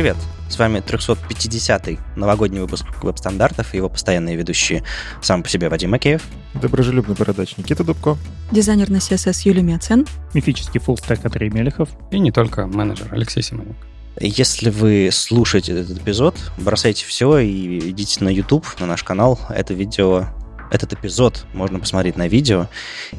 [0.00, 0.16] Привет!
[0.48, 4.82] С вами 350-й новогодний выпуск веб-стандартов и его постоянные ведущие
[5.20, 6.22] сам по себе Вадим Макеев.
[6.54, 8.16] Доброжелюбный бородач Никита Дубко.
[8.50, 10.06] Дизайнер на CSS Юлия Мяцен.
[10.32, 11.90] Мифический фуллстек Андрей Мелехов.
[12.10, 13.76] И не только менеджер Алексей Симоненко.
[14.18, 19.38] Если вы слушаете этот эпизод, бросайте все и идите на YouTube, на наш канал.
[19.50, 20.28] Это видео
[20.70, 22.68] этот эпизод можно посмотреть на видео,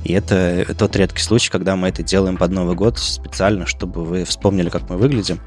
[0.03, 4.25] и это тот редкий случай, когда мы это делаем под Новый год специально, чтобы вы
[4.25, 5.39] вспомнили, как мы выглядим,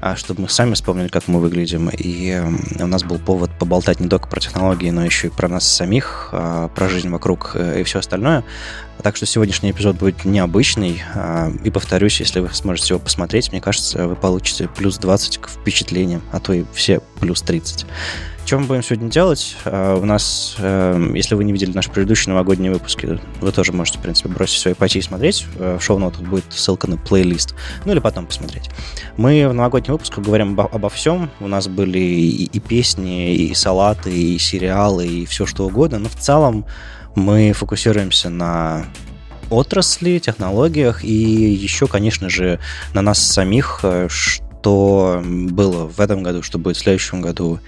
[0.00, 1.88] а чтобы мы сами вспомнили, как мы выглядим.
[1.88, 2.42] И
[2.80, 6.30] у нас был повод поболтать не только про технологии, но еще и про нас самих,
[6.32, 8.42] а, про жизнь вокруг э, и все остальное.
[9.02, 11.02] Так что сегодняшний эпизод будет необычный.
[11.14, 15.48] А, и повторюсь, если вы сможете его посмотреть, мне кажется, вы получите плюс 20 к
[15.48, 17.84] впечатлениям, а то и все плюс 30.
[18.44, 19.56] Что мы будем сегодня делать?
[19.64, 23.98] Uh, у нас, uh, если вы не видели наши предыдущие новогодние выпуски, вы тоже можете,
[23.98, 25.46] в принципе, бросить все и пойти и смотреть.
[25.56, 27.54] Uh, в шоу-нотах будет ссылка на плейлист.
[27.84, 28.68] Ну или потом посмотреть.
[29.16, 31.30] Мы в новогоднем выпуске говорим обо, обо всем.
[31.40, 36.00] У нас были и, и песни, и салаты, и сериалы, и все что угодно.
[36.00, 36.66] Но в целом
[37.14, 38.86] мы фокусируемся на
[39.50, 42.58] отрасли, технологиях и еще, конечно же,
[42.94, 47.60] на нас самих, что было в этом году, что будет в следующем году,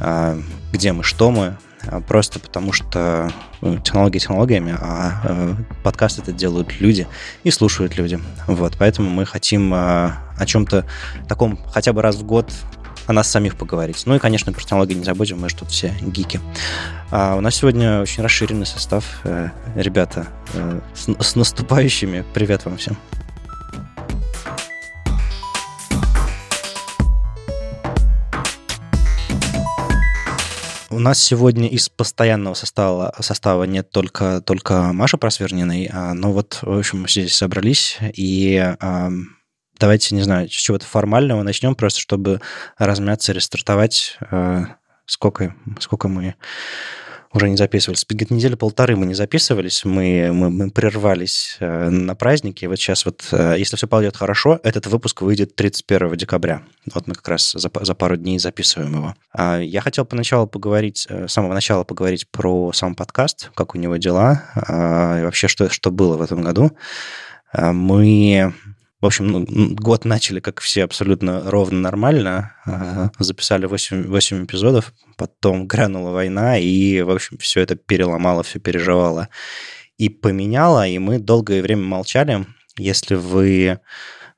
[0.00, 0.38] а,
[0.72, 6.32] где мы, что мы, а, просто потому что ну, технологии технологиями, а э, подкаст это
[6.32, 7.06] делают люди
[7.42, 8.20] и слушают люди.
[8.46, 10.86] Вот, поэтому мы хотим о чем-то
[11.28, 12.52] таком хотя бы раз в год
[13.08, 14.02] о нас самих поговорить.
[14.04, 16.40] Ну и, конечно, про технологии не забудем, мы же тут все гики.
[17.10, 19.20] А у нас сегодня очень расширенный состав.
[19.24, 22.22] Э, ребята, э, с, с наступающими.
[22.34, 22.98] Привет вам всем.
[30.90, 36.58] У нас сегодня из постоянного состава, состава нет только, только Маша Просверниной, а, но вот,
[36.60, 38.74] в общем, мы здесь собрались, и
[39.78, 42.40] давайте, не знаю, с чего-то формального начнем, просто чтобы
[42.78, 44.18] размяться, рестартовать.
[44.30, 46.34] А, сколько, сколько мы
[47.32, 48.06] уже не записывались.
[48.08, 52.64] Где-то недели полторы мы не записывались, мы, мы, мы прервались э, на праздники.
[52.64, 56.62] Вот сейчас вот, э, если все пойдет хорошо, этот выпуск выйдет 31 декабря.
[56.92, 59.14] Вот мы как раз за, за пару дней записываем его.
[59.32, 63.78] А я хотел поначалу поговорить, э, с самого начала поговорить про сам подкаст, как у
[63.78, 66.72] него дела, и вообще, что, что было в этом году.
[67.52, 68.52] Мы
[69.00, 72.54] в общем, ну, год начали, как все, абсолютно ровно нормально.
[73.18, 79.28] Записали 8, 8 эпизодов, потом грянула война, и, в общем, все это переломало, все переживало
[79.98, 82.46] и поменяло, и мы долгое время молчали.
[82.76, 83.80] Если вы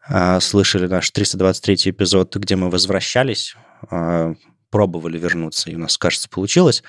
[0.09, 3.55] а, слышали наш 323 эпизод, где мы возвращались
[3.91, 4.35] а,
[4.71, 6.83] пробовали вернуться, и у нас, кажется, получилось,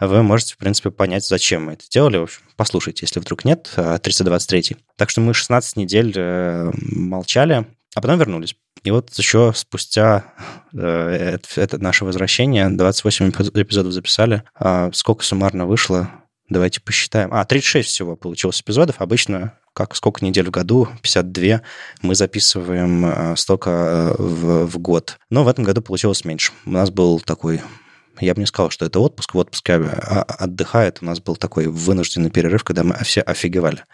[0.00, 2.18] вы можете, в принципе, понять, зачем мы это делали.
[2.18, 4.62] В общем, послушайте, если вдруг нет, 323.
[4.70, 8.56] А, так что мы 16 недель э, молчали, а потом вернулись.
[8.84, 10.34] И вот еще спустя
[10.74, 14.42] э, это, наше возвращение, 28 эпизодов записали.
[14.54, 16.10] А сколько суммарно вышло?
[16.50, 17.32] Давайте посчитаем.
[17.32, 19.00] А, 36 всего получилось эпизодов.
[19.00, 21.62] Обычно как сколько недель в году, 52,
[22.02, 25.18] мы записываем э, столько э, в, в год.
[25.30, 26.52] Но в этом году получилось меньше.
[26.66, 27.60] У нас был такой
[28.20, 29.34] я бы не сказал, что это отпуск.
[29.34, 30.98] В отпуске а, отдыхает.
[31.00, 33.84] У нас был такой вынужденный перерыв, когда мы все офигевали.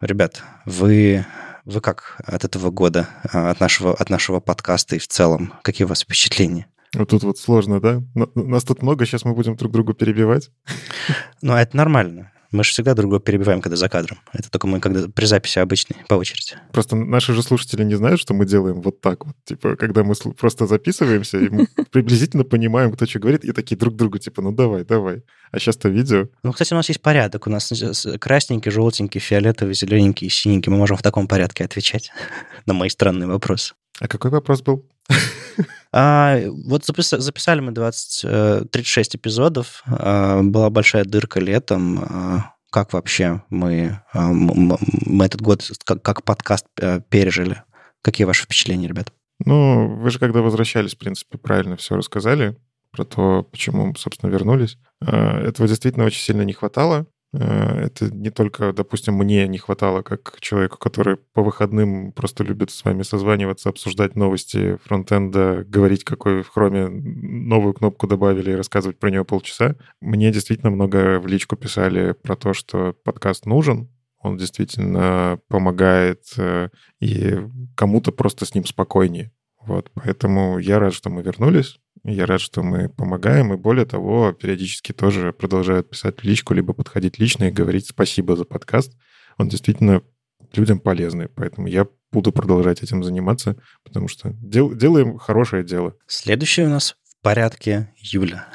[0.00, 1.26] Ребят, вы,
[1.64, 5.54] вы как от этого года, э, от нашего, от нашего подкаста и в целом?
[5.62, 6.66] Какие у вас впечатления?
[6.94, 8.02] Вот тут вот сложно, да?
[8.34, 10.50] Нас тут много, сейчас мы будем друг другу перебивать.
[11.42, 12.30] Ну, это нормально.
[12.54, 14.20] Мы же всегда друг друга перебиваем, когда за кадром.
[14.32, 16.56] Это только мы когда при записи обычной, по очереди.
[16.72, 19.34] Просто наши же слушатели не знают, что мы делаем вот так вот.
[19.44, 23.96] Типа, когда мы просто записываемся, и мы приблизительно понимаем, кто что говорит, и такие друг
[23.96, 25.24] другу, типа, ну давай, давай.
[25.50, 26.28] А сейчас-то видео.
[26.44, 27.48] Ну, кстати, у нас есть порядок.
[27.48, 27.72] У нас
[28.20, 30.70] красненький, желтенький, фиолетовый, зелененький, синенький.
[30.70, 32.12] Мы можем в таком порядке отвечать
[32.66, 33.74] на мои странные вопросы.
[34.00, 34.88] А какой вопрос был?
[35.96, 39.84] А, вот запис, записали мы 20, 36 э, эпизодов.
[39.86, 42.00] А, была большая дырка летом.
[42.00, 47.62] А, как вообще мы, а, мы этот год как, как подкаст э, пережили?
[48.02, 49.12] Какие ваши впечатления, ребят?
[49.38, 52.56] Ну, вы же когда возвращались, в принципе, правильно все рассказали
[52.90, 54.76] про то, почему, собственно, вернулись.
[55.00, 57.06] Этого действительно очень сильно не хватало.
[57.34, 62.70] Э, это не только, допустим, мне не хватало, как человеку, который по выходным просто любит
[62.70, 68.98] с вами созваниваться, обсуждать новости фронтенда, говорить, какой в хроме новую кнопку добавили и рассказывать
[68.98, 69.76] про нее полчаса.
[70.00, 73.90] Мне действительно много в личку писали про то, что подкаст нужен,
[74.20, 76.68] он действительно помогает, э,
[77.00, 77.40] и
[77.76, 79.32] кому-то просто с ним спокойнее.
[79.60, 81.78] Вот, поэтому я рад, что мы вернулись.
[82.04, 86.74] Я рад, что мы помогаем, и более того, периодически тоже продолжают писать в личку, либо
[86.74, 88.92] подходить лично и говорить спасибо за подкаст.
[89.38, 90.02] Он действительно
[90.54, 95.96] людям полезный, поэтому я буду продолжать этим заниматься, потому что дел, делаем хорошее дело.
[96.06, 98.48] Следующий у нас в порядке Юля.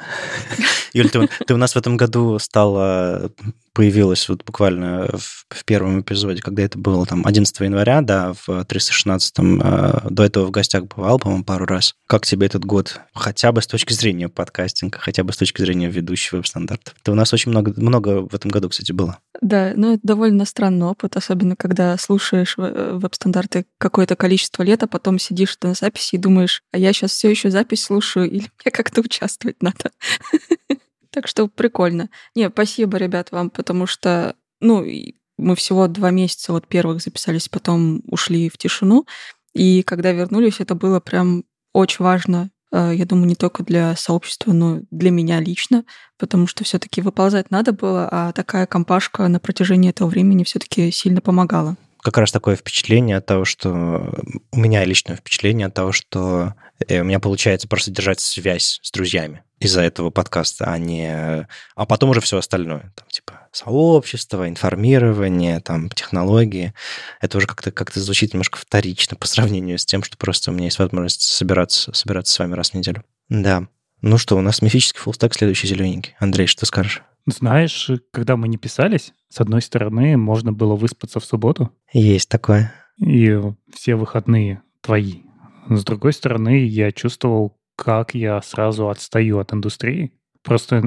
[0.92, 3.30] Юля, ты, ты у нас в этом году стала
[3.72, 8.48] появилась вот буквально в, в первом эпизоде, когда это было там 11 января, да, в
[8.48, 9.62] 316-м.
[9.62, 11.94] Э, до этого в гостях бывал, по-моему, пару раз.
[12.06, 13.00] Как тебе этот год?
[13.14, 16.94] Хотя бы с точки зрения подкастинга, хотя бы с точки зрения ведущего веб-стандартов.
[17.02, 19.18] Ты у нас очень много, много в этом году, кстати, было.
[19.40, 24.88] Да, ну это довольно странный опыт, особенно когда слушаешь э, веб-стандарты какое-то количество лет, а
[24.88, 28.72] потом сидишь на записи и думаешь, а я сейчас все еще запись слушаю, или мне
[28.72, 29.90] как-то участвовать надо.
[31.12, 32.08] Так что прикольно.
[32.34, 34.84] Не, спасибо, ребят, вам, потому что, ну,
[35.38, 39.06] мы всего два месяца вот первых записались, потом ушли в тишину.
[39.52, 42.50] И когда вернулись, это было прям очень важно.
[42.72, 45.84] Э, я думаю, не только для сообщества, но для меня лично,
[46.18, 51.20] потому что все-таки выползать надо было, а такая компашка на протяжении этого времени все-таки сильно
[51.20, 54.14] помогала как раз такое впечатление от того, что
[54.52, 56.54] у меня личное впечатление от того, что
[56.86, 61.46] э, у меня получается просто держать связь с друзьями из-за этого подкаста, а не...
[61.74, 62.92] А потом уже все остальное.
[62.96, 66.72] Там, типа, сообщество, информирование, там, технологии.
[67.20, 70.64] Это уже как-то как звучит немножко вторично по сравнению с тем, что просто у меня
[70.64, 73.04] есть возможность собираться, собираться с вами раз в неделю.
[73.28, 73.68] Да.
[74.00, 76.14] Ну что, у нас мифический фуллстек, следующий зелененький.
[76.18, 77.02] Андрей, что скажешь?
[77.26, 81.70] Знаешь, когда мы не писались, с одной стороны, можно было выспаться в субботу.
[81.92, 82.72] Есть такое.
[82.98, 83.38] И
[83.74, 85.22] все выходные твои.
[85.70, 90.12] С другой стороны, я чувствовал, как я сразу отстаю от индустрии.
[90.42, 90.82] Просто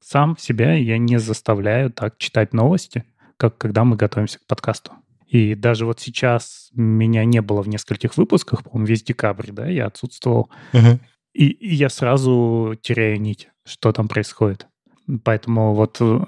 [0.00, 3.04] сам себя я не заставляю так читать новости,
[3.36, 4.92] как когда мы готовимся к подкасту.
[5.26, 9.86] И даже вот сейчас меня не было в нескольких выпусках, по-моему, весь декабрь, да, я
[9.86, 10.50] отсутствовал.
[10.72, 11.00] Угу.
[11.34, 14.66] И, и я сразу теряю нить, что там происходит.
[15.24, 16.20] Поэтому вот э,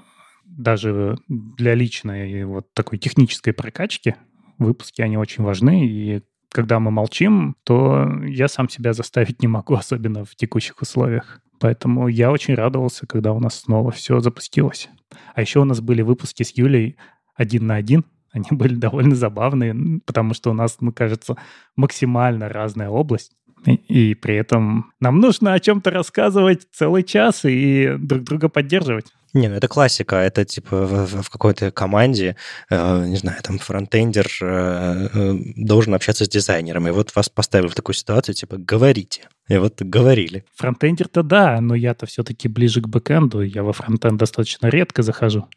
[0.45, 4.15] даже для личной вот такой технической прокачки
[4.57, 5.85] выпуски, они очень важны.
[5.85, 6.21] И
[6.53, 11.41] когда мы молчим, то я сам себя заставить не могу, особенно в текущих условиях.
[11.59, 14.89] Поэтому я очень радовался, когда у нас снова все запустилось.
[15.33, 16.97] А еще у нас были выпуски с Юлей
[17.35, 18.05] один на один.
[18.31, 21.35] Они были довольно забавные, потому что у нас, ну, кажется,
[21.75, 23.33] максимально разная область.
[23.65, 29.13] И, при этом нам нужно о чем-то рассказывать целый час и друг друга поддерживать.
[29.33, 32.35] Не, ну это классика, это типа в, в какой-то команде,
[32.69, 37.67] э, не знаю, там фронтендер э, э, должен общаться с дизайнером, и вот вас поставили
[37.67, 39.27] в такую ситуацию, типа, говорите.
[39.47, 40.45] И вот говорили.
[40.55, 45.47] Фронтендер-то да, но я-то все-таки ближе к бэкэнду, я во фронтенд достаточно редко захожу.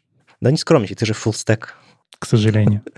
[0.41, 1.67] Да не скромничай, ты же stack.
[2.19, 2.81] К сожалению.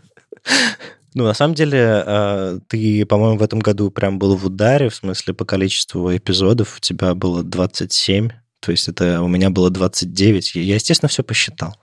[1.15, 4.95] Ну, на самом деле, э, ты, по-моему, в этом году прям был в ударе, в
[4.95, 8.29] смысле, по количеству эпизодов у тебя было 27,
[8.59, 10.55] то есть это у меня было 29.
[10.55, 11.77] Я, естественно, все посчитал.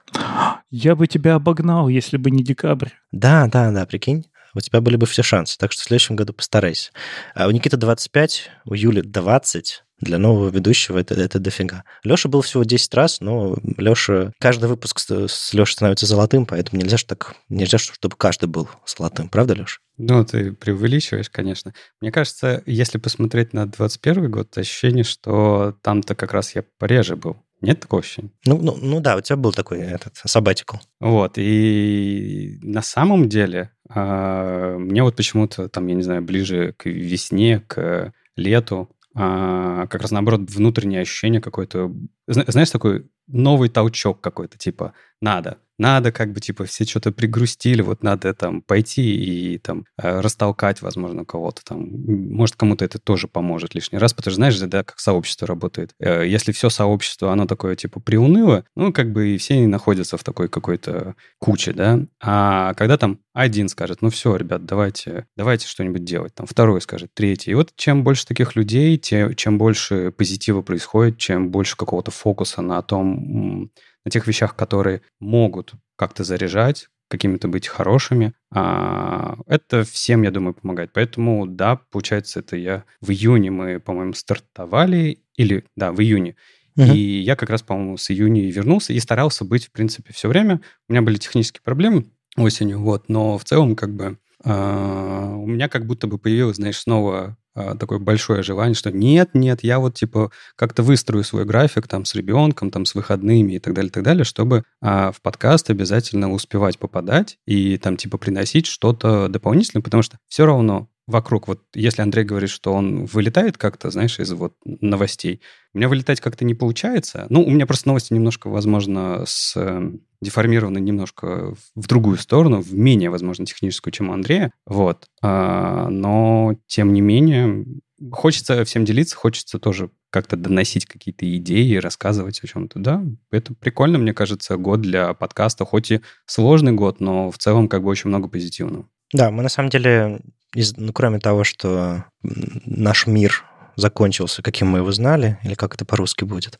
[0.70, 2.90] Я бы тебя обогнал, если бы не декабрь.
[3.12, 4.26] Да, да, да, прикинь.
[4.54, 5.58] У тебя были бы все шансы.
[5.58, 6.90] Так что в следующем году постарайся.
[7.34, 11.84] А у Никиты 25, у Юли 20 для нового ведущего это, это дофига.
[12.04, 14.32] Леша был всего 10 раз, но Леша...
[14.40, 19.28] Каждый выпуск с, Лешей становится золотым, поэтому нельзя, что так, нельзя, чтобы каждый был золотым.
[19.28, 19.78] Правда, Леша?
[19.98, 21.72] Ну, ты преувеличиваешь, конечно.
[22.00, 27.36] Мне кажется, если посмотреть на 21 год, ощущение, что там-то как раз я пореже был.
[27.62, 28.30] Нет такого ощущения?
[28.44, 30.78] Ну, ну, ну да, у тебя был такой этот sabbatical.
[31.00, 36.84] Вот, и на самом деле э, мне вот почему-то там, я не знаю, ближе к
[36.84, 41.90] весне, к лету а, как раз наоборот внутреннее ощущение какое-то,
[42.26, 44.92] знаешь, такой новый толчок какой-то, типа,
[45.22, 50.20] надо, надо как бы, типа, все что-то пригрустили, вот надо там пойти и там э,
[50.20, 51.86] растолкать, возможно, кого-то там.
[52.06, 55.94] Может, кому-то это тоже поможет лишний раз, потому что, знаешь, да, как сообщество работает.
[56.00, 60.24] Э, если все сообщество, оно такое, типа, приуныло, ну, как бы и все находятся в
[60.24, 62.00] такой какой-то куче, да.
[62.22, 67.10] А когда там один скажет, ну, все, ребят, давайте, давайте что-нибудь делать, там, второй скажет,
[67.14, 67.50] третий.
[67.50, 72.62] И вот чем больше таких людей, тем, чем больше позитива происходит, чем больше какого-то фокуса
[72.62, 73.70] на том,
[74.06, 78.34] на тех вещах, которые могут как-то заряжать, какими-то быть хорошими.
[78.52, 80.92] А, это всем, я думаю, помогает.
[80.92, 86.36] Поэтому, да, получается, это я в июне мы, по-моему, стартовали, или, да, в июне.
[86.78, 86.94] Uh-huh.
[86.94, 90.60] И я как раз, по-моему, с июня вернулся и старался быть, в принципе, все время.
[90.88, 94.18] У меня были технические проблемы осенью, вот, но в целом, как бы,
[94.52, 99.64] у меня как будто бы появилось, знаешь, снова а, такое большое желание, что нет, нет,
[99.64, 103.72] я вот типа как-то выстрою свой график там с ребенком, там с выходными и так
[103.72, 109.28] далее, так далее, чтобы а, в подкаст обязательно успевать попадать и там типа приносить что-то
[109.28, 111.48] дополнительное, потому что все равно вокруг.
[111.48, 115.40] Вот если Андрей говорит, что он вылетает как-то, знаешь, из вот новостей,
[115.72, 117.26] у меня вылетать как-то не получается.
[117.30, 122.74] Ну, у меня просто новости немножко, возможно, с э, деформированы немножко в другую сторону, в
[122.74, 124.52] менее, возможно, техническую, чем у Андрея.
[124.66, 125.06] Вот.
[125.22, 127.64] А, но, тем не менее,
[128.10, 132.78] хочется всем делиться, хочется тоже как-то доносить какие-то идеи, рассказывать о чем-то.
[132.78, 137.68] Да, это прикольно, мне кажется, год для подкаста, хоть и сложный год, но в целом
[137.68, 138.88] как бы очень много позитивного.
[139.12, 140.20] Да, мы на самом деле,
[140.56, 143.44] из, ну, кроме того, что наш мир
[143.76, 146.58] закончился, каким мы его знали, или как это по-русски будет.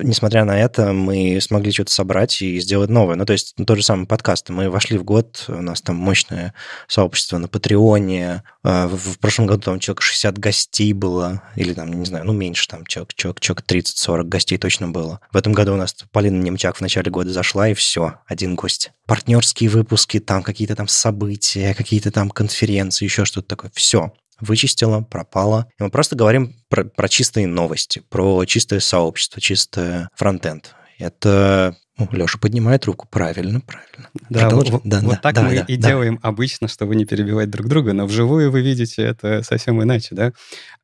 [0.00, 3.16] Несмотря на это, мы смогли что-то собрать и сделать новое.
[3.16, 4.48] Ну, то есть ну, тот же самый подкаст.
[4.50, 6.54] Мы вошли в год, у нас там мощное
[6.86, 8.44] сообщество на Патреоне.
[8.62, 12.68] А, в прошлом году там человек 60 гостей было, или там, не знаю, ну, меньше,
[12.68, 15.20] там человек, человек, человек 30-40 гостей точно было.
[15.32, 18.92] В этом году у нас Полина Немчак в начале года зашла, и все, один гость.
[19.06, 23.72] Партнерские выпуски, там какие-то там события, какие-то там конференции, еще что-то такое.
[23.74, 25.66] Все вычистила, пропала.
[25.78, 30.74] И мы просто говорим про, про чистые новости, про чистое сообщество, чистое фронтенд.
[30.98, 31.76] Это
[32.10, 33.06] ну, Леша поднимает руку.
[33.10, 34.10] Правильно, правильно.
[34.30, 35.88] Да, вот, да, вот да, так да, мы да, и да.
[35.88, 40.32] делаем обычно, чтобы не перебивать друг друга, но вживую вы видите это совсем иначе, да?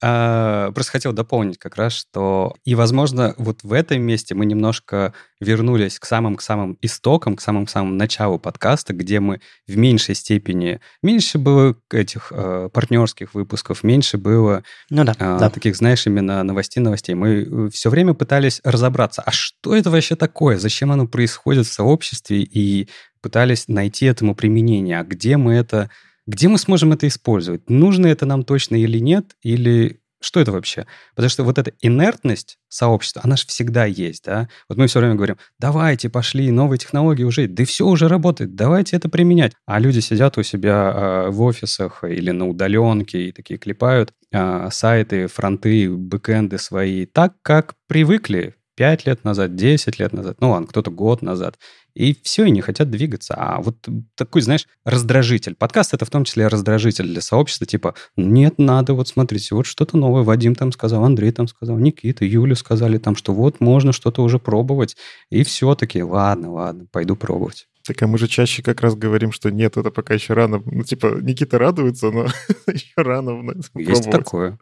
[0.01, 5.13] А, просто хотел дополнить как раз, что и, возможно, вот в этом месте мы немножко
[5.41, 10.15] вернулись к самым к самым истокам, к самым самым началу подкаста, где мы в меньшей
[10.15, 15.51] степени меньше было этих э, партнерских выпусков, меньше было ну да, э, да.
[15.51, 17.15] таких, знаешь, именно новостей новостей.
[17.15, 21.73] Мы э, все время пытались разобраться, а что это вообще такое, зачем оно происходит в
[21.73, 22.89] сообществе, и
[23.21, 25.91] пытались найти этому применение, а где мы это
[26.29, 27.71] где мы сможем это использовать?
[27.71, 29.35] Нужно это нам точно или нет?
[29.43, 30.87] Или что это вообще?
[31.15, 34.49] Потому что вот эта инертность сообщества, она же всегда есть, да?
[34.69, 38.97] Вот мы все время говорим, давайте, пошли, новые технологии уже, да все уже работает, давайте
[38.97, 39.55] это применять.
[39.65, 44.69] А люди сидят у себя э, в офисах или на удаленке и такие клепают э,
[44.71, 50.69] сайты, фронты, бэкэнды свои так, как привыкли 5 лет назад, 10 лет назад, ну ладно,
[50.69, 51.57] кто-то год назад
[51.95, 53.35] и все, и не хотят двигаться.
[53.37, 53.77] А вот
[54.15, 55.57] такой, знаешь, раздражитель.
[55.57, 59.97] Подкаст— это в том числе раздражитель для сообщества, типа, нет, надо, вот смотрите, вот что-то
[59.97, 64.23] новое Вадим там сказал, Андрей там сказал, Никита, Юля сказали там, что вот можно что-то
[64.23, 64.97] уже пробовать,
[65.29, 67.67] и все-таки, ладно, ладно, пойду пробовать.
[67.89, 70.63] Так а мы же чаще как раз говорим, что нет, это пока еще рано.
[70.67, 72.27] Ну, типа, Никита радуется, но
[72.67, 74.59] еще рано Есть такое.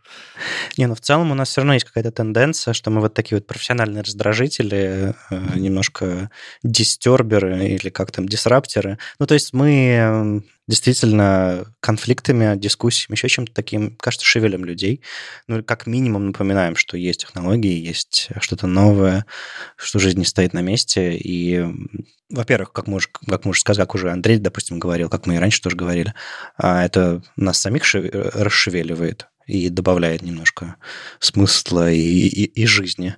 [0.79, 3.39] Не, ну в целом у нас все равно есть какая-то тенденция, что мы вот такие
[3.39, 6.31] вот профессиональные раздражители, э, немножко
[6.63, 8.97] дистерберы или как там, дисраптеры.
[9.19, 15.03] Ну, то есть мы действительно конфликтами, дискуссиями, еще чем-то таким, кажется, шевелим людей.
[15.47, 19.27] Ну, как минимум напоминаем, что есть технологии, есть что-то новое,
[19.77, 21.17] что жизнь не стоит на месте.
[21.17, 21.65] И,
[22.31, 25.37] во-первых, как мы, уже, как мы уже сказали, как уже Андрей, допустим, говорил, как мы
[25.37, 26.15] и раньше тоже говорили,
[26.57, 30.77] а это нас самих расшевеливает и добавляет немножко
[31.21, 33.15] смысла и, и, и жизни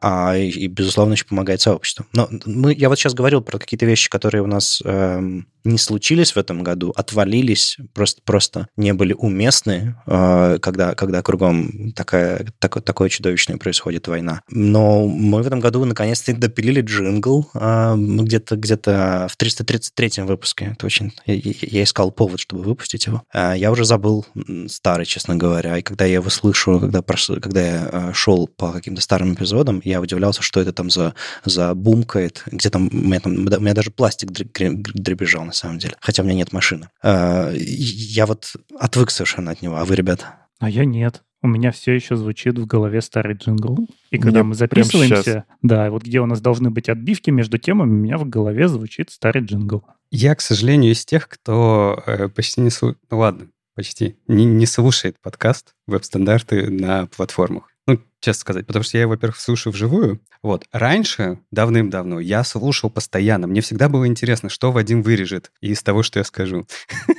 [0.00, 2.06] а, и, и, безусловно, еще помогает сообществу.
[2.12, 6.32] Но мы, я вот сейчас говорил про какие-то вещи, которые у нас эм, не случились
[6.32, 12.82] в этом году, отвалились, просто, просто не были уместны, э, когда, когда кругом такая, так,
[12.82, 14.42] такое чудовищное происходит война.
[14.50, 20.72] Но мы в этом году наконец-то допилили джингл э, где-то где в 333 выпуске.
[20.72, 21.12] Это очень...
[21.26, 23.22] Я, я искал повод, чтобы выпустить его.
[23.32, 24.26] Э, я уже забыл
[24.68, 25.78] старый, честно говоря.
[25.78, 30.42] И когда я его слышу, когда, когда я шел по каким-то старым эпизодам, я удивлялся,
[30.42, 31.14] что это там за,
[31.44, 33.34] за бумкает, где там у, меня там...
[33.34, 36.88] у меня даже пластик дребезжал, на самом деле, хотя у меня нет машины.
[37.02, 40.48] А, я вот отвык совершенно от него, а вы, ребята?
[40.58, 41.22] А я нет.
[41.42, 43.86] У меня все еще звучит в голове старый джингл.
[44.10, 47.90] И когда Мне мы записываемся, да, вот где у нас должны быть отбивки между темами,
[47.90, 49.84] у меня в голове звучит старый джингл.
[50.10, 52.98] Я, к сожалению, из тех, кто э, почти не слушает...
[53.10, 57.71] Ну ладно, почти не, не слушает подкаст веб-стандарты на платформах.
[57.88, 60.20] Ну, честно сказать, потому что я, во-первых, слушаю вживую.
[60.40, 60.66] Вот.
[60.70, 63.48] Раньше, давным-давно, я слушал постоянно.
[63.48, 66.66] Мне всегда было интересно, что Вадим вырежет из того, что я скажу.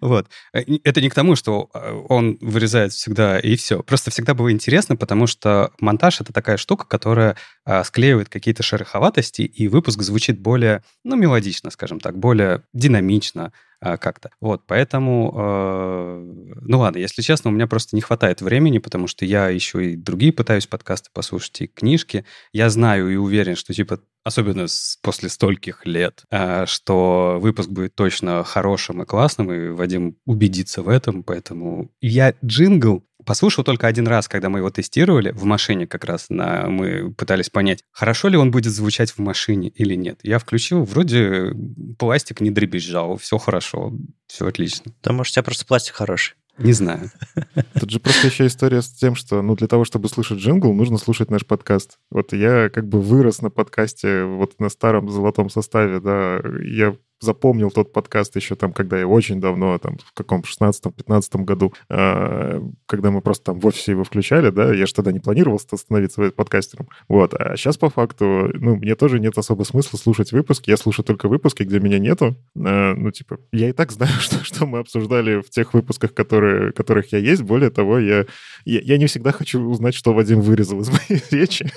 [0.00, 0.28] Вот.
[0.52, 3.82] Э, это не к тому, что э, он вырезает всегда и все.
[3.82, 9.42] Просто всегда было интересно, потому что монтаж— это такая штука, которая а, склеивает какие-то шероховатости,
[9.42, 14.30] и выпуск звучит более, ну, мелодично, скажем так, более динамично, как-то.
[14.40, 19.24] Вот, поэтому, э, ну ладно, если честно, у меня просто не хватает времени, потому что
[19.24, 22.24] я еще и другие пытаюсь подкасты послушать, и книжки.
[22.52, 27.94] Я знаю и уверен, что, типа, особенно с, после стольких лет, э, что выпуск будет
[27.94, 34.08] точно хорошим и классным, и Вадим убедится в этом, поэтому я джингл послушал только один
[34.08, 36.30] раз, когда мы его тестировали в машине как раз.
[36.30, 40.18] На, мы пытались понять, хорошо ли он будет звучать в машине или нет.
[40.22, 41.52] Я включил, вроде
[41.98, 43.92] пластик не дребезжал, все хорошо,
[44.26, 44.92] все отлично.
[45.02, 46.36] Да, может, у тебя просто пластик хороший.
[46.56, 47.10] Не знаю.
[47.78, 50.96] Тут же просто еще история с тем, что ну, для того, чтобы слушать джингл, нужно
[50.96, 51.98] слушать наш подкаст.
[52.10, 56.40] Вот я как бы вырос на подкасте вот на старом золотом составе, да.
[56.64, 61.74] Я запомнил тот подкаст еще там, когда я очень давно, там, в каком 16-15 году,
[61.88, 65.58] э, когда мы просто там в офисе его включали, да, я же тогда не планировал
[65.58, 66.88] становиться подкастером.
[67.08, 71.04] Вот, а сейчас по факту, ну, мне тоже нет особо смысла слушать выпуски, я слушаю
[71.04, 72.36] только выпуски, где меня нету.
[72.56, 76.72] Э, ну, типа, я и так знаю, что, что мы обсуждали в тех выпусках, которые,
[76.72, 77.42] которых я есть.
[77.42, 78.26] Более того, я,
[78.64, 81.70] я, я не всегда хочу узнать, что Вадим вырезал из моей речи.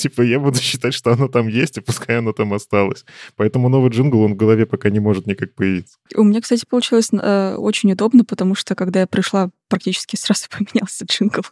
[0.00, 3.04] Типа, я буду считать, что оно там есть, и пускай оно там осталось.
[3.36, 5.98] Поэтому новый джингл, он голове пока не может никак появиться.
[6.14, 11.04] У меня, кстати, получилось э, очень удобно, потому что когда я пришла, практически сразу поменялся
[11.04, 11.42] джингл.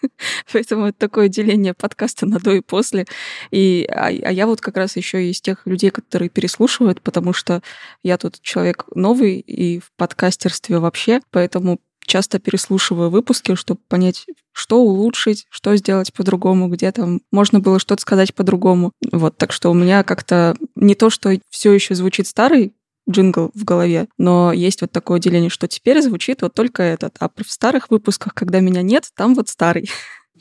[0.52, 3.04] Поэтому это такое деление подкаста на до и после.
[3.50, 7.62] И, а, а я вот как раз еще из тех людей, которые переслушивают, потому что
[8.02, 14.80] я тут человек новый и в подкастерстве вообще, поэтому часто переслушиваю выпуски, чтобы понять, что
[14.80, 18.92] улучшить, что сделать по-другому, где там можно было что-то сказать по-другому.
[19.12, 22.72] Вот, так что у меня как-то не то, что все еще звучит старый
[23.08, 27.28] джингл в голове, но есть вот такое деление, что теперь звучит вот только этот, а
[27.28, 29.88] в старых выпусках, когда меня нет, там вот старый.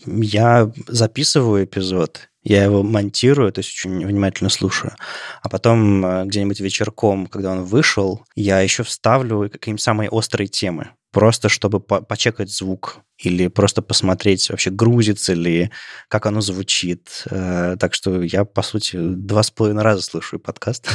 [0.06, 4.94] Я записываю эпизод, я его монтирую, то есть очень внимательно слушаю.
[5.42, 10.92] А потом э, где-нибудь вечерком, когда он вышел, я еще вставлю какие-нибудь самые острые темы
[11.18, 15.72] просто чтобы по почекать звук или просто посмотреть, вообще грузится ли,
[16.10, 17.24] как оно звучит.
[17.32, 20.88] Э, так что я, по сути, два с половиной раза слушаю подкаст.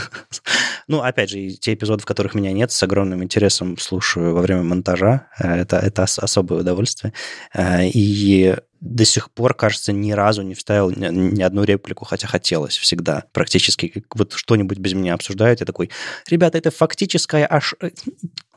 [0.86, 4.62] ну, опять же, те эпизоды, в которых меня нет, с огромным интересом слушаю во время
[4.62, 5.26] монтажа.
[5.40, 7.12] Э, это, это особое удовольствие.
[7.52, 12.28] Э, и до сих пор, кажется, ни разу не вставил ни, ни одну реплику, хотя
[12.28, 14.04] хотелось всегда практически.
[14.14, 15.90] Вот что-нибудь без меня обсуждают, я такой,
[16.28, 17.74] ребята, это фактическая аж...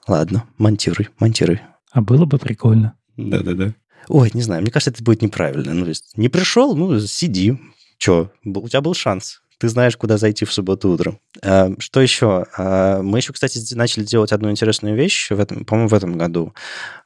[0.08, 1.62] Ладно, монтируй, монтируй.
[1.92, 2.98] А было бы прикольно.
[3.18, 3.74] Да-да-да.
[4.08, 5.74] Ой, не знаю, мне кажется, это будет неправильно.
[5.74, 7.58] Ну, то есть не пришел, ну, сиди.
[7.98, 9.42] Че, у тебя был шанс.
[9.58, 11.20] Ты знаешь, куда зайти в субботу утром.
[11.42, 12.46] А, что еще?
[12.58, 16.53] А, мы еще, кстати, начали делать одну интересную вещь, в этом, по-моему, в этом году.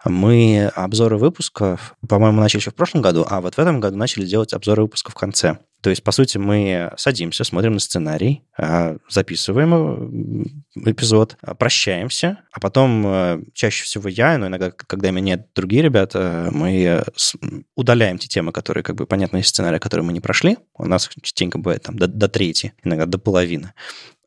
[0.04, 4.26] Мы обзоры выпусков, по-моему, начали еще в прошлом году, а вот в этом году начали
[4.26, 5.60] делать обзоры выпусков в конце.
[5.82, 9.74] То есть, по сути, мы садимся, смотрим на сценарий, а, записываем
[10.86, 15.48] э, эпизод, а, прощаемся, а потом э, чаще всего я, но иногда, когда меня нет
[15.56, 17.04] другие ребята, мы э,
[17.76, 20.58] удаляем те темы, которые, как бы, понятно, из сценария, которые мы не прошли.
[20.78, 23.74] У нас частенько бывает там до, до трети, иногда до половины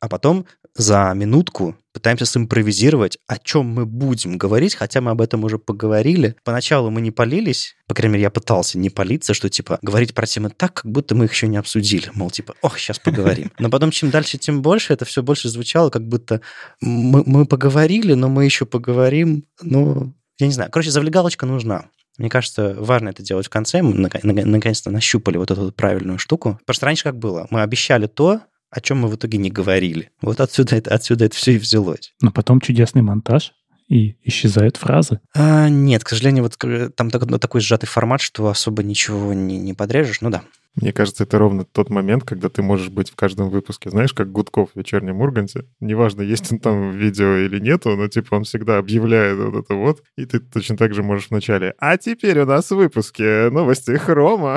[0.03, 5.45] а потом за минутку пытаемся симпровизировать, о чем мы будем говорить, хотя мы об этом
[5.45, 6.35] уже поговорили.
[6.43, 10.27] Поначалу мы не полились, по крайней мере, я пытался не палиться, что, типа, говорить про
[10.27, 12.11] темы так, как будто мы их еще не обсудили.
[12.15, 13.53] Мол, типа, ох, сейчас поговорим.
[13.61, 16.41] Но потом, чем дальше, тем больше, это все больше звучало, как будто
[16.81, 19.45] мы, мы поговорили, но мы еще поговорим.
[19.61, 20.69] Ну, я не знаю.
[20.73, 21.85] Короче, завлекалочка нужна.
[22.19, 23.83] Мне кажется, важно это делать в конце.
[23.83, 26.59] Мы наконец-то нащупали вот эту правильную штуку.
[26.67, 27.47] Просто раньше как было?
[27.51, 28.41] Мы обещали то,
[28.73, 30.11] о чем мы в итоге не говорили.
[30.21, 32.15] Вот отсюда это, отсюда это все и взялось.
[32.21, 33.53] Но потом чудесный монтаж,
[33.89, 35.21] и исчезают фразы.
[35.35, 36.57] А, нет, к сожалению, вот
[36.97, 40.23] там такой, такой сжатый формат, что особо ничего не, не подрежешь.
[40.23, 40.43] Ну да.
[40.75, 44.33] Мне кажется, это ровно тот момент, когда ты можешь быть в каждом выпуске, знаешь, как
[44.33, 45.67] Гудков в «Вечернем Урганте».
[45.81, 49.75] Неважно, есть он там в видео или нету, но типа он всегда объявляет вот это
[49.75, 53.51] вот, и ты точно так же можешь в начале «А теперь у нас в выпуске
[53.51, 54.57] новости Хрома».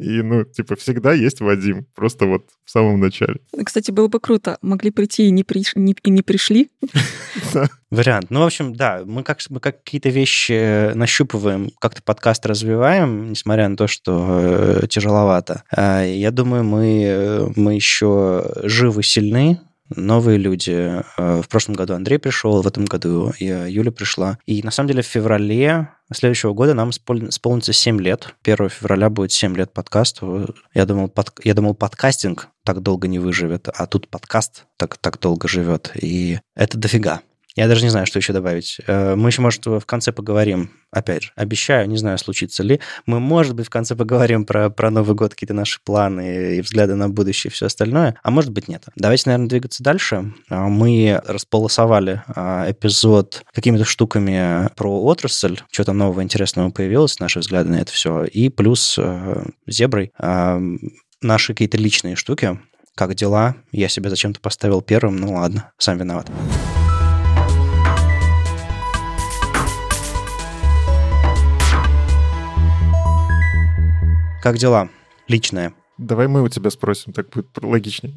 [0.00, 3.40] И, ну, типа, всегда есть Вадим, просто вот в самом начале.
[3.64, 4.58] Кстати, было бы круто.
[4.62, 5.72] Могли прийти и не, приш...
[5.74, 5.94] не...
[6.02, 6.70] И не пришли.
[7.90, 8.26] Вариант.
[8.30, 13.68] Ну, в общем, да, мы как, мы как какие-то вещи нащупываем, как-то подкаст развиваем, несмотря
[13.68, 15.64] на то, что э, тяжеловато.
[15.70, 19.60] А, я думаю, мы, э, мы еще живы, сильны,
[19.90, 21.02] новые люди.
[21.16, 24.38] Э, в прошлом году Андрей пришел, в этом году Юля пришла.
[24.46, 28.34] И на самом деле в феврале следующего года нам исполнится 7 лет.
[28.42, 30.54] 1 февраля будет 7 лет подкасту.
[30.74, 35.18] Я думал, под, я думал подкастинг так долго не выживет, а тут подкаст так, так
[35.18, 35.92] долго живет.
[36.00, 37.22] И это дофига.
[37.60, 38.78] Я даже не знаю, что еще добавить.
[38.86, 40.70] Э, мы еще, может, в конце поговорим.
[40.90, 42.80] Опять же, обещаю, не знаю, случится ли.
[43.04, 46.94] Мы, может быть, в конце поговорим про, про Новый год, какие-то наши планы и взгляды
[46.94, 48.16] на будущее и все остальное.
[48.22, 48.84] А может быть, нет.
[48.96, 50.32] Давайте, наверное, двигаться дальше.
[50.48, 55.58] Э, мы располосовали э, эпизод какими-то штуками про отрасль.
[55.70, 58.24] Что-то нового интересного появилось, наши взгляды на это все.
[58.24, 58.98] И плюс
[59.66, 60.12] зеброй
[61.20, 62.58] наши какие-то личные штуки.
[62.94, 63.56] Как дела?
[63.70, 65.16] Я себя зачем-то поставил первым.
[65.16, 66.30] Ну ладно, сам виноват.
[74.42, 74.88] Как дела?
[75.28, 75.74] Личное.
[75.98, 78.14] Давай мы у тебя спросим, так будет логичнее.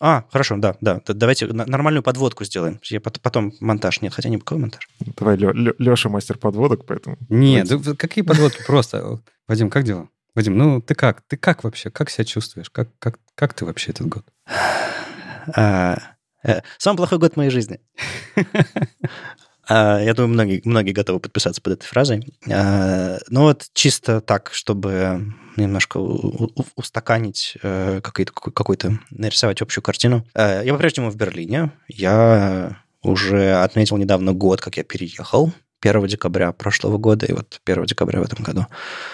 [0.00, 1.00] А, хорошо, да, да.
[1.06, 2.80] Давайте нормальную подводку сделаем.
[2.82, 4.02] Я потом монтаж.
[4.02, 4.88] Нет, хотя не какой монтаж.
[5.16, 7.16] Давай, Леша мастер подводок, поэтому...
[7.28, 8.64] Нет, да, какие подводки?
[8.66, 9.20] Просто.
[9.46, 10.08] Вадим, как дела?
[10.34, 11.22] Вадим, ну ты как?
[11.28, 11.90] Ты как вообще?
[11.90, 12.70] Как себя чувствуешь?
[12.70, 14.24] Как, как, как ты вообще этот год?
[15.54, 15.98] А,
[16.42, 17.80] э, самый плохой год моей жизни.
[19.68, 22.26] А, я думаю, многие, многие готовы подписаться под этой фразой.
[22.50, 30.26] А, ну вот чисто так, чтобы немножко устаканить э, какой-то, нарисовать общую картину.
[30.34, 31.72] Э, я по-прежнему в Берлине.
[31.88, 35.52] Я уже отметил недавно год, как я переехал.
[35.80, 38.66] 1 декабря прошлого года, и вот 1 декабря в этом году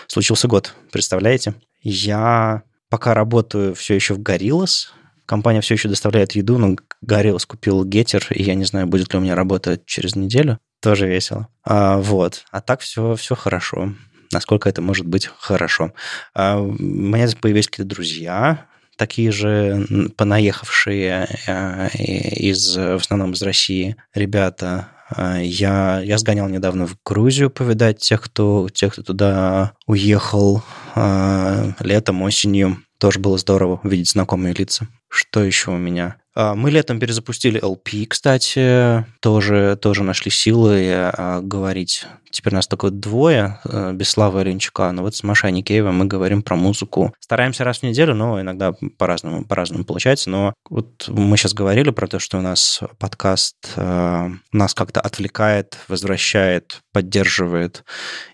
[0.07, 0.75] случился год.
[0.93, 1.55] Представляете?
[1.81, 4.89] Я пока работаю все еще в Gorillaz,
[5.29, 9.19] Компания все еще доставляет еду, но Гориллас купил Гетер, и я не знаю, будет ли
[9.19, 10.59] у меня работа через неделю.
[10.81, 11.49] Тоже весело.
[11.65, 12.47] А, вот.
[12.51, 13.93] А так все, все хорошо.
[14.33, 15.93] Насколько это может быть хорошо.
[16.35, 19.87] А, у меня появились какие-то друзья, такие же
[20.17, 24.89] понаехавшие а, из, в основном из России ребята.
[25.11, 30.63] А, я, я сгонял недавно в Грузию повидать тех, кто, тех, кто туда уехал
[30.95, 32.79] а, летом, осенью.
[32.99, 34.89] Тоже было здорово увидеть знакомые лица.
[35.09, 36.17] Что еще у меня?
[36.35, 42.07] А, мы летом перезапустили LP, кстати, тоже, тоже нашли силы а, говорить.
[42.31, 46.43] Теперь нас только двое, э, без Славы Оленчука, но вот с Машей Никеевой мы говорим
[46.43, 47.15] про музыку.
[47.21, 50.29] Стараемся раз в неделю, но иногда по-разному, по-разному получается.
[50.29, 55.79] Но вот мы сейчас говорили про то, что у нас подкаст э, нас как-то отвлекает,
[55.89, 57.85] возвращает, поддерживает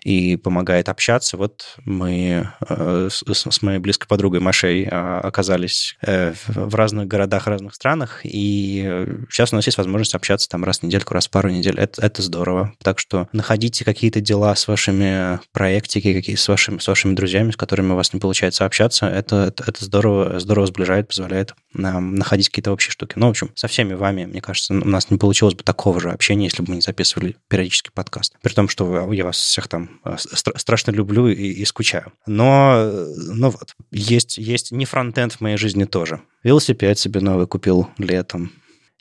[0.03, 1.37] и помогает общаться.
[1.37, 9.05] Вот мы э, с моей близкой подругой Машей оказались в разных городах, разных странах, и
[9.29, 11.77] сейчас у нас есть возможность общаться там раз в недельку, раз в пару недель.
[11.77, 12.73] Это, это здорово.
[12.83, 17.57] Так что находите какие-то дела с вашими проектики, какие с вашими, с вашими друзьями, с
[17.57, 19.07] которыми у вас не получается общаться.
[19.07, 23.13] Это, это, это здорово, здорово сближает, позволяет нам находить какие-то общие штуки.
[23.15, 26.11] Ну, в общем, со всеми вами, мне кажется, у нас не получилось бы такого же
[26.11, 28.35] общения, если бы мы не записывали периодически подкаст.
[28.41, 32.13] При том, что я вас всех там э, стра- страшно люблю и, и скучаю.
[32.25, 36.21] Но, ну вот, есть, есть не фронтенд в моей жизни тоже.
[36.43, 38.51] Велосипед себе новый купил летом.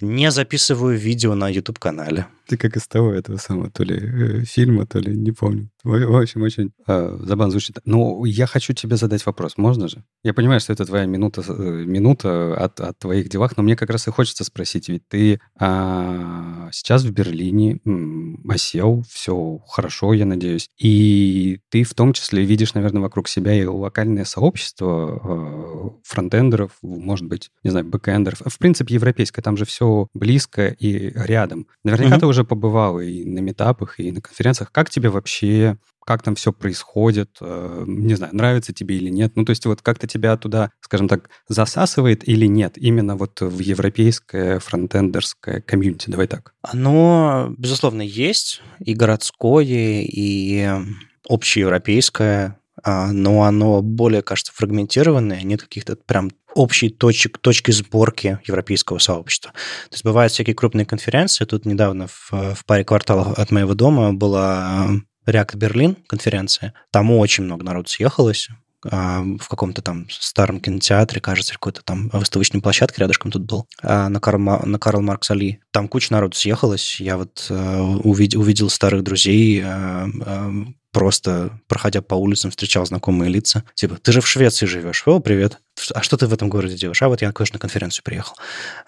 [0.01, 2.27] Не записываю видео на YouTube-канале.
[2.47, 5.71] Ты как из того этого самого, то ли э, фильма, то ли не помню.
[5.85, 7.79] В общем, очень э, забавно звучит.
[7.85, 10.03] Но я хочу тебе задать вопрос, можно же?
[10.23, 13.91] Я понимаю, что это твоя минута, э, минута от, от твоих делах, но мне как
[13.91, 20.25] раз и хочется спросить, ведь ты э, сейчас в Берлине м, осел, все хорошо, я
[20.25, 26.73] надеюсь, и ты в том числе видишь, наверное, вокруг себя и локальное сообщество э, фронтендеров,
[26.83, 31.67] может быть, не знаю, бэкэндеров, в принципе, европейское, там же все близко и рядом.
[31.85, 32.21] Наверняка mm-hmm.
[32.21, 34.73] ты уже побывал и на метапах, и на конференциях.
[34.73, 39.33] Как тебе вообще как там все происходит, э, не знаю, нравится тебе или нет.
[39.37, 43.59] Ну, то есть вот как-то тебя туда, скажем так, засасывает или нет, именно вот в
[43.59, 46.53] европейское фронтендерское комьюнити, давай так.
[46.61, 50.69] Оно, безусловно, есть, и городское, и
[51.27, 59.53] общеевропейское, но оно более, кажется, фрагментированное, нет каких-то прям общей точек, точки сборки европейского сообщества.
[59.89, 61.45] То есть бывают всякие крупные конференции.
[61.45, 64.89] Тут недавно в, в паре кварталов от моего дома была
[65.27, 66.75] React Берлин конференция.
[66.91, 68.49] Там очень много народу съехалось
[68.85, 74.09] а, в каком-то там старом кинотеатре, кажется, какой-то там выставочной площадке рядышком тут был, а,
[74.09, 75.61] на Карл, на Карл Маркс Али.
[75.71, 77.01] Там куча народу съехалась.
[77.01, 79.65] Я вот увидел, увидел старых друзей,
[80.95, 83.65] просто, проходя по улицам, встречал знакомые лица.
[83.75, 85.03] Типа, ты же в Швеции живешь.
[85.07, 85.59] О, привет.
[85.93, 87.03] А что ты в этом городе делаешь?
[87.03, 88.37] А вот я, конечно, на конференцию приехал.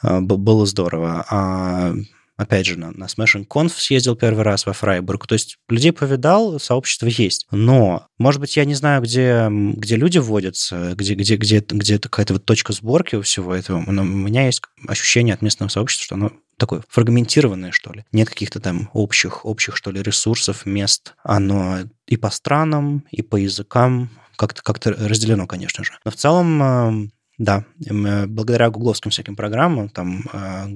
[0.00, 1.26] А, было здорово.
[1.28, 1.92] А
[2.36, 5.26] опять же, на, на Smashing Conf съездил первый раз во Фрайбург.
[5.26, 7.46] То есть людей повидал, сообщество есть.
[7.50, 12.34] Но, может быть, я не знаю, где, где люди водятся, где, где, где, где какая-то
[12.34, 13.82] вот точка сборки у всего этого.
[13.90, 18.04] Но у меня есть ощущение от местного сообщества, что оно такое фрагментированное, что ли.
[18.12, 21.14] Нет каких-то там общих, общих, что ли, ресурсов, мест.
[21.22, 25.92] Оно и по странам, и по языкам как-то как разделено, конечно же.
[26.04, 30.66] Но в целом, э, да, э, благодаря гугловским всяким программам, там э,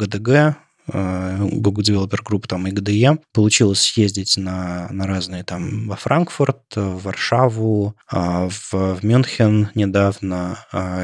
[0.86, 3.20] Google Developer Group там и GDE.
[3.32, 10.58] Получилось съездить на, на разные там во Франкфурт, в Варшаву, в, в Мюнхен недавно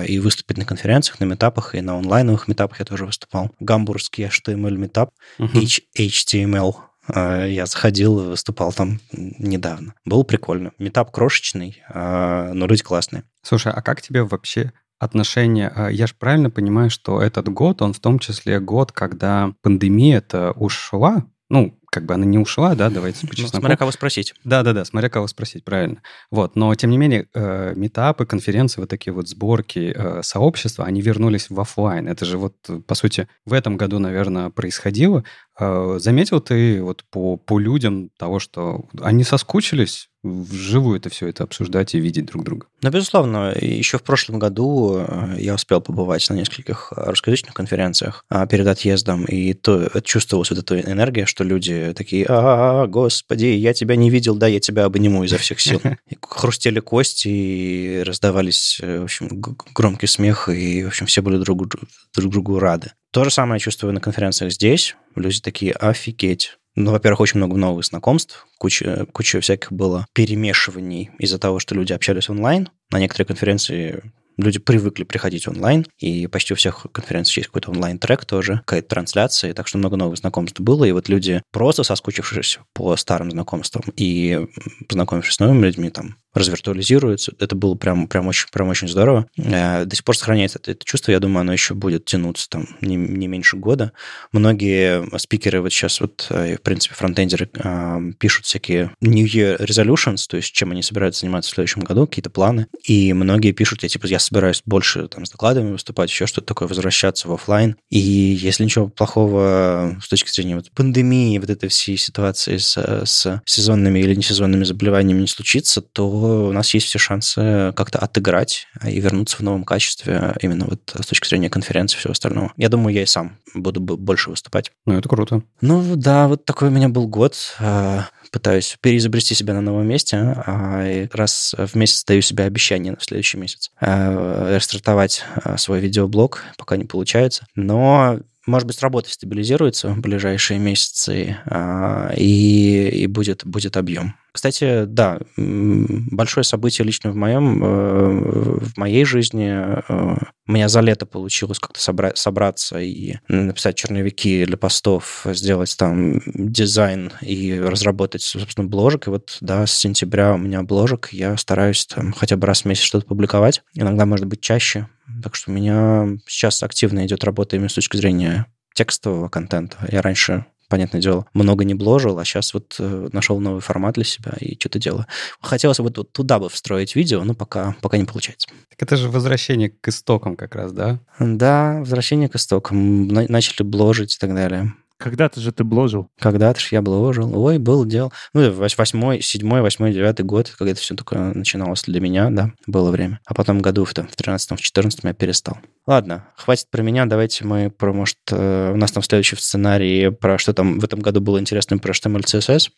[0.09, 3.53] и выступить на конференциях, на метапах и на онлайновых метапах я тоже выступал.
[3.61, 5.81] Гамбургский HTML метап, uh-huh.
[5.97, 6.75] HTML
[7.15, 9.95] я заходил, выступал там недавно.
[10.05, 10.73] Было прикольно.
[10.79, 13.25] Метап крошечный, э, но люди классные.
[13.43, 15.73] Слушай, а как тебе вообще отношение?
[15.75, 20.53] Э, я же правильно понимаю, что этот год, он в том числе год, когда пандемия-то
[20.53, 23.57] ушла, ну, как бы она не ушла, да, давайте по Ну, чесноку.
[23.57, 24.35] смотря кого спросить.
[24.45, 26.03] Да-да-да, смотря кого спросить, правильно.
[26.31, 31.01] Вот, но тем не менее, э, метапы, конференции, вот такие вот сборки, э, сообщества, они
[31.01, 32.07] вернулись в офлайн.
[32.07, 32.55] Это же вот,
[32.87, 35.25] по сути, в этом году, наверное, происходило.
[35.59, 41.45] Э, заметил ты вот по, по людям того, что они соскучились вживую это все это
[41.45, 42.67] обсуждать и видеть друг друга?
[42.83, 48.47] Ну, безусловно, еще в прошлом году э, я успел побывать на нескольких русскоязычных конференциях а,
[48.47, 53.97] перед отъездом, и то чувствовалась вот эта энергия, что люди такие, а, господи, я тебя
[53.97, 55.81] не видел, да, я тебя обниму изо всех сил.
[56.09, 59.29] И хрустели кости, и раздавались, э, в общем,
[59.75, 61.67] громкий смех, и, в общем, все были друг,
[62.15, 62.93] друг другу рады.
[63.11, 64.95] То же самое я чувствую на конференциях здесь.
[65.15, 66.59] Люди такие, офигеть.
[66.77, 71.95] Ну, во-первых, очень много новых знакомств, куча, куча всяких было перемешиваний из-за того, что люди
[71.95, 72.69] общались онлайн.
[72.93, 78.27] На некоторые конференции люди привыкли приходить онлайн, и почти у всех конференций есть какой-то онлайн-трек
[78.27, 82.95] тоже, какая-то трансляция, так что много новых знакомств было, и вот люди, просто соскучившись по
[82.97, 84.47] старым знакомствам и
[84.89, 87.33] познакомившись с новыми людьми, там, развиртуализируются.
[87.39, 89.27] Это было прям, прям, очень, прям очень здорово.
[89.37, 91.11] Э, До сих пор сохраняется это, это чувство.
[91.13, 93.93] Я думаю, оно еще будет тянуться там не, не меньше года.
[94.33, 100.27] Многие спикеры вот сейчас, вот, э, в принципе, фронтендеры э, пишут всякие New Year Resolutions,
[100.29, 102.67] то есть чем они собираются заниматься в следующем году, какие-то планы.
[102.85, 106.69] И многие пишут, я типа, я собираюсь больше там с докладами выступать, еще что-то такое,
[106.69, 107.77] возвращаться в офлайн.
[107.91, 113.43] И если ничего плохого с точки зрения вот пандемии, вот этой всей ситуации с, с
[113.47, 119.01] сезонными или несезонными заболеваниями не случится, то у нас есть все шансы как-то отыграть и
[119.01, 122.53] вернуться в новом качестве именно вот с точки зрения конференции и всего остального.
[122.57, 124.73] Я думаю, я и сам буду больше выступать.
[124.85, 125.43] Ну, это круто.
[125.61, 127.37] Ну да, вот такой у меня был год.
[127.59, 130.17] А, Пытаюсь переизобрести себя на новом месте.
[130.17, 135.81] а, и Раз в месяц даю себе обещание на следующий месяц а, рестартовать а, свой
[135.81, 137.47] видеоблог, пока не получается.
[137.55, 144.15] Но может быть, работа стабилизируется в ближайшие месяцы, а, и, и будет, будет объем.
[144.33, 149.49] Кстати, да, большое событие лично в моем, э, в моей жизни.
[149.49, 155.75] э, У меня за лето получилось как-то собра- собраться и написать черновики для постов, сделать
[155.79, 159.07] там дизайн и разработать, собственно, бложек.
[159.07, 161.09] И вот, да, с сентября у меня бложек.
[161.13, 163.63] Я стараюсь там хотя бы раз в месяц что-то публиковать.
[163.75, 164.87] Иногда, может быть, чаще.
[165.23, 169.79] Так что у меня сейчас активно идет работа именно с точки зрения текстового контента.
[169.91, 174.05] Я раньше понятное дело, много не бложил, а сейчас вот э, нашел новый формат для
[174.05, 175.07] себя и что-то делаю.
[175.41, 178.49] Хотелось вот туда бы встроить видео, но пока, пока не получается.
[178.71, 181.01] Так это же возвращение к истокам как раз, да?
[181.19, 183.09] Да, возвращение к истокам.
[183.09, 184.75] На- начали бложить и так далее.
[184.99, 186.09] Когда-то же ты бложил.
[186.19, 187.37] Когда-то ж я бложил.
[187.39, 188.13] Ой, был дел.
[188.33, 192.53] Ну, вось- восьмой, седьмой, восьмой, девятый год, когда это все такое начиналось для меня, да,
[192.67, 193.21] было время.
[193.27, 195.59] А потом году в, в 13 в 14 я перестал.
[195.87, 200.39] Ладно, хватит про меня, давайте мы про, может, э, у нас там следующий сценарий про
[200.39, 202.71] что там в этом году было интересно про HTML, CSS.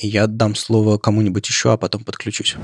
[0.00, 2.56] Я дам слово кому-нибудь еще, а потом подключусь.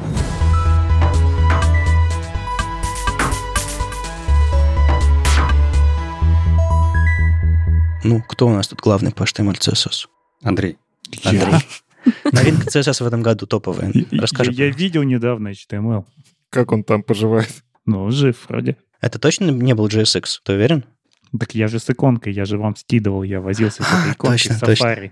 [8.05, 10.07] Ну, кто у нас тут главный по HTML, CSS?
[10.43, 10.79] Андрей.
[11.25, 11.55] Андрей.
[12.33, 13.91] Новинка CSS в этом году топовая.
[13.95, 14.53] Я- Расскажи.
[14.53, 16.05] Я, я видел недавно HTML.
[16.51, 17.65] Как он там поживает?
[17.87, 18.77] Ну, жив вроде.
[19.01, 20.85] Это точно не был JSX, ты уверен?
[21.39, 24.39] Так я же с иконкой, я же вам скидывал, я возился с этой А, иконкой
[24.39, 24.85] точно, в точно.
[24.87, 25.11] Safari.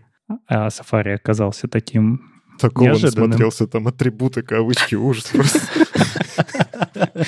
[0.49, 2.33] А Safari оказался таким...
[2.59, 5.61] Такого он смотрелся, там атрибуты, кавычки, ужас просто.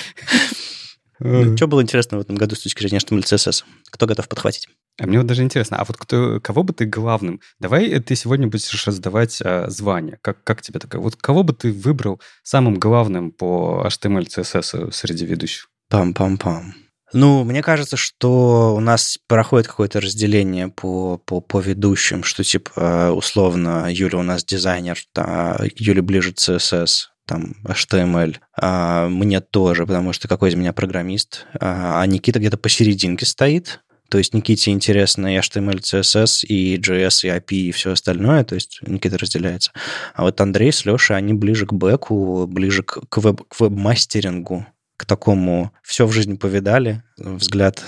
[1.20, 3.64] Что было интересно в этом году с точки зрения HTML, CSS?
[3.90, 4.68] Кто готов подхватить?
[5.00, 7.40] А мне вот даже интересно, а вот кто, кого бы ты главным?
[7.60, 10.18] Давай э, ты сегодня будешь раздавать а, звание.
[10.22, 11.00] Как, как тебе такое?
[11.00, 15.68] Вот кого бы ты выбрал самым главным по HTML, CSS среди ведущих?
[15.90, 16.72] Пам-пам-пам.
[17.12, 22.70] Ну, мне кажется, что у нас проходит какое-то разделение по, по, по ведущим, что, типа,
[22.76, 28.36] э, условно, Юля у нас дизайнер, а Юля ближе CSS, там, HTML.
[28.60, 31.46] А мне тоже, потому что какой из меня программист.
[31.60, 37.26] А а Никита где-то посерединке стоит, то есть Никите интересно и HTML, CSS, и JS,
[37.26, 38.42] и API, и все остальное.
[38.44, 39.72] То есть Никита разделяется.
[40.14, 44.66] А вот Андрей с Лешей, они ближе к бэку, ближе к, к, веб, к веб-мастерингу,
[44.96, 47.84] к такому все в жизни повидали, взгляд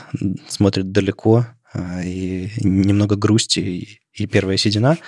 [0.48, 4.98] смотрит далеко, а, и немного грусти, и, и первая седина.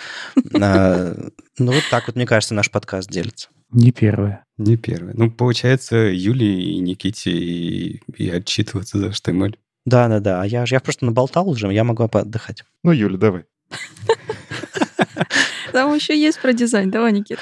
[0.54, 1.14] А,
[1.58, 3.50] Ну, вот так вот, мне кажется, наш подкаст делится.
[3.72, 4.44] Не первое.
[4.58, 5.14] Не первый.
[5.16, 9.56] Ну, получается, Юлии и Никите и, и отчитываться за HTML.
[9.86, 12.62] Да-да-да, а я, же- я просто наболтал уже, я могу поотдыхать.
[12.84, 13.44] Ну, Юля, давай.
[15.72, 16.90] Там еще есть про дизайн.
[16.90, 17.38] Давай, Никит.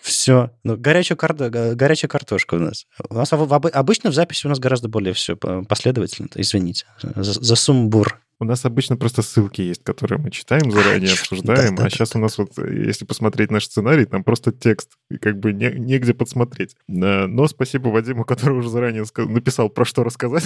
[0.00, 0.50] Все.
[0.64, 2.86] Ну, горячая, карта, го- горячая картошка у нас.
[3.08, 6.28] У нас об- об- обычно в записи у нас гораздо более все последовательно.
[6.36, 8.20] Извините за, за сумбур.
[8.42, 11.90] У нас обычно просто ссылки есть, которые мы читаем заранее, А, обсуждаем, да, да, а
[11.90, 15.52] сейчас у нас вот, э, если посмотреть наш сценарий, там просто текст, и как бы
[15.52, 16.74] не, негде подсмотреть.
[16.88, 20.44] Но спасибо Вадиму, который уже заранее написал, про что рассказать.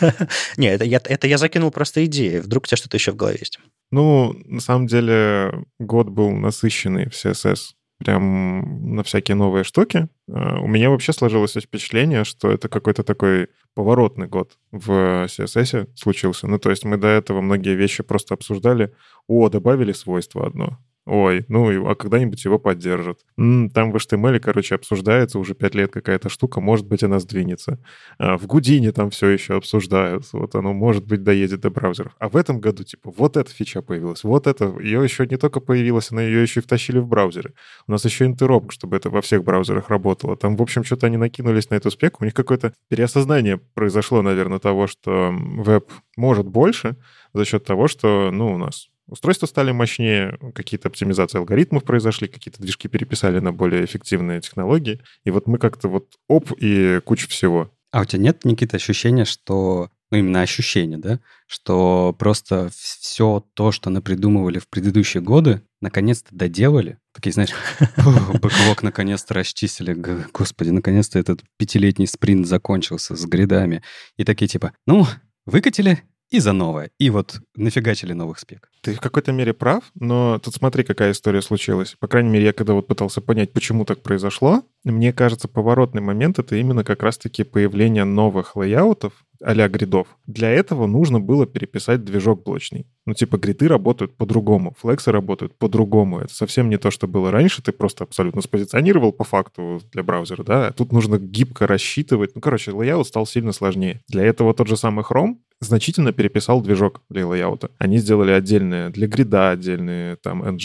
[0.56, 2.38] Не, это я, это я закинул просто идеи.
[2.38, 3.60] Вдруг у тебя что-то еще в голове есть.
[3.90, 7.74] Ну, на самом деле, год был насыщенный в CSS.
[8.00, 10.08] Прям на всякие новые штуки.
[10.26, 16.46] Э, У меня вообще сложилось впечатление, что это какой-то такой поворотный год в CSS случился.
[16.46, 18.94] Ну, то есть мы до этого многие вещи просто обсуждали.
[19.26, 20.78] О, добавили свойство одно.
[21.06, 23.20] Ой, ну, а когда-нибудь его поддержат.
[23.36, 27.78] Там в HTML, короче, обсуждается уже пять лет какая-то штука, может быть, она сдвинется.
[28.18, 30.30] А в Гудине там все еще обсуждают.
[30.32, 32.14] Вот оно, может быть, доедет до браузеров.
[32.18, 34.66] А в этом году, типа, вот эта фича появилась, вот это.
[34.78, 37.54] Ее еще не только появилась, она ее еще и втащили в браузеры.
[37.86, 40.36] У нас еще интероп, чтобы это во всех браузерах работало.
[40.36, 42.18] Там, в общем, что-то они накинулись на эту спеку.
[42.20, 46.96] У них какое-то переосознание произошло, наверное, того, что веб может больше
[47.32, 52.62] за счет того, что, ну, у нас Устройства стали мощнее, какие-то оптимизации алгоритмов произошли, какие-то
[52.62, 55.00] движки переписали на более эффективные технологии.
[55.24, 57.72] И вот мы как-то вот оп, и куча всего.
[57.92, 59.90] А у тебя нет, Никита, ощущения, что...
[60.12, 61.20] Ну, именно ощущение, да?
[61.46, 66.98] Что просто все то, что напридумывали в предыдущие годы, наконец-то доделали.
[67.12, 69.92] Такие, знаешь, «Фу, бэклог наконец-то расчистили.
[70.32, 73.82] Господи, наконец-то этот пятилетний спринт закончился с гридами.
[74.16, 75.06] И такие типа, ну,
[75.46, 76.90] выкатили и за новое.
[76.98, 78.70] И вот нафигачили новых спек.
[78.82, 81.96] Ты в какой-то мере прав, но тут смотри, какая история случилась.
[81.98, 86.38] По крайней мере, я когда вот пытался понять, почему так произошло, мне кажется, поворотный момент—
[86.38, 90.06] это именно как раз-таки появление новых лейаутов, а-ля grid ов.
[90.26, 92.86] Для этого нужно было переписать движок блочный.
[93.06, 96.20] Ну, типа, grid ы работают по-другому, flex ы работают по-другому.
[96.20, 97.62] Это совсем не то, что было раньше.
[97.62, 100.72] Ты просто абсолютно спозиционировал по факту для браузера, да?
[100.72, 102.34] Тут нужно гибко рассчитывать.
[102.34, 104.00] Ну, короче, layout стал сильно сложнее.
[104.08, 107.70] Для этого тот же самый Chrome значительно переписал движок для layout а.
[107.78, 110.56] Они сделали отдельные для grid а, отдельные там ng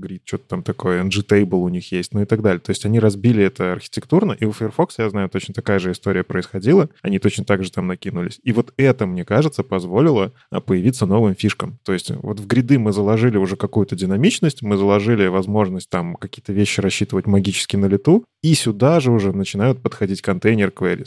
[0.00, 2.60] grid, что-то там такое, ng table у них есть, ну и так далее.
[2.60, 6.24] То есть они разбили это архитектурно, и у Firefox, я знаю, точно такая же история
[6.24, 7.86] происходила, они точно так же там
[8.18, 8.40] накинулись.
[8.42, 11.78] И вот это, мне кажется, позволило а, появиться новым фишкам.
[11.84, 16.52] То есть вот в гриды мы заложили уже какую-то динамичность, мы заложили возможность там какие-то
[16.52, 21.06] вещи рассчитывать магически на лету, и сюда же уже начинают подходить контейнер queries.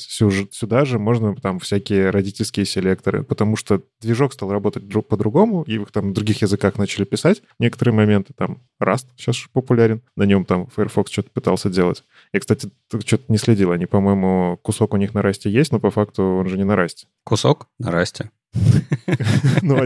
[0.51, 5.75] Сюда же можно там всякие родительские селекторы, потому что движок стал работать друг по-другому, и
[5.75, 8.33] их там в других языках начали писать некоторые моменты.
[8.35, 12.03] Там Rust сейчас популярен, на нем там Firefox что-то пытался делать.
[12.33, 12.69] Я, кстати,
[13.05, 16.47] что-то не следил, они, по-моему, кусок у них на расте есть, но по факту он
[16.47, 17.07] же не на расте.
[17.23, 18.31] Кусок на расте.
[19.61, 19.77] Ну,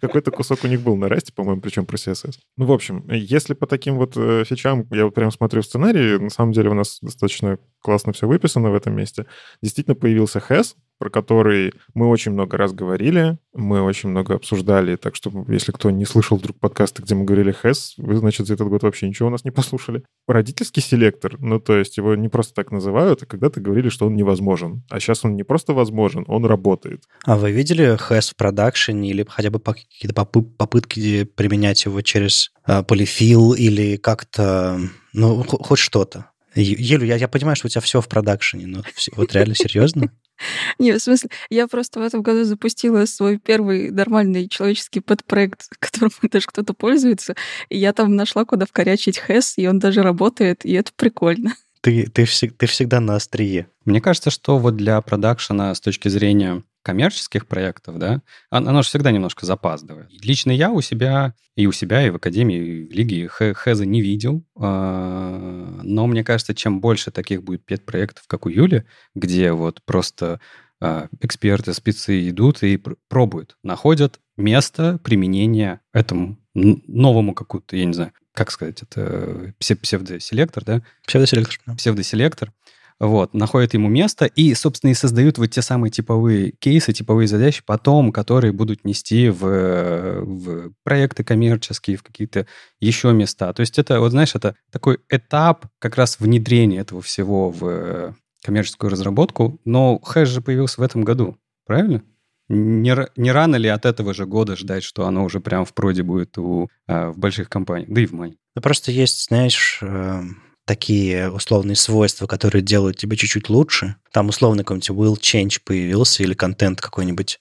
[0.00, 2.34] какой-то кусок у них был на расте, по-моему, причем про CSS.
[2.56, 6.18] Ну, в общем, если по таким вот э, фичам, я вот прям смотрю в сценарии,
[6.18, 9.26] на самом деле у нас достаточно классно все выписано в этом месте.
[9.62, 15.14] Действительно появился HES, про который мы очень много раз говорили, мы очень много обсуждали, так
[15.14, 18.68] что если кто не слышал вдруг подкасты, где мы говорили HES, вы, значит, за этот
[18.68, 20.02] год вообще ничего у нас не послушали.
[20.26, 24.16] Родительский селектор, ну, то есть его не просто так называют, а когда-то говорили, что он
[24.16, 24.82] невозможен.
[24.90, 27.02] А сейчас он не просто возможен, он работает.
[27.24, 32.50] А вы видели HES в продакшене или хотя бы какие-то попы- попытки применять его через
[32.66, 34.80] э, полифил или как-то,
[35.12, 36.30] ну, хо- хоть что-то?
[36.56, 40.12] Елю, я, я понимаю, что у тебя все в продакшене, но всё- вот реально серьезно?
[40.78, 46.10] Не, в смысле, я просто в этом году запустила свой первый нормальный человеческий подпроект, которым
[46.22, 47.34] даже кто-то пользуется,
[47.68, 51.54] и я там нашла, куда вкорячить хэс, и он даже работает, и это прикольно.
[51.80, 53.68] Ты, ты, всег- ты всегда на острие.
[53.84, 58.20] Мне кажется, что вот для продакшена с точки зрения коммерческих проектов, да,
[58.52, 60.08] он- оно же всегда немножко запаздывает.
[60.22, 64.00] Лично я у себя, и у себя, и в Академии, и в Лиге Хэза не
[64.02, 69.80] видел, а, но мне кажется, чем больше таких будет пет-проектов, как у Юли, где вот
[69.84, 70.40] просто
[70.80, 77.94] а, эксперты, спецы идут и пр- пробуют, находят место применения этому новому какую-то, я не
[77.94, 81.56] знаю, как сказать, это псе- псевдоселектор, да, Псевдоселектор.
[81.66, 81.74] да.
[81.76, 82.52] псевдоселектор,
[83.00, 87.62] вот, находят ему место и, собственно, и создают вот те самые типовые кейсы, типовые задачи
[87.64, 92.46] потом, которые будут нести в, в проекты коммерческие, в какие-то
[92.80, 93.52] еще места.
[93.52, 98.90] То есть это, вот знаешь, это такой этап как раз внедрения этого всего в коммерческую
[98.90, 102.02] разработку, но хэш же появился в этом году, правильно?
[102.48, 106.02] Не, не рано ли от этого же года ждать, что оно уже прям в проде
[106.02, 108.38] будет у, а, в больших компаниях, да и в маленьких?
[108.54, 110.20] Ну, просто есть, знаешь, э,
[110.64, 113.96] такие условные свойства, которые делают тебя чуть-чуть лучше.
[114.12, 117.40] Там условно какой-нибудь will change появился или контент какой-нибудь,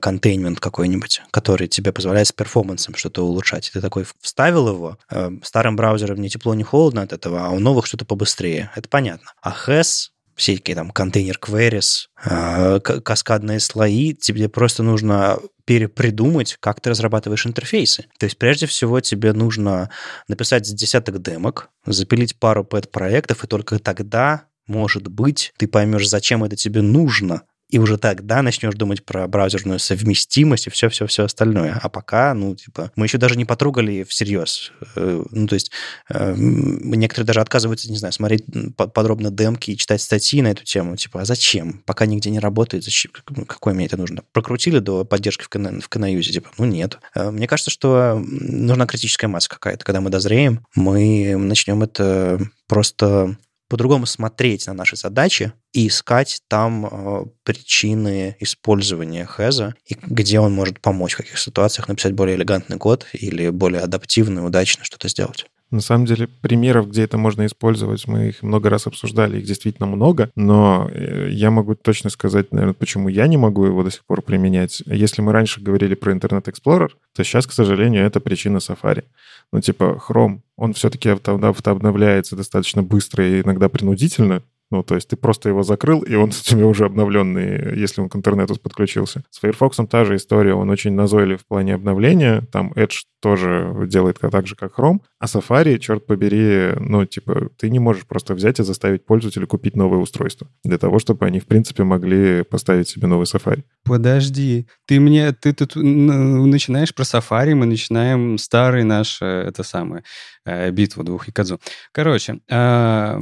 [0.00, 3.70] контейнмент какой-нибудь, который тебе позволяет с перформансом что-то улучшать.
[3.72, 7.58] Ты такой вставил его, э, старым браузером не тепло, не холодно от этого, а у
[7.58, 8.70] новых что-то побыстрее.
[8.74, 9.32] Это понятно.
[9.42, 16.90] А HES всякие там контейнер queries, к- каскадные слои, тебе просто нужно перепридумать, как ты
[16.90, 18.06] разрабатываешь интерфейсы.
[18.18, 19.90] То есть прежде всего тебе нужно
[20.28, 26.56] написать десяток демок, запилить пару пэт-проектов, и только тогда может быть, ты поймешь, зачем это
[26.56, 27.42] тебе нужно,
[27.74, 31.76] и уже тогда начнешь думать про браузерную совместимость и все-все-все остальное.
[31.82, 34.70] А пока, ну, типа, мы еще даже не потрогали всерьез.
[34.94, 35.72] Э, ну, то есть
[36.08, 38.44] э, некоторые даже отказываются, не знаю, смотреть
[38.76, 40.94] подробно демки и читать статьи на эту тему.
[40.94, 41.82] Типа, а зачем?
[41.84, 43.10] Пока нигде не работает, зачем?
[43.48, 44.22] Какое мне это нужно?
[44.30, 46.32] Прокрутили до поддержки в, в Канаюзе?
[46.32, 47.00] Типа, ну, нет.
[47.16, 49.84] Э, мне кажется, что нужна критическая масса какая-то.
[49.84, 53.36] Когда мы дозреем, мы начнем это просто
[53.68, 60.52] по-другому смотреть на наши задачи и искать там э, причины использования Хэза и где он
[60.52, 65.46] может помочь в каких ситуациях написать более элегантный код или более адаптивно, удачно что-то сделать.
[65.70, 69.86] На самом деле, примеров, где это можно использовать, мы их много раз обсуждали, их действительно
[69.86, 74.04] много, но э, я могу точно сказать, наверное, почему я не могу его до сих
[74.04, 74.82] пор применять.
[74.86, 79.04] Если мы раньше говорили про Internet Explorer, то сейчас, к сожалению, это причина Safari.
[79.52, 84.42] Ну, типа, Chrome, он все-таки обновляется достаточно быстро и иногда принудительно,
[84.74, 88.08] ну, то есть ты просто его закрыл, и он у тебя уже обновленный, если он
[88.08, 89.22] к интернету подключился.
[89.30, 92.42] С Firefox та же история, он очень назойлив в плане обновления.
[92.50, 94.98] Там Edge тоже делает так же, как Chrome.
[95.20, 99.76] А Safari, черт побери, ну, типа, ты не можешь просто взять и заставить пользователя купить
[99.76, 103.62] новое устройство для того, чтобы они, в принципе, могли поставить себе новый Safari.
[103.84, 110.02] Подожди, ты мне, ты тут начинаешь про Safari, мы начинаем старый наш, э, это самое,
[110.44, 111.60] битву двух Якадзу.
[111.92, 113.18] Короче, а,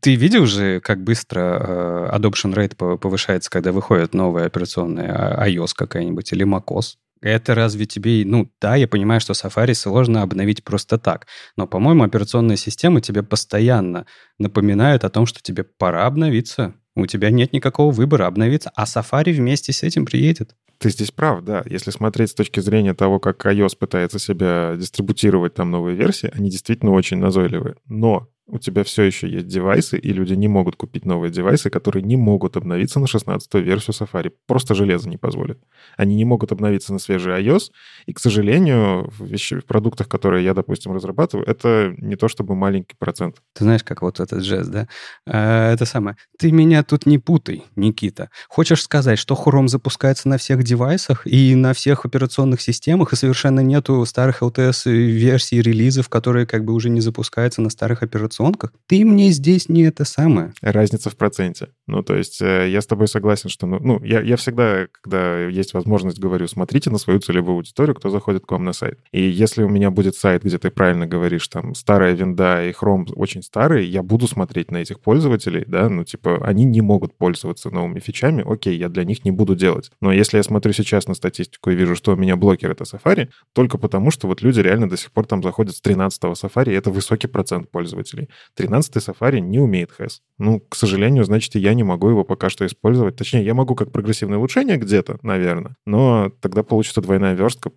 [0.00, 5.72] ты видел же, как быстро э, adoption rate повышается, когда выходит новая операционная а, iOS
[5.74, 6.96] какая-нибудь или macOS?
[7.20, 8.24] Это разве тебе...
[8.24, 11.26] Ну, да, я понимаю, что Safari сложно обновить просто так,
[11.56, 14.06] но, по-моему, операционная система тебе постоянно
[14.38, 16.74] напоминает о том, что тебе пора обновиться.
[16.94, 20.54] У тебя нет никакого выбора обновиться, а Safari вместе с этим приедет.
[20.78, 21.64] Ты здесь прав, да.
[21.66, 26.50] Если смотреть с точки зрения того, как iOS пытается себя дистрибутировать там новые версии, они
[26.50, 27.76] действительно очень назойливые.
[27.86, 32.02] Но у тебя все еще есть девайсы, и люди не могут купить новые девайсы, которые
[32.02, 34.32] не могут обновиться на 16-ю версию Safari.
[34.46, 35.58] Просто железо не позволит.
[35.98, 37.70] Они не могут обновиться на свежий iOS,
[38.06, 42.54] и, к сожалению, в, вещи, в продуктах, которые я, допустим, разрабатываю, это не то чтобы
[42.54, 43.36] маленький процент.
[43.54, 44.88] Ты знаешь, как вот этот жест, да?
[45.26, 46.16] А, это самое.
[46.38, 48.30] Ты меня тут не путай, Никита.
[48.48, 53.60] Хочешь сказать, что Chrome запускается на всех девайсах и на всех операционных системах, и совершенно
[53.60, 59.04] нету старых LTS-версий, релизов, которые как бы уже не запускаются на старых операционных операционках, ты
[59.04, 60.52] мне здесь не это самое.
[60.62, 61.68] Разница в проценте.
[61.86, 63.66] Ну, то есть э, я с тобой согласен, что...
[63.66, 68.10] Ну, ну я, я всегда, когда есть возможность, говорю, смотрите на свою целевую аудиторию, кто
[68.10, 68.98] заходит к вам на сайт.
[69.12, 73.12] И если у меня будет сайт, где ты правильно говоришь, там, старая винда и Chrome
[73.14, 77.70] очень старые, я буду смотреть на этих пользователей, да, ну, типа, они не могут пользоваться
[77.70, 79.90] новыми фичами, окей, я для них не буду делать.
[80.00, 83.28] Но если я смотрю сейчас на статистику и вижу, что у меня блокер— это Safari,
[83.52, 86.90] только потому, что вот люди реально до сих пор там заходят с 13-го Safari, это
[86.90, 88.27] высокий процент пользователей.
[88.54, 90.20] 13 Safari не умеет HES.
[90.38, 93.16] Ну, к сожалению, значит, я не могу его пока что использовать.
[93.16, 97.72] Точнее, я могу как прогрессивное улучшение где-то, наверное, но тогда получится двойная верстка.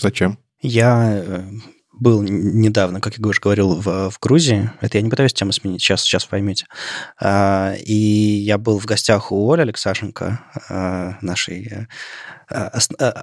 [0.00, 0.38] Зачем?
[0.60, 1.42] Я э,
[1.98, 4.70] был недавно, как я уже говорил, в, в Грузии.
[4.80, 6.66] Это я не пытаюсь тему сменить, сейчас, сейчас поймете.
[7.20, 11.88] А, и я был в гостях у Оли Алексашенко, а, нашей
[12.48, 12.70] а,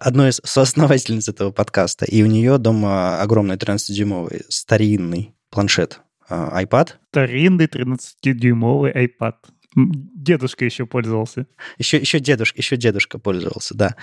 [0.01, 2.05] одной из соосновательниц этого подкаста.
[2.05, 6.93] И у нее дома огромный 13-дюймовый старинный планшет а, iPad.
[7.09, 9.36] Старинный 13-дюймовый iPad.
[9.76, 11.47] Дедушка еще пользовался.
[11.78, 13.95] Еще, еще, дедушка, еще дедушка пользовался, да.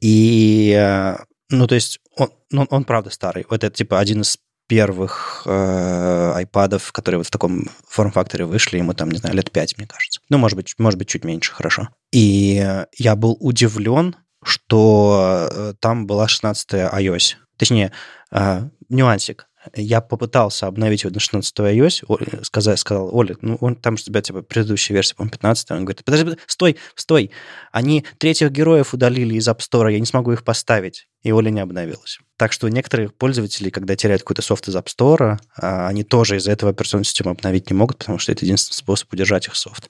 [0.00, 1.16] И, э,
[1.50, 3.44] ну, то есть, он, он, он правда старый.
[3.50, 9.10] Это, типа, один из первых э, айпадов, которые вот в таком форм-факторе вышли, ему там,
[9.10, 10.20] не знаю, лет пять, мне кажется.
[10.28, 11.88] Ну, может быть, может быть, чуть меньше, хорошо.
[12.12, 12.64] И
[12.96, 17.34] я был удивлен, что э, там была 16-я iOS.
[17.56, 17.92] Точнее,
[18.30, 23.96] э, нюансик я попытался обновить его на 16 iOS, сказал, сказал, Оля, ну, он, там
[23.96, 27.30] же у тебя, типа, предыдущая версия, по-моему, 15 Он говорит, подожди, стой, стой,
[27.72, 31.08] они третьих героев удалили из App Store, я не смогу их поставить.
[31.22, 32.18] И Оля не обновилась.
[32.36, 36.52] Так что некоторые пользователи, когда теряют какой-то софт из App Store, а, они тоже из-за
[36.52, 39.88] этого операционную систему обновить не могут, потому что это единственный способ удержать их софт.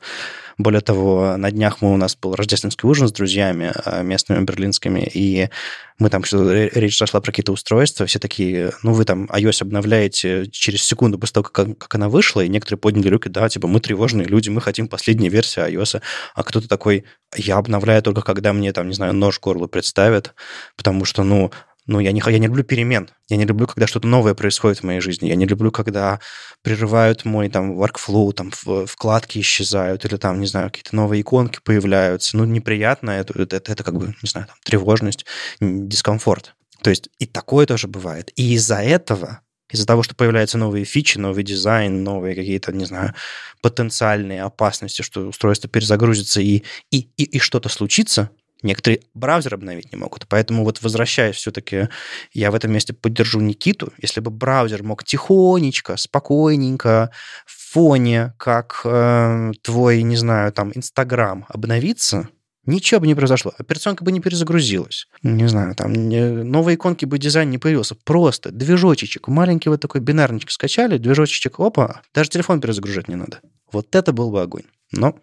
[0.57, 5.11] Более того, на днях мы, у нас был рождественский ужин с друзьями а, местными берлинскими,
[5.13, 5.51] и
[5.99, 10.47] мы там что речь зашла про какие-то устройства, все такие, ну, вы там iOS обновляете
[10.51, 13.81] через секунду после того, как, как она вышла, и некоторые подняли руки, да, типа, мы
[13.81, 16.01] тревожные люди, мы хотим последней версии iOS,
[16.35, 17.05] а кто-то такой,
[17.37, 20.35] я обновляю только когда мне, там, не знаю, нож горло представят,
[20.77, 21.51] потому что, ну,
[21.89, 23.09] Ну, я не, я не люблю перемен.
[23.29, 25.29] Я не люблю, когда что-то новое происходит в моей жизни.
[25.29, 26.19] Я не люблю, когда
[26.63, 28.51] прерывают мой там workflow, там
[28.87, 32.37] вкладки исчезают или там, не знаю, какие-то новые иконки появляются.
[32.37, 33.11] Ну, неприятно.
[33.13, 35.27] Это, это, это как бы, не знаю, там, тревожность,
[35.61, 36.55] дискомфорт.
[36.83, 38.33] То есть и такое тоже бывает.
[38.35, 43.15] И из-за этого из-за того, что появляются новые фичи, новый дизайн, новые какие-то, не знаю,
[43.63, 48.31] потенциальные опасности, что устройство перезагрузится и, и, и, и что-то случится,
[48.63, 50.27] некоторые браузер обновить не могут.
[50.29, 51.89] Поэтому вот возвращаясь все-таки,
[52.33, 53.93] я в этом месте поддержу Никиту.
[54.01, 57.11] Если бы браузер мог тихонечко, спокойненько,
[57.45, 62.29] в фоне, как э, твой, не знаю, там, Инстаграм обновиться,
[62.67, 63.53] Ничего бы не произошло.
[63.59, 65.07] Операционка бы не перезагрузилась.
[65.23, 67.95] Не знаю, там новые иконки бы дизайн не появился.
[67.95, 69.29] Просто движочек.
[69.29, 73.41] Маленький вот такой бинарничек скачали, движочек, опа, даже телефон перезагружать не надо.
[73.73, 74.65] Вот это был бы огонь.
[74.93, 75.17] Но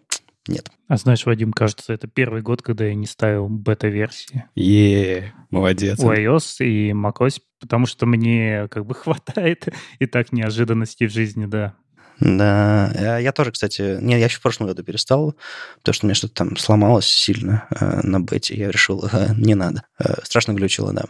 [0.46, 0.70] нет.
[0.88, 4.44] А знаешь, Вадим, кажется, это первый год, когда я не ставил бета-версии.
[4.54, 5.98] Е, молодец.
[6.00, 9.68] У iOS и macOS, потому что мне как бы хватает
[9.98, 11.74] и так неожиданностей в жизни, да.
[12.20, 15.34] Да, я тоже, кстати, не, я еще в прошлом году перестал,
[15.78, 19.54] потому что у меня что-то там сломалось сильно э, на бете, я решил, э, не
[19.54, 19.84] надо.
[19.98, 21.04] Э, страшно глючило, да.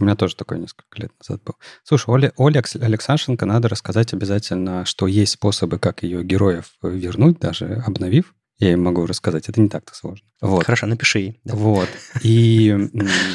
[0.00, 1.54] У меня тоже такое несколько лет назад был.
[1.82, 7.82] Слушай, Оля, Оля Алексашенко надо рассказать обязательно, что есть способы, как ее героев вернуть, даже
[7.84, 8.34] обновив.
[8.58, 9.48] Я им могу рассказать.
[9.48, 10.26] Это не так-то сложно.
[10.40, 10.64] Вот.
[10.64, 11.40] Хорошо, напиши ей.
[11.44, 11.54] Да.
[11.54, 11.88] Вот.
[12.22, 12.76] И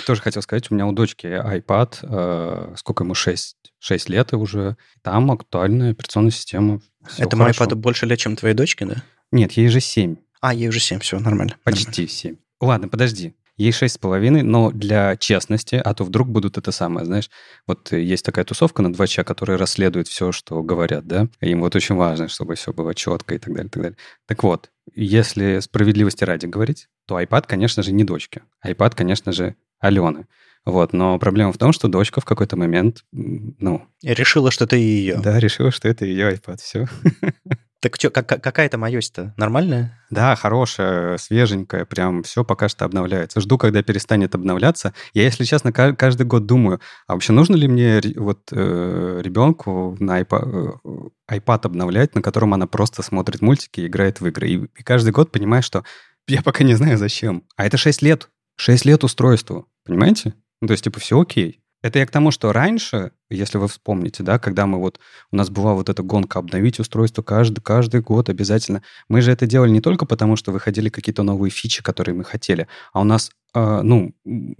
[0.05, 4.35] тоже хотел сказать, у меня у дочки iPad, э, сколько ему, 6, 6 лет и
[4.35, 4.75] уже.
[5.01, 6.81] Там актуальная операционная система.
[7.07, 9.03] Все Это моему iPad больше лет, чем твоей дочке, да?
[9.31, 10.15] Нет, ей же 7.
[10.41, 11.55] А, ей уже 7, все, нормально.
[11.63, 12.07] Почти нормально.
[12.09, 12.35] 7.
[12.61, 13.33] Ладно, подожди.
[13.55, 17.29] Ей шесть с половиной, но для честности, а то вдруг будут это самое, знаешь,
[17.67, 21.75] вот есть такая тусовка на 2 ча, которые расследуют все, что говорят, да, им вот
[21.75, 23.97] очень важно, чтобы все было четко и так далее, и так далее.
[24.25, 28.41] Так вот, если справедливости ради говорить, то iPad, конечно же, не дочки.
[28.65, 30.25] iPad, конечно же, Алены.
[30.65, 33.85] Вот, но проблема в том, что дочка в какой-то момент, ну...
[34.01, 35.17] Решила, что это ее.
[35.17, 36.87] Да, решила, что это ее iPad, все.
[37.83, 39.33] Так что, как, какая там iOS-то?
[39.35, 39.99] Нормальная?
[40.09, 43.41] Да, хорошая, свеженькая, прям все пока что обновляется.
[43.41, 44.93] Жду, когда перестанет обновляться.
[45.13, 50.21] Я, если честно, каждый год думаю, а вообще нужно ли мне вот э, ребенку на
[50.21, 50.79] iPad,
[51.29, 54.47] э, iPad обновлять, на котором она просто смотрит мультики и играет в игры.
[54.47, 55.83] И, и каждый год понимаю, что
[56.25, 57.43] я пока не знаю, зачем.
[57.57, 58.29] А это 6 лет.
[58.55, 59.67] 6 лет устройству.
[59.83, 60.35] Понимаете?
[60.63, 61.59] Ну, то есть, типа, все окей.
[61.81, 64.97] Это я к тому, что раньше, если вы вспомните, да, когда мы вот,
[65.29, 69.45] у нас была вот эта гонка обновить устройство каждый, каждый год обязательно, мы же это
[69.45, 73.29] делали не только потому, что выходили какие-то новые фичи, которые мы хотели, а у нас,
[73.53, 74.15] э, ну,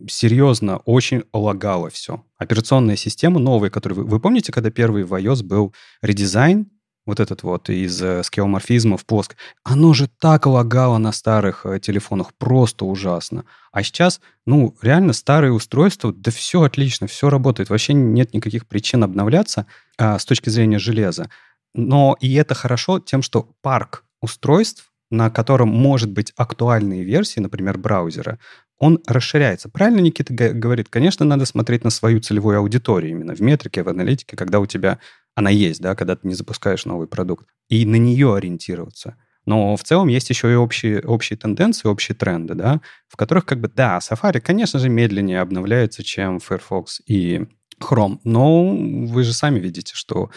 [0.09, 2.25] серьезно, очень лагало все.
[2.37, 4.03] Операционная система новая, которую...
[4.03, 6.67] Вы, вы помните, когда первый в iOS был редизайн,
[7.05, 11.79] вот этот вот из э, скеоморфизма в плоск, оно же так лагало на старых э,
[11.79, 13.45] телефонах, просто ужасно.
[13.71, 19.03] А сейчас, ну, реально старые устройства, да все отлично, все работает, вообще нет никаких причин
[19.03, 19.65] обновляться
[19.97, 21.29] а, с точки зрения железа.
[21.73, 27.77] Но и это хорошо тем, что парк устройств, на котором может быть актуальные версии, например,
[27.77, 28.39] браузера,
[28.79, 29.69] он расширяется.
[29.69, 30.89] Правильно Никита говорит?
[30.89, 34.99] Конечно, надо смотреть на свою целевую аудиторию именно в метрике, в аналитике, когда у тебя
[35.35, 39.15] она есть, да, когда ты не запускаешь новый продукт, и на нее ориентироваться.
[39.45, 43.59] Но в целом есть еще и общие, общие тенденции, общие тренды, да, в которых как
[43.59, 47.47] бы, да, Safari, конечно же, медленнее обновляется, чем Firefox и
[47.81, 50.29] Chrome, но вы же сами видите, что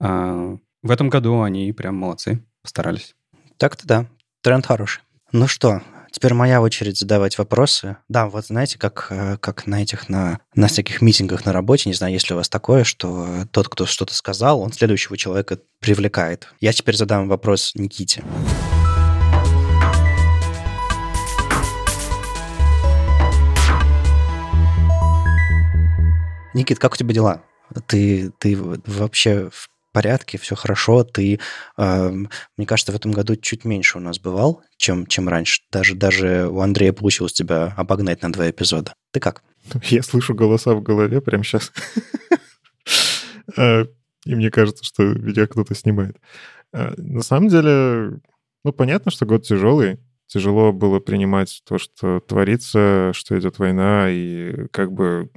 [0.00, 3.14] э, в этом году они прям молодцы, постарались.
[3.56, 4.06] Так-то да,
[4.42, 5.02] тренд хороший.
[5.32, 5.82] Ну что,
[6.12, 7.96] Теперь моя очередь задавать вопросы.
[8.10, 11.94] Да, вот знаете, как, э, как на этих, на, на всяких митингах на работе, не
[11.94, 16.48] знаю, есть ли у вас такое, что тот, кто что-то сказал, он следующего человека привлекает.
[16.60, 18.22] Я теперь задам вопрос Никите.
[26.52, 27.42] Никит, как у тебя дела?
[27.86, 31.04] Ты, ты вообще в порядке, все хорошо.
[31.04, 31.38] Ты,
[31.76, 32.10] э,
[32.56, 35.62] мне кажется, в этом году чуть меньше у нас бывал, чем, чем раньше.
[35.70, 38.94] Даже, даже у Андрея получилось тебя обогнать на два эпизода.
[39.12, 39.42] Ты как?
[39.84, 41.72] Я слышу голоса в голове прямо сейчас.
[43.56, 43.86] Э,
[44.24, 46.16] и мне кажется, что меня кто-то снимает.
[46.72, 48.20] Э, на самом деле,
[48.64, 49.98] ну, понятно, что год тяжелый.
[50.28, 55.30] Тяжело было принимать то, что творится, что идет война, и как бы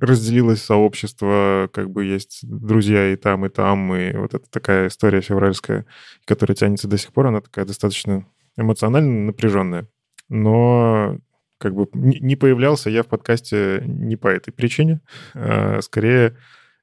[0.00, 5.20] разделилось сообщество, как бы есть друзья и там, и там, и вот это такая история
[5.20, 5.86] февральская,
[6.24, 9.86] которая тянется до сих пор, она такая достаточно эмоционально напряженная.
[10.28, 11.18] Но
[11.58, 15.00] как бы не появлялся я в подкасте не по этой причине,
[15.34, 16.36] а скорее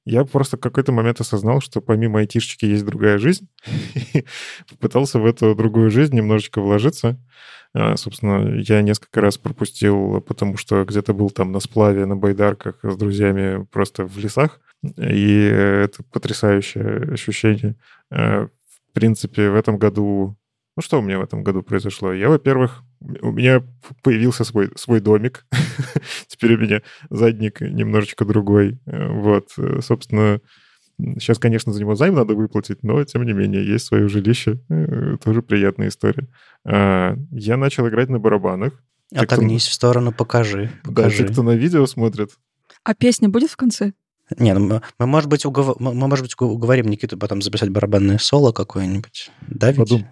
[0.06, 3.50] я просто в какой-то момент осознал, что помимо айтишечки есть другая жизнь.
[4.70, 7.20] Попытался в эту другую жизнь немножечко вложиться.
[7.74, 12.80] А, собственно, я несколько раз пропустил, потому что где-то был там на сплаве, на байдарках
[12.84, 14.62] с друзьями просто в лесах.
[14.98, 17.76] И это потрясающее ощущение.
[18.12, 20.38] А, в принципе, в этом году...
[20.76, 22.12] Ну, что у меня в этом году произошло?
[22.12, 22.84] Я, во-первых,
[23.22, 23.64] у меня
[24.04, 25.46] появился свой, свой домик.
[26.28, 28.80] Теперь у меня задник немножечко другой.
[28.86, 30.42] Э, вот, э, собственно,
[31.18, 34.60] сейчас, конечно, за него займ надо выплатить, но, тем не менее, есть свое жилище.
[34.70, 36.28] Э, тоже приятная история.
[36.66, 38.74] А, я начал играть на барабанах.
[39.14, 40.72] Отогнись в сторону, покажи.
[40.84, 41.24] покажи.
[41.24, 42.32] Да, те, кто на видео смотрит.
[42.84, 43.94] А песня будет в конце?
[44.40, 45.80] Не, ну мы, мы, может быть, угов...
[45.80, 49.32] мы, может быть, уговорим Никиту потом записать барабанное соло какое-нибудь.
[49.48, 49.78] Да, ведь?
[49.78, 50.06] Подум...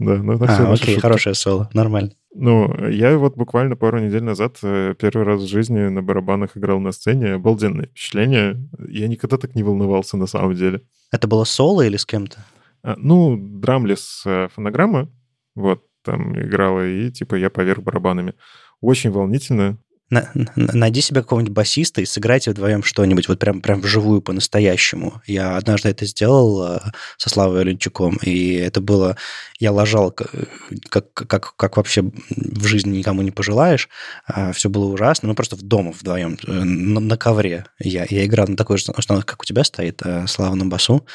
[0.00, 1.00] Да, ну, на а, окей, шутка.
[1.08, 2.12] хорошее соло, нормально.
[2.34, 6.80] Ну, я вот буквально пару недель назад э, первый раз в жизни на барабанах играл
[6.80, 7.34] на сцене.
[7.34, 8.66] Обалденное впечатление.
[8.88, 10.80] Я никогда так не волновался на самом деле.
[11.12, 12.38] Это было соло или с кем-то?
[12.82, 15.10] А, ну, драмлес э, фонограмма.
[15.54, 18.32] Вот, там играла, и типа я поверх барабанами.
[18.80, 19.76] Очень волнительно
[20.10, 25.22] на, найди себе какого-нибудь басиста и сыграйте вдвоем что-нибудь вот прям, прям вживую по-настоящему.
[25.26, 26.80] Я однажды это сделал э,
[27.16, 29.16] со Славой Оленчуком, и это было...
[29.60, 33.88] Я ложал, как, как, как вообще в жизни никому не пожелаешь.
[34.26, 35.28] А, Все было ужасно.
[35.28, 37.66] Мы просто в дома вдвоем э, на, на ковре.
[37.78, 41.06] Я, я играл на такой же установке, как у тебя стоит, э, Слава на басу.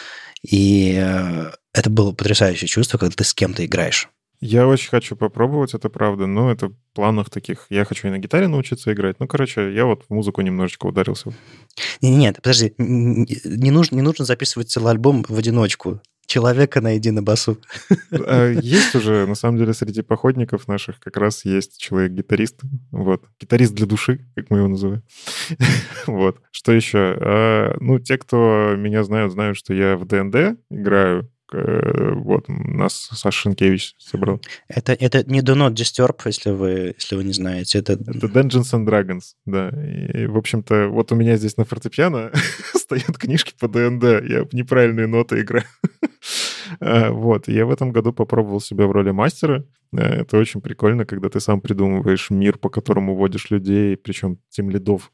[0.48, 0.94] И
[1.74, 4.10] это было потрясающее чувство, когда ты с кем-то играешь.
[4.46, 7.66] Я очень хочу попробовать, это правда, но это в планах таких.
[7.70, 9.20] Я хочу и на гитаре научиться играть.
[9.20, 11.34] Ну, короче, я вот в музыку немножечко ударился.
[12.00, 16.00] Нет, подожди, не нужно, не нужно записывать целый альбом в одиночку.
[16.28, 17.58] Человека найди на басу.
[18.12, 22.62] А, есть уже, на самом деле, среди походников наших как раз есть человек-гитарист.
[22.92, 23.24] Вот.
[23.40, 25.04] Гитарист для души, как мы его называем.
[26.08, 26.40] Вот.
[26.52, 27.18] Что еще?
[27.20, 31.32] А, ну, те, кто меня знают, знают, что я в ДНД играю.
[31.54, 34.42] Э, вот, нас Саша Шенкевич собрал.
[34.68, 37.80] Это, это не Do Not Disturb, если вы, если вы не знаете.
[37.80, 37.94] Это...
[37.94, 39.70] это Dungeons and Dragons, да.
[39.70, 42.32] И, в общем-то, вот у меня здесь на фортепиано
[42.74, 44.04] стоят книжки по ДНД.
[44.28, 45.66] Я неправильные ноты играю.
[46.80, 49.64] А, вот, я в этом году попробовал себя в роли мастера.
[49.94, 54.72] Э, это очень прикольно, когда ты сам придумываешь мир, по которому водишь людей, причем тем
[54.72, 55.12] лидов.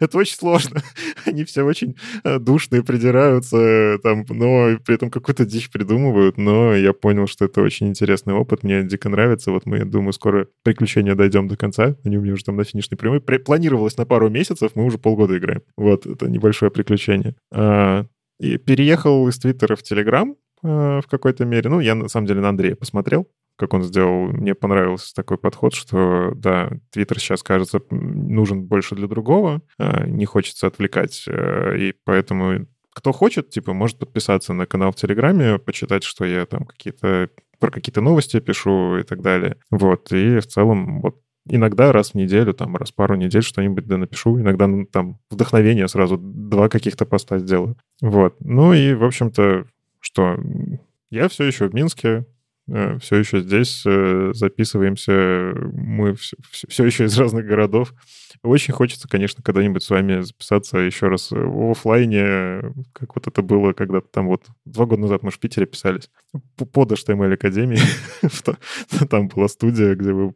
[0.00, 0.82] Это очень сложно.
[1.26, 6.38] Они все очень э, душные, придираются, там, но при этом какую-то дичь придумывают.
[6.38, 8.62] Но я понял, что это очень интересный опыт.
[8.62, 9.50] Мне дико нравится.
[9.50, 11.96] Вот мы, думаю, скоро приключения дойдем до конца.
[12.04, 13.20] Они у меня уже там на финишной прямой.
[13.20, 15.62] Планировалось на пару месяцев, мы уже полгода играем.
[15.76, 17.34] Вот, это небольшое приключение.
[17.52, 18.06] А,
[18.40, 21.70] и переехал из Твиттера в Телеграм э, в какой-то мере.
[21.70, 24.26] Ну, я на самом деле на Андрея посмотрел, как он сделал.
[24.28, 30.24] Мне понравился такой подход, что, да, Твиттер сейчас, кажется, нужен больше для другого, э, не
[30.24, 36.04] хочется отвлекать, э, и поэтому кто хочет, типа, может подписаться на канал в Телеграме, почитать,
[36.04, 37.28] что я там какие-то
[37.58, 39.56] про какие-то новости пишу и так далее.
[39.70, 43.86] Вот, и в целом вот иногда раз в неделю, там, раз в пару недель что-нибудь
[43.86, 44.38] да напишу.
[44.40, 47.76] Иногда ну, там вдохновение сразу два каких-то поста сделаю.
[48.00, 48.36] Вот.
[48.40, 49.66] Ну и, в общем-то,
[50.00, 50.38] что
[51.10, 52.26] я все еще в Минске,
[52.66, 55.52] все еще здесь э, записываемся.
[55.72, 57.92] Мы все, все еще из разных городов.
[58.42, 63.72] Очень хочется, конечно, когда-нибудь с вами записаться еще раз в офлайне, как вот это было
[63.72, 66.10] когда-то там вот два года назад мы в Питере писались
[66.56, 67.82] под HTML Академией.
[69.10, 70.30] Там была студия, где вы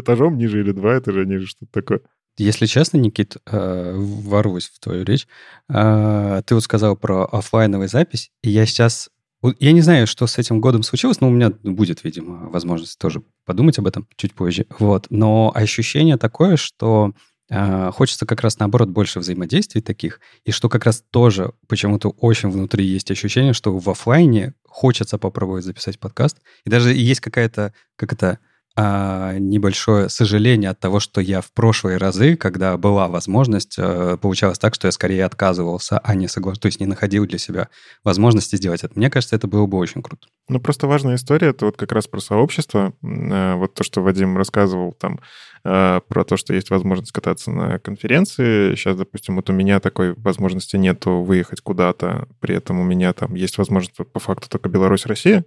[0.00, 2.00] этажом ниже или два этажа ниже, что-то такое.
[2.36, 5.26] Если честно, Никит, э, ворвусь в твою речь.
[5.68, 9.10] Э, ты вот сказал про офлайновую запись, и я сейчас
[9.58, 13.22] я не знаю, что с этим годом случилось, но у меня будет, видимо, возможность тоже
[13.44, 14.66] подумать об этом чуть позже.
[14.78, 15.06] Вот.
[15.10, 17.14] Но ощущение такое, что
[17.50, 22.48] а, хочется как раз наоборот больше взаимодействий таких, и что как раз тоже почему-то очень
[22.48, 28.12] внутри есть ощущение, что в офлайне хочется попробовать записать подкаст, и даже есть какая-то, как
[28.12, 28.38] это,
[28.82, 34.58] а, небольшое сожаление от того, что я в прошлые разы, когда была возможность, а, получалось
[34.58, 37.68] так, что я скорее отказывался, а не соглашался, то есть не находил для себя
[38.04, 38.94] возможности сделать это.
[38.98, 40.28] Мне кажется, это было бы очень круто.
[40.48, 44.38] Ну, просто важная история, это вот как раз про сообщество, а, вот то, что Вадим
[44.38, 45.20] рассказывал там,
[45.62, 48.74] про то, что есть возможность кататься на конференции.
[48.76, 53.34] Сейчас, допустим, вот у меня такой возможности нету выехать куда-то, при этом у меня там
[53.34, 55.44] есть возможность по факту только Беларусь-Россия.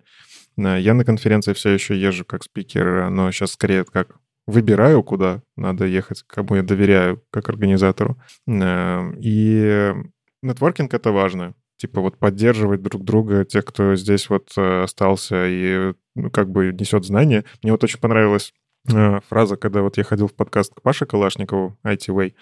[0.57, 5.85] Я на конференции все еще езжу как спикер, но сейчас скорее как выбираю, куда надо
[5.85, 8.17] ехать, кому я доверяю как организатору.
[8.45, 9.93] Эм, и
[10.41, 11.55] нетворкинг— это важно.
[11.77, 16.73] Типа вот поддерживать друг друга, тех, кто здесь вот э, остался и ну, как бы
[16.73, 17.45] несет знания.
[17.61, 18.53] Мне вот очень понравилась
[18.91, 22.33] э, фраза, когда вот я ходил в подкаст к Паше Калашникову, IT Way,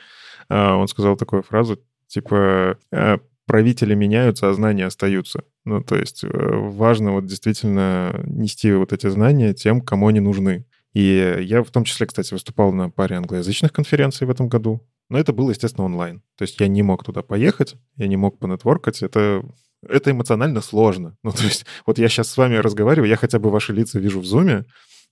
[0.50, 1.80] э, он сказал такую фразу,
[2.12, 5.46] Типа, э, правители меняются, а знания остаются.
[5.64, 10.66] Ну, то есть э, важно вот действительно нести вот эти знания тем, кому они нужны.
[10.94, 14.86] И я в том числе, кстати, выступал на паре англоязычных конференций в этом году.
[15.10, 16.22] Но это было, естественно, онлайн.
[16.38, 19.02] То есть я не мог туда поехать, я не мог понетворкать.
[19.04, 19.44] Это,
[19.88, 21.18] это эмоционально сложно.
[21.24, 24.20] Ну, то есть вот я сейчас с вами разговариваю, я хотя бы ваши лица вижу
[24.20, 24.66] в зуме,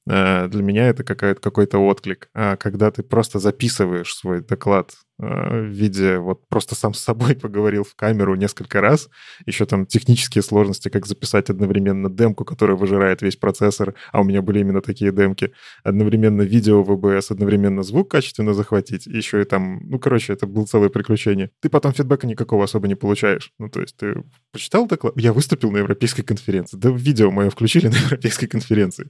[0.09, 2.29] э, для меня это какой-то отклик.
[2.33, 7.83] А когда ты просто записываешь свой доклад в виде вот просто сам с собой поговорил
[7.83, 9.09] в камеру несколько раз.
[9.45, 14.41] Еще там технические сложности, как записать одновременно демку, которая выжирает весь процессор, а у меня
[14.41, 15.51] были именно такие демки.
[15.83, 19.07] Одновременно видео в OBS, одновременно звук качественно захватить.
[19.07, 21.51] Еще и там, ну, короче, это было целое приключение.
[21.59, 23.51] Ты потом фидбэка никакого особо не получаешь.
[23.59, 25.13] Ну, то есть ты почитал доклад?
[25.17, 26.77] Я выступил на европейской конференции.
[26.77, 29.09] Да видео мое включили на европейской конференции.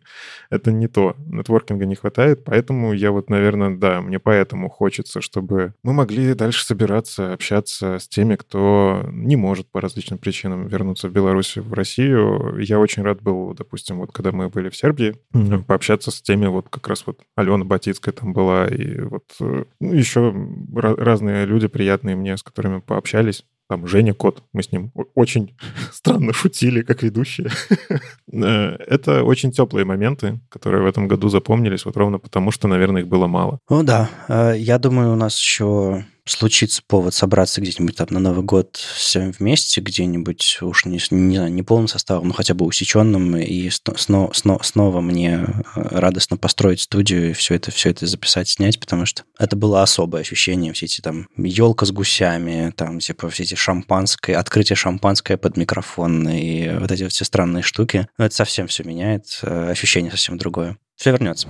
[0.49, 1.16] Это не то.
[1.28, 6.66] Нетворкинга не хватает, поэтому я вот, наверное, да, мне поэтому хочется, чтобы мы могли дальше
[6.66, 12.58] собираться, общаться с теми, кто не может по различным причинам вернуться в Беларусь, в Россию.
[12.60, 15.64] Я очень рад был, допустим, вот когда мы были в Сербии, mm-hmm.
[15.66, 19.93] пообщаться с теми, вот как раз вот Алена Батицкая там была, и вот э, ну,
[19.93, 20.34] еще
[20.74, 25.55] разные люди приятные мне, с которыми пообщались там Женя Кот, мы с ним очень
[25.93, 27.49] странно шутили, как ведущие.
[28.32, 33.01] Э, это очень теплые моменты, которые в этом году запомнились, вот ровно потому, что, наверное,
[33.01, 33.59] их было мало.
[33.70, 38.44] Ну да, э, я думаю, у нас еще случится повод собраться где-нибудь там на Новый
[38.44, 43.36] год всем вместе, где-нибудь, уж не, не знаю, не полным составом, но хотя бы усеченным,
[43.38, 48.50] и снова, снова, снова мне э, радостно построить студию и все это, все это записать,
[48.50, 53.30] снять, потому что это было особое ощущение, все эти там елка с гусями, там типа
[53.30, 58.08] все эти шампанское, открытие шампанское под микрофон и вот эти вот все странные штуки.
[58.18, 60.78] Но это совсем все меняет, э, ощущение совсем другое.
[60.96, 61.48] Все вернется.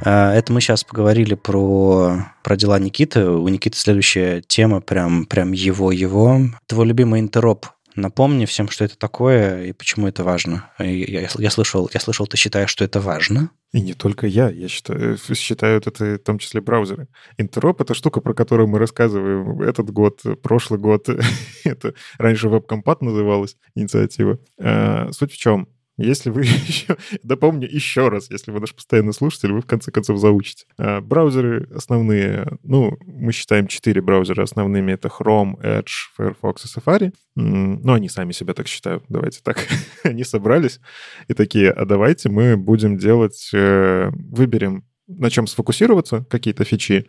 [0.00, 3.28] Это мы сейчас поговорили про, про дела Никиты.
[3.28, 6.40] У Никиты следующая тема, прям, прям его-его.
[6.66, 7.66] Твой любимый интероп
[7.98, 10.70] Напомни всем, что это такое и почему это важно.
[10.78, 13.50] Я, я, я, слышал, я слышал, ты считаешь, что это важно?
[13.72, 17.08] И не только я, я считаю, считают это в том числе браузеры.
[17.38, 21.08] Интероп— это штука, про которую мы рассказываем этот год, прошлый год.
[21.64, 24.38] это раньше WebCompat называлась инициатива.
[24.60, 25.68] А, суть в чем?
[25.98, 26.96] Если вы еще...
[27.22, 30.64] Допомню еще раз, если вы наш постоянный слушатель, вы в конце концов заучите.
[30.78, 34.92] А, браузеры основные, ну, мы считаем четыре браузера основными.
[34.92, 37.12] Это Chrome, Edge, Firefox и Safari.
[37.34, 39.04] Ну, они сами себя так считают.
[39.08, 39.58] Давайте так.
[40.04, 40.80] они собрались
[41.26, 43.50] и такие, а давайте мы будем делать...
[43.52, 47.08] Э, выберем на чем сфокусироваться, какие-то фичи,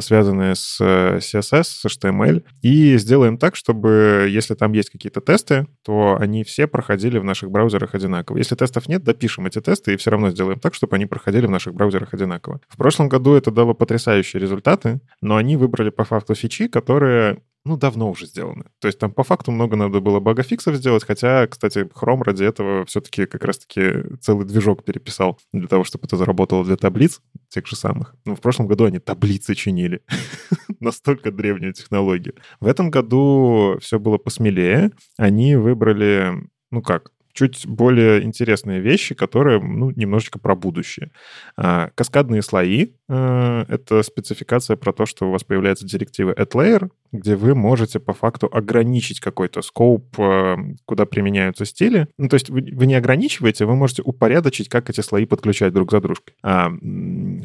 [0.00, 5.66] связанные с э, CSS, с HTML, и сделаем так, чтобы если там есть какие-то тесты,
[5.84, 8.38] то они все проходили в наших браузерах одинаково.
[8.38, 11.50] Если тестов нет, допишем эти тесты и все равно сделаем так, чтобы они проходили в
[11.50, 12.60] наших браузерах одинаково.
[12.68, 17.78] В прошлом году это дало потрясающие результаты, но они выбрали по факту фичи, которые ну,
[17.78, 18.64] давно уже сделаны.
[18.78, 22.84] То есть там по факту много надо было багафиксов сделать, хотя, кстати, Chrome ради этого
[22.84, 27.76] все-таки как раз-таки целый движок переписал для того, чтобы это заработало для таблиц тех же
[27.76, 28.14] самых.
[28.26, 30.02] Но в прошлом году они таблицы чинили.
[30.80, 32.34] Настолько древнюю технологию.
[32.60, 34.90] В этом году все было посмелее.
[35.16, 36.34] Они выбрали,
[36.70, 41.10] ну как, чуть более интересные вещи, которые, ну, немножечко про будущее.
[41.56, 47.36] А, каскадные слои э,— это спецификация про то, что у вас появляется директива addLayer, где
[47.36, 50.56] вы можете по факту ограничить какой-то скоп, э,
[50.86, 52.06] куда применяются стили.
[52.18, 56.00] Ну, то есть вы, не ограничиваете, вы можете упорядочить, как эти слои подключать друг за
[56.00, 56.36] дружкой.
[56.42, 56.70] А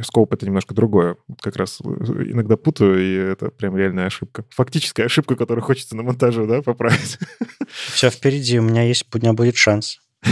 [0.04, 1.18] скоп— это немножко другое.
[1.42, 1.88] Как раз э,
[2.32, 4.46] иногда путаю, и это прям реальная ошибка.
[4.52, 7.18] Фактическая ошибка, которую хочется на монтаже, да, поправить.
[7.68, 9.79] Все впереди, у меня есть, у меня будет шанс.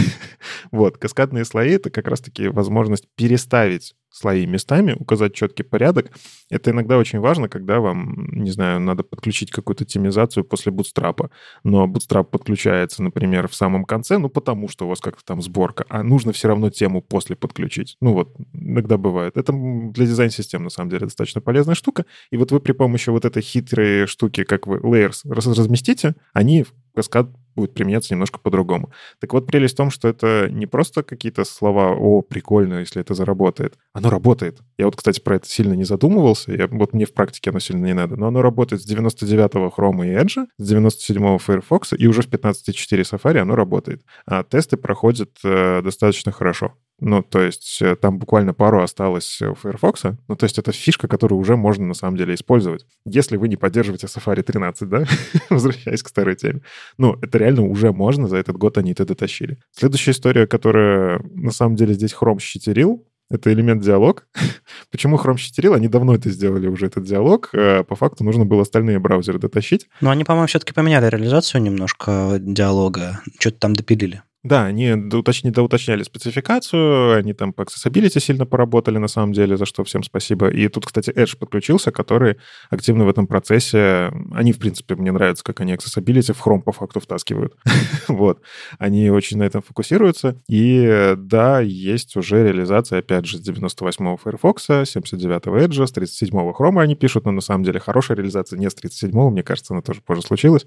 [0.70, 6.10] Вот, каскадные слои— это как раз-таки возможность переставить слои местами, указать четкий порядок.
[6.50, 11.30] Это иногда очень важно, когда вам, не знаю, надо подключить какую-то темизацию после бутстрапа.
[11.62, 15.84] Но бутстрап подключается, например, в самом конце, ну, потому что у вас как-то там сборка,
[15.88, 17.96] а нужно все равно тему после подключить.
[18.00, 19.36] Ну, вот, иногда бывает.
[19.36, 22.06] Это для дизайн-систем, на самом деле, достаточно полезная штука.
[22.30, 26.64] И вот вы при помощи вот этой хитрой штуки, как вы layers разместите, они
[26.98, 28.90] каскад будет применяться немножко по-другому.
[29.20, 33.14] Так вот, прелесть в том, что это не просто какие-то слова «О, прикольно, если это
[33.14, 33.78] заработает».
[33.92, 34.58] Оно работает.
[34.78, 36.52] Я вот, кстати, про это сильно не задумывался.
[36.52, 38.16] Я, вот мне в практике оно сильно не надо.
[38.16, 43.02] Но оно работает с 99-го Chrome и Edge, с 97-го Firefox, и уже в 15.4
[43.02, 44.02] Safari оно работает.
[44.26, 46.74] А тесты проходят э, достаточно хорошо.
[47.00, 50.02] Ну, то есть э, там буквально пару осталось у Firefox.
[50.26, 52.86] Ну, то есть это фишка, которую уже можно на самом деле использовать.
[53.04, 55.04] Если вы не поддерживаете Safari 13, да,
[55.50, 56.62] возвращаясь к старой теме.
[56.96, 59.58] Ну, это реально уже можно, за этот год они это дотащили.
[59.70, 64.26] Следующая история, которая на самом деле здесь Chrome щитерил, это элемент диалог.
[64.90, 65.74] Почему Chrome щитерил?
[65.74, 67.50] Они давно это сделали уже, этот диалог.
[67.52, 69.86] А по факту нужно было остальные браузеры дотащить.
[70.00, 73.20] Но они, по-моему, все-таки поменяли реализацию немножко диалога.
[73.38, 74.22] Что-то там допилили.
[74.44, 79.66] Да, они доуточни, доуточняли спецификацию, они там по accessibility сильно поработали на самом деле, за
[79.66, 80.48] что всем спасибо.
[80.48, 82.36] И тут, кстати, Edge подключился, который
[82.70, 84.12] активно в этом процессе...
[84.32, 87.56] Они, в принципе, мне нравится, как они accessibility в Chrome по факту втаскивают.
[88.08, 88.40] вот.
[88.78, 90.40] Они очень на этом фокусируются.
[90.48, 96.80] И да, есть уже реализация, опять же, с 98-го Firefox, 79-го Edge, с 37-го Chrome
[96.80, 100.00] они пишут, но на самом деле хорошая реализация не с 37-го, мне кажется, она тоже
[100.00, 100.64] позже случилась,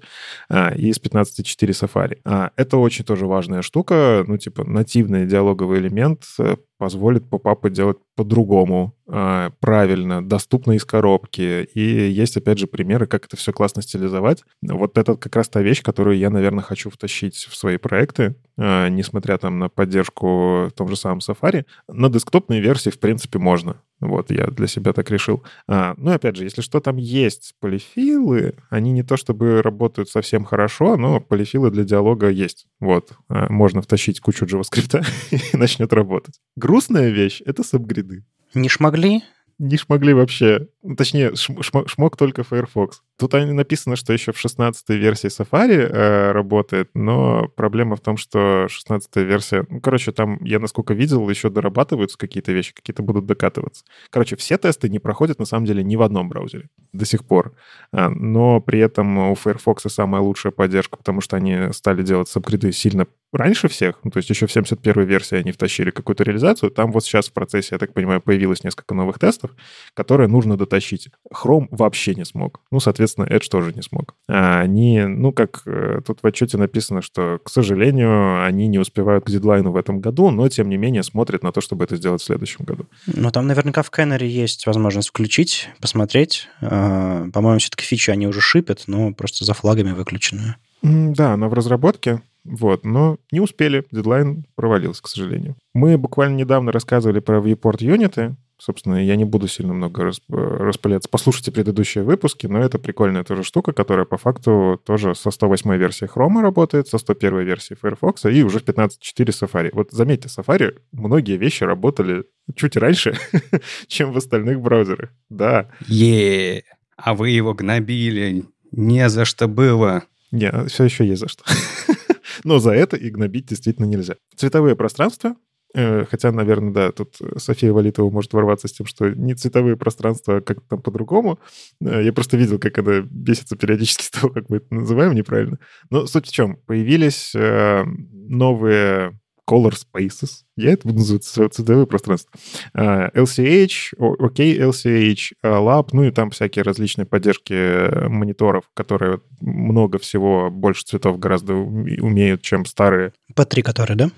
[0.50, 2.18] а, и с 15.4 Safari.
[2.24, 7.98] А, это очень тоже важная штука, ну, типа, нативный диалоговый элемент э, позволит попапы делать
[8.14, 11.68] по-другому, э, правильно, доступно из коробки.
[11.74, 14.44] И есть, опять же, примеры, как это все классно стилизовать.
[14.62, 18.88] Вот это как раз та вещь, которую я, наверное, хочу втащить в свои проекты, э,
[18.88, 21.64] несмотря там на поддержку в том же самом Safari.
[21.88, 23.76] На десктопной версии, в принципе, можно.
[24.02, 25.44] Вот, я для себя так решил.
[25.68, 30.44] А, ну, опять же, если что там есть полифилы, они не то чтобы работают совсем
[30.44, 32.66] хорошо, но полифилы для диалога есть.
[32.80, 35.06] Вот, а, можно втащить кучу JavaScript
[35.52, 36.40] и начнет работать.
[36.56, 37.62] Грустная вещь— это
[38.02, 38.24] сабгриды.
[38.54, 39.22] Не шмогли?
[39.62, 40.66] не шмогли вообще.
[40.82, 43.02] Ну, точнее, шм, шмог только Firefox.
[43.16, 48.66] Тут написано, что еще в 16 версии Safari э, работает, но проблема в том, что
[48.68, 49.64] 16 версия...
[49.68, 53.84] Ну, короче, там, я насколько видел, еще дорабатываются какие-то вещи, какие-то будут докатываться.
[54.10, 57.54] Короче, все тесты не проходят, на самом деле, ни в одном браузере до сих пор.
[57.92, 62.72] А, но при этом у Firefox самая лучшая поддержка, потому что они стали делать сабгриды
[62.72, 66.92] сильно раньше всех, ну, то есть еще в 71 версии они втащили какую-то реализацию, там
[66.92, 69.52] вот сейчас в процессе, я так понимаю, появилось несколько новых тестов,
[69.94, 71.08] которые нужно дотащить.
[71.32, 72.60] Chrome вообще не смог.
[72.70, 74.14] Ну, соответственно, Edge тоже не смог.
[74.28, 79.24] А они, ну, как э, тут в отчете написано, что, к сожалению, они не успевают
[79.24, 82.20] к дедлайну в этом году, но, тем не менее, смотрят на то, чтобы это сделать
[82.20, 82.86] в следующем году.
[83.06, 86.48] Ну, там наверняка в Canary есть возможность включить, посмотреть.
[86.60, 90.56] А, по-моему, все-таки фичи они уже шипят, но просто за флагами выключенную.
[90.82, 92.22] Да, она в разработке.
[92.44, 95.56] Вот, но не успели, дедлайн провалился, к сожалению.
[95.74, 98.36] Мы буквально недавно рассказывали про viewport юниты.
[98.58, 100.22] Собственно, я не буду сильно много расп...
[100.28, 101.08] распыляться.
[101.10, 106.08] Послушайте предыдущие выпуски, но это прикольная тоже штука, которая по факту тоже со 108 версии
[106.08, 108.90] Chrome работает, со 101 версии Firefox и уже в 15.4
[109.26, 109.70] Safari.
[109.72, 112.24] Вот заметьте, Safari многие вещи работали
[112.54, 113.18] чуть раньше,
[113.88, 115.10] чем в остальных браузерах.
[115.28, 115.68] Да.
[115.88, 116.62] е
[116.96, 118.44] а вы его гнобили.
[118.70, 120.04] Не за что было.
[120.30, 121.44] Не, все еще есть за что.
[122.44, 124.16] Но за это и гнобить действительно нельзя.
[124.36, 125.36] Цветовые пространства,
[125.74, 130.36] э, Хотя, наверное, да, тут София Валитова может ворваться с тем, что не цветовые пространства,
[130.36, 131.38] а как там по-другому.
[131.80, 135.58] Э, я просто видел, как она бесится периодически с того, как мы это называем неправильно.
[135.90, 136.56] Но суть в чем?
[136.66, 139.18] Появились э, новые
[139.52, 140.44] color spaces.
[140.56, 142.32] Я это буду называть цветовые пространства.
[142.74, 150.84] LCH, OK LCH, Lab, ну и там всякие различные поддержки мониторов, которые много всего, больше
[150.84, 153.12] цветов гораздо умеют, чем старые.
[153.34, 154.10] P3 которые, да?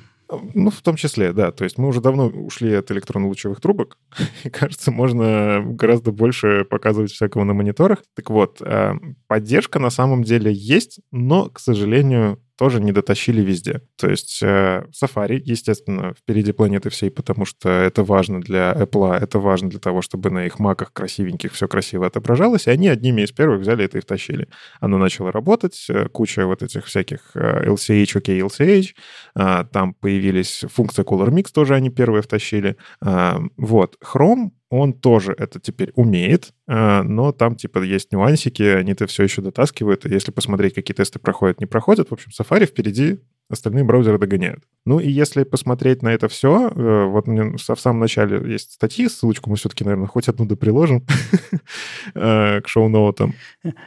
[0.55, 1.53] Ну, в том числе, да.
[1.53, 3.99] То есть мы уже давно ушли от электронно-лучевых трубок.
[4.45, 8.03] И, кажется, можно гораздо больше показывать всякого на мониторах.
[8.15, 8.63] Так вот,
[9.27, 13.83] поддержка на самом деле есть, но, к сожалению, тоже не дотащили везде.
[13.97, 19.39] То есть э, Safari, естественно, впереди планеты всей, потому что это важно для Apple, это
[19.39, 23.33] важно для того, чтобы на их маках красивеньких все красиво отображалось, и они одними из
[23.33, 24.49] первых взяли это и втащили.
[24.81, 28.95] Оно начало работать, э, куча вот этих всяких э, LCH, OK LCH,
[29.73, 32.77] там появились функция Color Mix, тоже они первые втащили.
[33.01, 33.97] Вот.
[34.03, 39.25] Chrome он тоже это теперь умеет, а, но там, типа, есть нюансики, они это все
[39.25, 43.21] еще дотаскивают, и если посмотреть, какие тесты проходят, не проходят, в общем, Safari впереди
[43.51, 44.65] остальные браузеры догоняют.
[44.87, 49.09] Ну и если посмотреть на это все, э, вот мне в самом начале есть статьи,
[49.09, 51.07] ссылочку мы все-таки, наверное, хоть одну да приложим
[52.15, 53.35] э, к шоу-ноутам.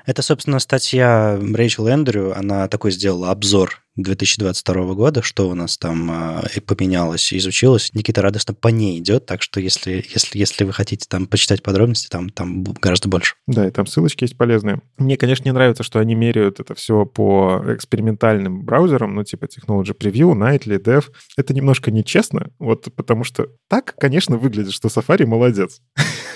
[0.05, 6.41] Это, собственно, статья Рэйчел Эндрю, она такой сделала обзор 2022 года, что у нас там
[6.43, 7.93] э, поменялось, изучилось.
[7.93, 12.07] Никита радостно по ней идет, так что если, если, если вы хотите там почитать подробности,
[12.07, 13.35] там, там гораздо больше.
[13.47, 14.81] Да, и там ссылочки есть полезные.
[14.97, 19.97] Мне, конечно, не нравится, что они меряют это все по экспериментальным браузерам, ну, типа Technology
[19.97, 21.05] Preview, Nightly, Dev.
[21.35, 25.81] Это немножко нечестно, вот потому что так, конечно, выглядит, что Safari молодец.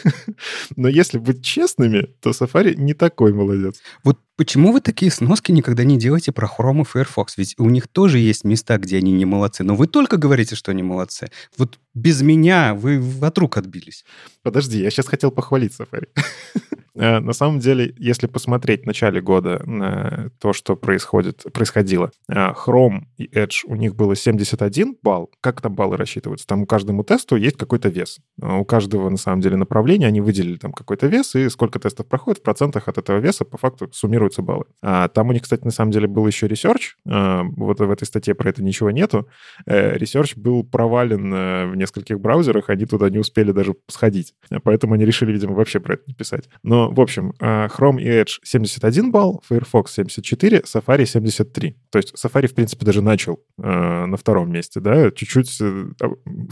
[0.75, 3.79] Но если быть честными, то Safari не такой молодец.
[4.03, 7.37] Вот Почему вы такие сноски никогда не делаете про Chrome и Firefox?
[7.37, 9.63] Ведь у них тоже есть места, где они не молодцы.
[9.63, 11.29] Но вы только говорите, что они молодцы.
[11.57, 14.03] Вот без меня вы от рук отбились.
[14.41, 16.07] Подожди, я сейчас хотел похвалить Safari.
[16.95, 22.33] Э, на самом деле, если посмотреть в начале года на то, что происходит, происходило, э,
[22.33, 25.31] Chrome и Edge, у них было 71 балл.
[25.41, 26.47] Как там баллы рассчитываются?
[26.47, 28.19] Там каждому тесту есть какой-то вес.
[28.41, 32.07] Э, у каждого, на самом деле, направления они выделили там какой-то вес, и сколько тестов
[32.07, 34.65] проходит, в процентах от этого веса по факту суммируются баллы.
[34.81, 36.95] А там у них, кстати, на самом деле был еще research.
[37.05, 39.27] Вот в этой статье про это ничего нету.
[39.65, 44.33] Ресерч был провален в нескольких браузерах, они туда не успели даже сходить.
[44.63, 46.49] Поэтому они решили, видимо, вообще про это не писать.
[46.63, 51.77] Но в общем, э, Chrome и Edge 71 балл, Firefox 74, Safari 73.
[51.89, 55.85] То есть Safari, в принципе, даже начал э, на втором месте, да, чуть-чуть э,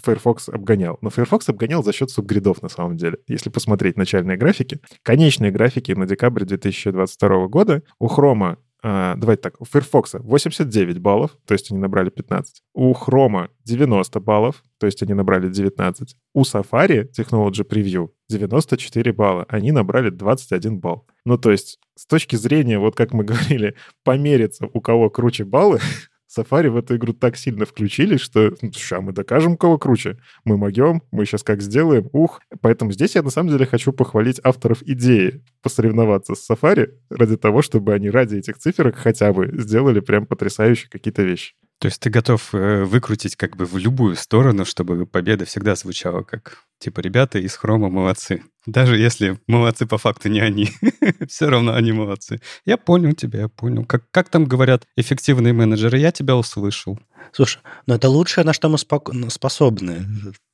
[0.03, 0.97] Firefox обгонял.
[1.01, 3.17] Но Firefox обгонял за счет субгридов на самом деле.
[3.27, 9.65] Если посмотреть начальные графики, конечные графики на декабрь 2022 года у Chrome давайте так, у
[9.65, 12.61] Firefox 89 баллов, то есть они набрали 15.
[12.73, 16.15] У Chrome 90 баллов, то есть они набрали 19.
[16.33, 21.05] У Safari Technology Preview 94 балла, они набрали 21 балл.
[21.25, 25.79] Ну, то есть с точки зрения, вот как мы говорили, помериться, у кого круче баллы,
[26.29, 30.17] Safari в эту игру так сильно включились, что сейчас мы докажем, кого круче.
[30.45, 32.41] Мы могем, мы сейчас как сделаем, ух.
[32.61, 37.61] Поэтому здесь я на самом деле хочу похвалить авторов идеи посоревноваться с Safari ради того,
[37.61, 41.55] чтобы они ради этих циферок хотя бы сделали прям потрясающие какие-то вещи.
[41.79, 46.23] То есть ты готов э, выкрутить как бы в любую сторону, чтобы победа всегда звучала
[46.23, 48.43] как, типа, ребята из Хрома молодцы.
[48.65, 50.69] Даже если молодцы по факту не они,
[51.29, 52.41] все равно они молодцы.
[52.65, 53.85] Я понял тебя, я понял.
[53.85, 56.99] Как, как там говорят эффективные менеджеры, я тебя услышал.
[57.31, 60.05] Слушай, ну это лучшее, на что мы спок- ну, способны.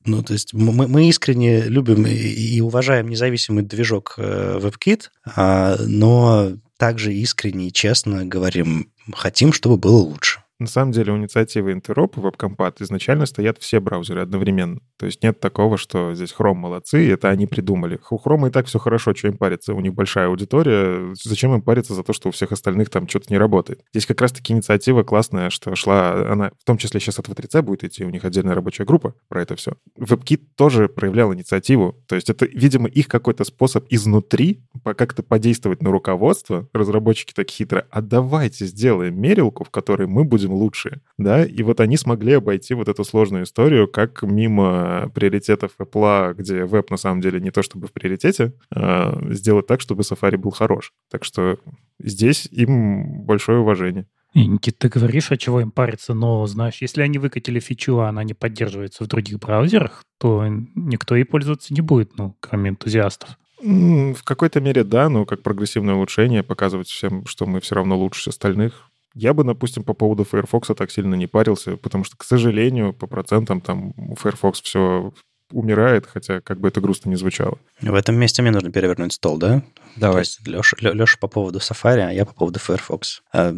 [0.05, 5.05] Ну, то есть мы, мы искренне любим и уважаем независимый движок э, WebKit,
[5.35, 10.44] а, но также искренне и честно говорим, хотим, чтобы было лучше.
[10.59, 14.79] На самом деле у инициативы Interop и WebCompat изначально стоят все браузеры одновременно.
[14.97, 17.99] То есть нет такого, что здесь Chrome молодцы, это они придумали.
[18.09, 19.73] У Chrome и так все хорошо, что им париться.
[19.73, 21.13] У них большая аудитория.
[21.21, 23.83] Зачем им париться за то, что у всех остальных там что-то не работает?
[23.91, 27.83] Здесь как раз-таки инициатива классная, что шла, она в том числе сейчас от V3C будет
[27.83, 29.73] идти, у них отдельная рабочая группа про это все.
[29.99, 32.01] WebKit тоже проявлял инициативу.
[32.07, 36.69] То есть это, видимо, их какой-то способ изнутри как-то подействовать на руководство.
[36.71, 41.01] Разработчики так хитро, а давайте сделаем мерилку, в которой мы будем лучшие.
[41.17, 46.65] Да, и вот они смогли обойти вот эту сложную историю, как мимо приоритетов Apple, где
[46.65, 50.51] веб на самом деле не то чтобы в приоритете, а сделать так, чтобы Safari был
[50.51, 50.93] хорош.
[51.09, 51.57] Так что
[51.99, 54.07] здесь им большое уважение.
[54.33, 58.09] И, Никит, ты говоришь, а чего им париться, но, знаешь, если они выкатили фичу, а
[58.09, 63.37] она не поддерживается в других браузерах, то никто и пользоваться не будет, ну, кроме энтузиастов.
[63.61, 68.29] В какой-то мере да, но как прогрессивное улучшение показывать всем, что мы все равно лучше
[68.29, 72.93] остальных, я бы, допустим, по поводу Firefox так сильно не парился, потому что, к сожалению,
[72.93, 75.13] по процентам там у Firefox все
[75.51, 77.57] умирает, хотя как бы это грустно не звучало.
[77.81, 79.63] В этом месте мне нужно перевернуть стол, да?
[79.95, 80.25] Давай.
[80.45, 83.21] Леша, Леша по поводу Safari, а я по поводу Firefox.
[83.31, 83.53] А,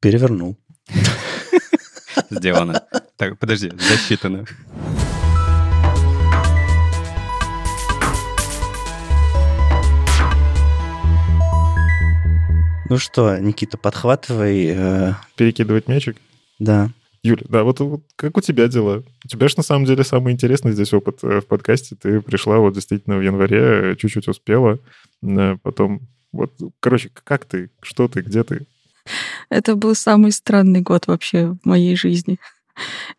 [0.00, 0.56] перевернул.
[2.30, 2.82] Сделано.
[3.16, 4.46] Так, подожди, засчитано.
[12.88, 14.66] Ну что, Никита, подхватывай.
[14.68, 15.14] Э...
[15.36, 16.18] Перекидывать мячик?
[16.60, 16.90] Да.
[17.24, 19.02] Юля, да, вот, вот как у тебя дела?
[19.24, 21.96] У тебя же на самом деле самый интересный здесь опыт э, в подкасте.
[21.96, 23.58] Ты пришла вот действительно в январе,
[23.92, 24.78] э, чуть-чуть успела,
[25.22, 28.66] э, потом вот, короче, как ты, что ты, где ты?
[29.50, 32.38] Это был самый странный год вообще в моей жизни.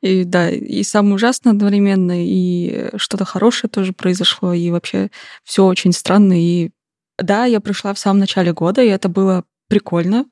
[0.01, 5.09] И да, и самое ужасное одновременно, и что-то хорошее тоже произошло, и вообще
[5.43, 6.39] все очень странно.
[6.41, 6.69] И
[7.17, 10.25] да, я пришла в самом начале года, и это было прикольно,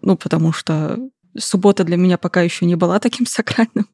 [0.00, 0.98] ну, потому что
[1.36, 3.88] суббота для меня пока еще не была таким сакральным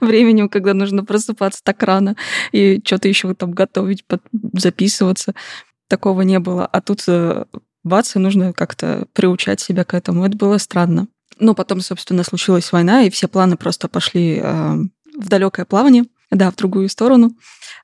[0.00, 2.16] временем, когда нужно просыпаться так рано
[2.52, 4.04] и что-то еще там готовить,
[4.52, 5.34] записываться.
[5.88, 6.66] Такого не было.
[6.66, 7.44] А тут э,
[7.82, 10.24] бац, и нужно как-то приучать себя к этому.
[10.24, 11.08] Это было странно.
[11.38, 14.74] Но потом, собственно, случилась война, и все планы просто пошли э,
[15.16, 16.04] в далекое плавание,
[16.34, 17.32] да, в другую сторону.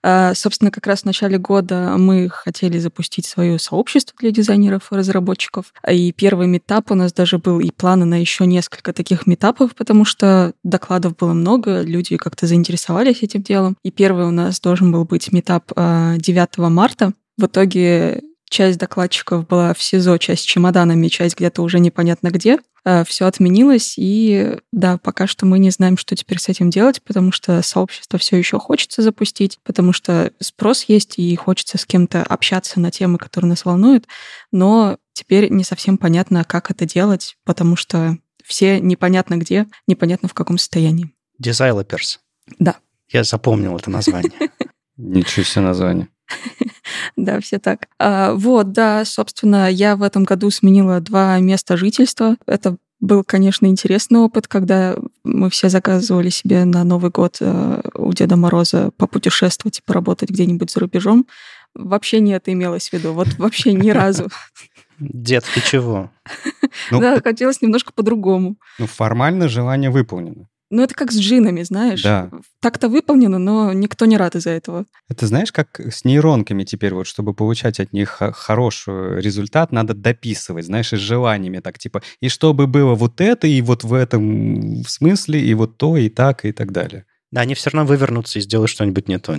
[0.03, 4.95] А, собственно, как раз в начале года мы хотели запустить свое сообщество для дизайнеров и
[4.95, 5.73] разработчиков.
[5.89, 10.05] И первый метап у нас даже был, и планы на еще несколько таких метапов, потому
[10.05, 13.77] что докладов было много, люди как-то заинтересовались этим делом.
[13.83, 17.13] И первый у нас должен был быть метап 9 а, марта.
[17.37, 22.59] В итоге часть докладчиков была в СИЗО, часть чемоданами, часть где-то уже непонятно где.
[22.85, 27.03] Э, все отменилось, и да, пока что мы не знаем, что теперь с этим делать,
[27.03, 32.23] потому что сообщество все еще хочется запустить, потому что спрос есть, и хочется с кем-то
[32.23, 34.07] общаться на темы, которые нас волнуют,
[34.51, 40.35] но теперь не совсем понятно, как это делать, потому что все непонятно где, непонятно в
[40.35, 41.13] каком состоянии.
[41.41, 42.19] Developers.
[42.59, 42.77] Да.
[43.09, 44.33] Я запомнил это название.
[44.97, 46.09] Ничего себе название.
[47.17, 47.89] Да, все так.
[47.99, 52.37] А, вот, да, собственно, я в этом году сменила два места жительства.
[52.47, 58.13] Это был, конечно, интересный опыт, когда мы все заказывали себе на Новый год э, у
[58.13, 61.27] Деда Мороза попутешествовать и поработать где-нибудь за рубежом.
[61.75, 63.13] Вообще не это имелось в виду.
[63.13, 64.29] Вот вообще ни разу.
[64.99, 66.11] Дед, ты чего?
[66.91, 68.57] Ну, Да, хотелось немножко по-другому.
[68.79, 70.49] Ну, формально желание выполнено.
[70.71, 72.03] Ну, это как с джинами, знаешь.
[72.03, 72.31] Да.
[72.61, 74.87] Так-то выполнено, но никто не рад из-за этого.
[75.09, 80.67] Это знаешь, как с нейронками теперь, вот чтобы получать от них хороший результат, надо дописывать,
[80.67, 84.85] знаешь, и с желаниями так, типа, и чтобы было вот это, и вот в этом
[84.87, 87.05] смысле, и вот то, и так, и так далее.
[87.33, 89.37] Да, они все равно вывернутся и сделают что-нибудь не то.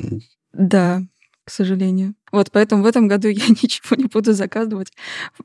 [0.53, 1.01] Да,
[1.43, 2.15] к сожалению.
[2.31, 4.91] Вот поэтому в этом году я ничего не буду заказывать.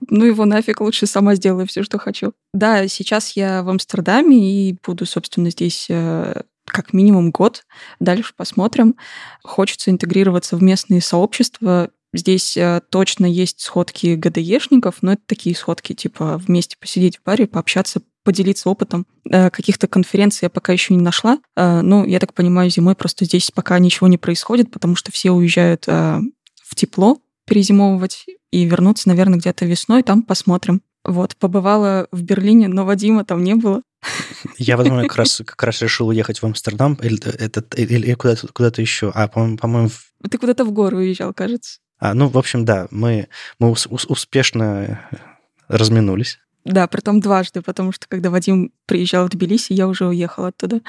[0.09, 2.33] Ну его нафиг, лучше сама сделаю все, что хочу.
[2.53, 7.65] Да, сейчас я в Амстердаме и буду, собственно, здесь э, как минимум год.
[8.01, 8.97] Дальше посмотрим.
[9.43, 11.91] Хочется интегрироваться в местные сообщества.
[12.13, 17.47] Здесь э, точно есть сходки ГДЕшников, но это такие сходки, типа вместе посидеть в баре,
[17.47, 19.07] пообщаться, поделиться опытом.
[19.31, 21.39] Э, Каких-то конференций я пока еще не нашла.
[21.57, 25.85] Ну, я так понимаю, зимой просто здесь пока ничего не происходит, потому что все уезжают
[25.89, 26.21] э,
[26.63, 30.83] в тепло перезимовывать и вернуться, наверное, где-то весной, там посмотрим.
[31.05, 33.83] Вот, побывала в Берлине, но Вадима там не было.
[34.59, 38.83] Я, возможно, как раз, как раз решил уехать в Амстердам или, этот, или, куда-то, куда-то
[38.83, 39.13] еще.
[39.15, 41.79] А, по-моему, в- Ты куда-то в горы уезжал, кажется.
[42.01, 43.29] а, ну, в общем, да, мы,
[43.61, 45.09] мы ус- успешно
[45.69, 46.39] разминулись.
[46.67, 50.81] Да, притом дважды, потому что когда Вадим приезжал в Тбилиси, я уже уехала оттуда.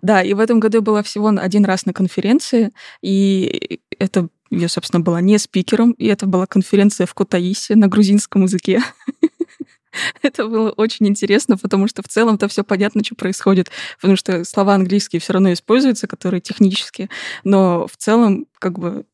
[0.00, 2.70] Да, и в этом году я была всего один раз на конференции,
[3.02, 8.44] и это я, собственно, была не спикером, и это была конференция в Кутаисе на грузинском
[8.44, 8.80] языке.
[10.22, 14.74] Это было очень интересно, потому что в целом-то все понятно, что происходит, потому что слова
[14.74, 17.08] английские все равно используются, которые технические,
[17.42, 19.04] но в целом как бы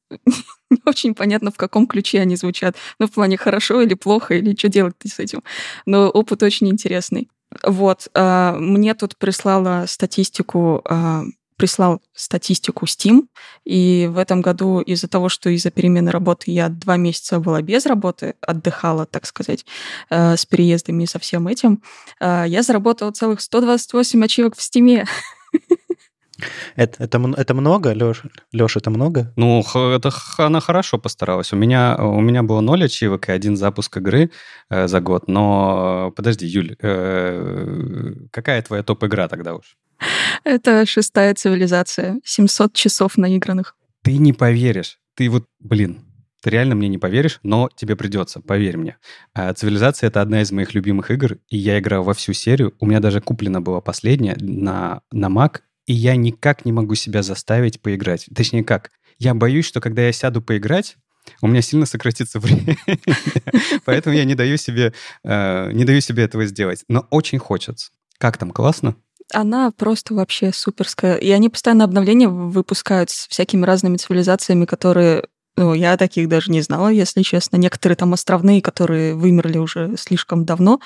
[0.70, 2.76] не очень понятно, в каком ключе они звучат.
[2.98, 5.42] Ну, в плане хорошо или плохо, или что делать с этим.
[5.86, 7.28] Но опыт очень интересный.
[7.62, 11.22] Вот, а, мне тут прислала статистику, а,
[11.56, 13.28] прислал статистику Steam,
[13.64, 17.86] и в этом году из-за того, что из-за перемены работы я два месяца была без
[17.86, 19.64] работы, отдыхала, так сказать,
[20.10, 21.80] э, с переездами и со всем этим,
[22.20, 25.06] я заработала целых 128 ачивок в Steam.
[26.76, 28.22] Это, это, это много, Леш?
[28.52, 29.32] Леш, это много?
[29.36, 31.52] Ну, это она хорошо постаралась.
[31.52, 34.30] У меня, у меня было ноль ачивок и один запуск игры
[34.70, 35.28] э, за год.
[35.28, 39.76] Но подожди, Юль, э, какая твоя топ-игра тогда уж?
[40.44, 43.76] Это шестая цивилизация, 700 часов наигранных.
[44.02, 44.98] Ты не поверишь.
[45.14, 46.04] Ты вот, блин,
[46.44, 48.98] ты реально мне не поверишь, но тебе придется, поверь мне.
[49.32, 52.74] А, Цивилизация— это одна из моих любимых игр, и я играл во всю серию.
[52.80, 57.22] У меня даже куплена была последняя на, на Mac, и я никак не могу себя
[57.22, 58.26] заставить поиграть.
[58.34, 58.90] Точнее, как?
[59.18, 60.96] Я боюсь, что когда я сяду поиграть,
[61.40, 62.76] у меня сильно сократится время.
[63.84, 66.84] Поэтому я не даю себе, э, не даю себе этого сделать.
[66.88, 67.90] Но очень хочется.
[68.18, 68.96] Как там, классно?
[69.32, 71.16] Она просто вообще суперская.
[71.16, 76.62] И они постоянно обновления выпускают с всякими разными цивилизациями, которые ну, я таких даже не
[76.62, 77.56] знала, если честно.
[77.56, 80.80] Некоторые там островные, которые вымерли уже слишком давно.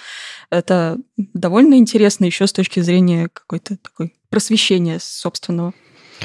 [0.50, 5.72] Это довольно интересно еще с точки зрения какой-то такой просвещения собственного.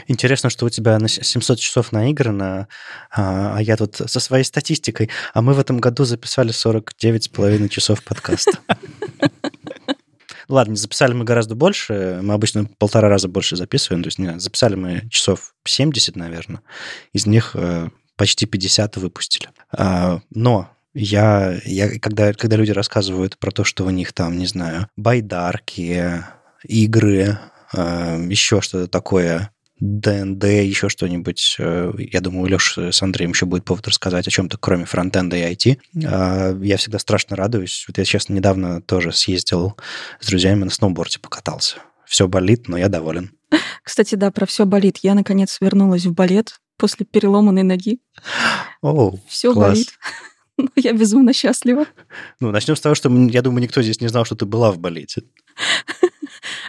[0.07, 2.67] Интересно, что у тебя на с- 700 часов наиграно,
[3.11, 5.09] а, а я тут со своей статистикой.
[5.33, 8.57] А мы в этом году записали 49,5 часов подкаста.
[10.49, 12.19] Ладно, записали мы гораздо больше.
[12.21, 14.03] Мы обычно полтора раза больше записываем.
[14.03, 16.61] То есть записали мы часов 70, наверное.
[17.13, 19.49] Из них э, почти 50 выпустили.
[19.71, 24.45] А, Но я, я когда, когда люди рассказывают про то, что у них там, не
[24.45, 26.23] знаю, байдарки,
[26.67, 27.39] игры,
[27.73, 29.49] э, еще что-то такое,
[29.79, 31.55] ДНД, еще что-нибудь.
[31.59, 35.35] э, Я думаю, у Леши с Андреем еще будет повод рассказать о чем-то, кроме фронтенда
[35.35, 35.77] и IT.
[36.05, 37.83] А, Я всегда страшно радуюсь.
[37.87, 39.75] Вот я, честно, недавно тоже съездил
[40.21, 41.77] с друзьями на сноуборде, покатался.
[42.05, 43.31] Все болит, но я доволен.
[43.83, 44.99] Кстати, да, про все болит.
[45.03, 47.99] Я, наконец, вернулась в балет после переломанной ноги.
[48.81, 49.69] О, Все класс.
[49.69, 49.87] болит.
[50.57, 51.85] Но я безумно счастлива.
[52.39, 54.79] Ну, начнем с того, что я думаю, никто здесь не знал, что ты была в
[54.79, 55.23] балете.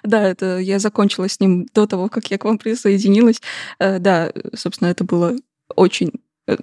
[0.02, 3.40] Да, это я закончила с ним до того, как я к вам присоединилась.
[3.78, 5.34] Э, Да, собственно, это было
[5.74, 6.12] очень
[6.46, 6.56] э,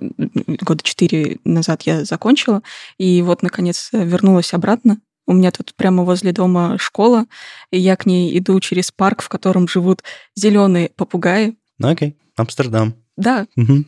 [0.62, 2.62] года четыре назад я закончила,
[3.00, 5.02] и вот, наконец, вернулась обратно.
[5.32, 7.26] У меня тут прямо возле дома школа,
[7.72, 10.04] и я к ней иду через парк, в котором живут
[10.36, 11.56] зеленые попугаи.
[11.78, 12.96] Ну, окей, Амстердам.
[13.16, 13.86] Да, Мгм.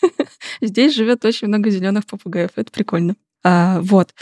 [0.60, 3.14] здесь живет очень много зеленых попугаев, это прикольно.
[3.44, 4.12] А, вот.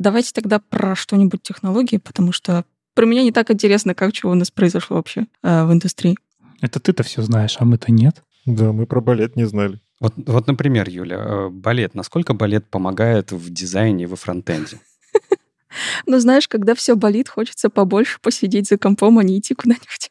[0.00, 2.64] Давайте тогда про что-нибудь технологии, потому что
[2.94, 6.16] про меня не так интересно, как чего у нас произошло вообще э, в индустрии.
[6.60, 8.24] Это ты-то все знаешь, а мы-то нет.
[8.44, 9.78] Да, мы про балет не знали.
[10.00, 11.94] Вот, вот, например, Юля, э, балет.
[11.94, 14.80] Насколько балет помогает в дизайне и во фронтенде?
[16.06, 20.10] Но знаешь, когда все болит, хочется побольше посидеть за компом, а не идти куда-нибудь.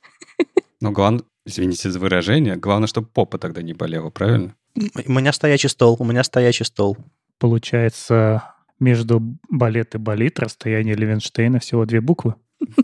[0.80, 4.56] Ну, главное, извините за выражение, главное, чтобы попа тогда не болела, правильно?
[4.76, 6.98] У меня стоячий стол, у меня стоячий стол.
[7.40, 8.44] Получается,
[8.80, 12.36] между балет и болит расстояние Левенштейна всего две буквы.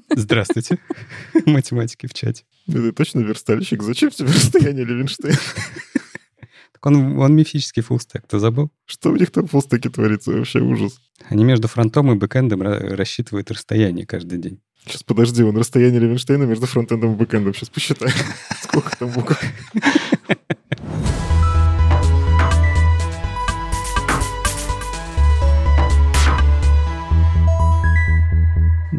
[0.10, 0.80] Здравствуйте,
[1.46, 2.46] математики в чате.
[2.68, 3.84] Это точно верстальщик?
[3.84, 5.38] Зачем тебе расстояние Левенштейна?
[6.86, 8.70] Он, он мифический фуллстек, ты забыл?
[8.86, 10.32] Что у них там в фуллстеке творится?
[10.32, 11.00] Вообще ужас.
[11.30, 14.60] Они между фронтом и бэкэндом ра- рассчитывают расстояние каждый день.
[14.86, 17.54] Сейчас подожди, вон расстояние Левенштейна между фронтендом и бэкэндом.
[17.54, 18.14] Сейчас посчитаем,
[18.62, 19.42] сколько там букв.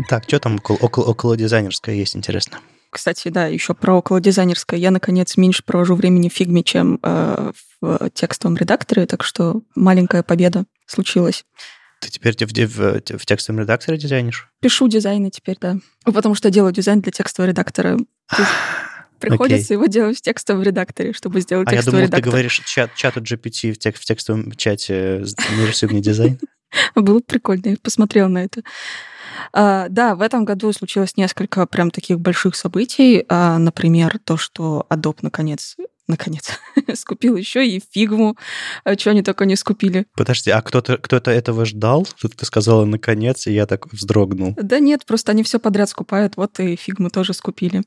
[0.09, 2.59] Так, что там около, около, около дизайнерское есть, интересно?
[2.95, 4.79] Кстати, да, еще про около дизайнерское.
[4.79, 7.51] Я, наконец, меньше провожу времени в фигме, чем э,
[7.81, 11.45] в текстовом редакторе, так что маленькая победа случилась.
[12.01, 14.49] Ты теперь в, в, в текстовом редакторе дизайнишь?
[14.61, 15.79] Пишу дизайны теперь, да.
[16.05, 17.99] Потому что делаю дизайн для текстового редактора.
[19.19, 19.75] Приходится Окей.
[19.75, 22.31] его делать в текстовом редакторе, чтобы сделать А я текстовый думал, ты редактор.
[22.31, 26.39] говоришь чат, чату GPT в, тек- в текстовом чате иммерсивный дизайн.
[26.95, 28.63] Было бы прикольно, я посмотрела на это.
[29.53, 33.25] А, да, в этом году случилось несколько прям таких больших событий.
[33.29, 36.51] А, например, то, что Adobe наконец, наконец,
[36.95, 38.37] скупил еще и фигму.
[38.85, 40.07] А, Что они только не скупили.
[40.17, 42.07] Подожди, а кто-то кто-то этого ждал?
[42.21, 44.55] Тут ты сказала наконец, и я так вздрогнул.
[44.57, 47.83] Да нет, просто они все подряд скупают, вот и фигму тоже скупили.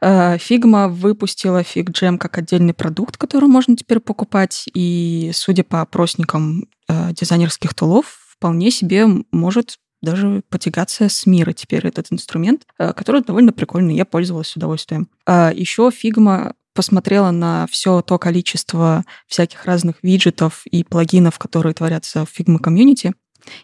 [0.00, 7.72] Фигма выпустила FigJam как отдельный продукт, который можно теперь покупать, и, судя по опросникам дизайнерских
[7.74, 13.96] тулов, вполне себе может даже потягаться с мира теперь этот инструмент, а, который довольно прикольный,
[13.96, 15.08] я пользовалась с удовольствием.
[15.26, 22.24] А, Еще Figma посмотрела на все то количество всяких разных виджетов и плагинов, которые творятся
[22.24, 23.14] в Figma комьюнити,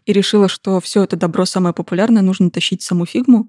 [0.05, 3.49] и решила, что все это добро самое популярное, нужно тащить саму фигму.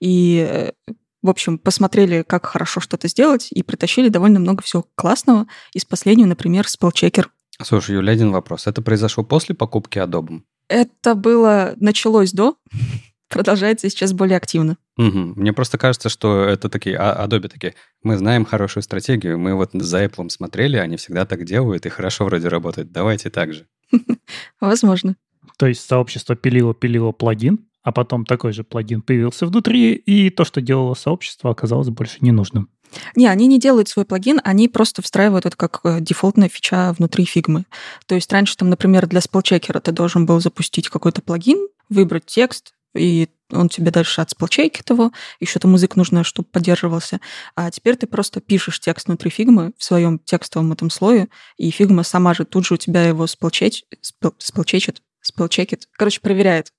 [0.00, 0.92] И, э,
[1.22, 5.46] в общем, посмотрели, как хорошо что-то сделать, и притащили довольно много всего классного.
[5.72, 7.30] Из последнего, например, спелчекер.
[7.60, 8.66] Слушай, Юля, один вопрос.
[8.66, 10.42] Это произошло после покупки Adobe?
[10.68, 12.56] Это было, началось до,
[13.28, 14.76] продолжается сейчас более активно.
[14.96, 15.34] Мгм.
[15.36, 19.70] Мне просто кажется, что это такие, а, Adobe такие, мы знаем хорошую стратегию, мы вот
[19.72, 23.66] за Apple смотрели, они всегда так делают, и хорошо вроде работает, давайте так же.
[24.60, 25.16] Возможно.
[25.56, 30.60] То есть сообщество пилило-пилило плагин, а потом такой же плагин появился внутри, и то, что
[30.60, 32.68] делало сообщество, оказалось больше ненужным.
[33.16, 37.24] Не, они не делают свой плагин, они просто встраивают это как э, дефолтная фича внутри
[37.24, 37.64] фигмы.
[38.06, 42.74] То есть раньше там, например, для спелчекера ты должен был запустить какой-то плагин, выбрать текст,
[42.94, 47.20] и он тебе дальше от спелчекит его, еще там язык нужно, чтобы поддерживался.
[47.54, 52.02] А теперь ты просто пишешь текст внутри фигмы в своем текстовом этом слое, и Figma
[52.02, 53.84] сама же тут же у тебя его спелчеч...
[54.00, 56.72] спел- спелчечит, спелчекит, короче, проверяет.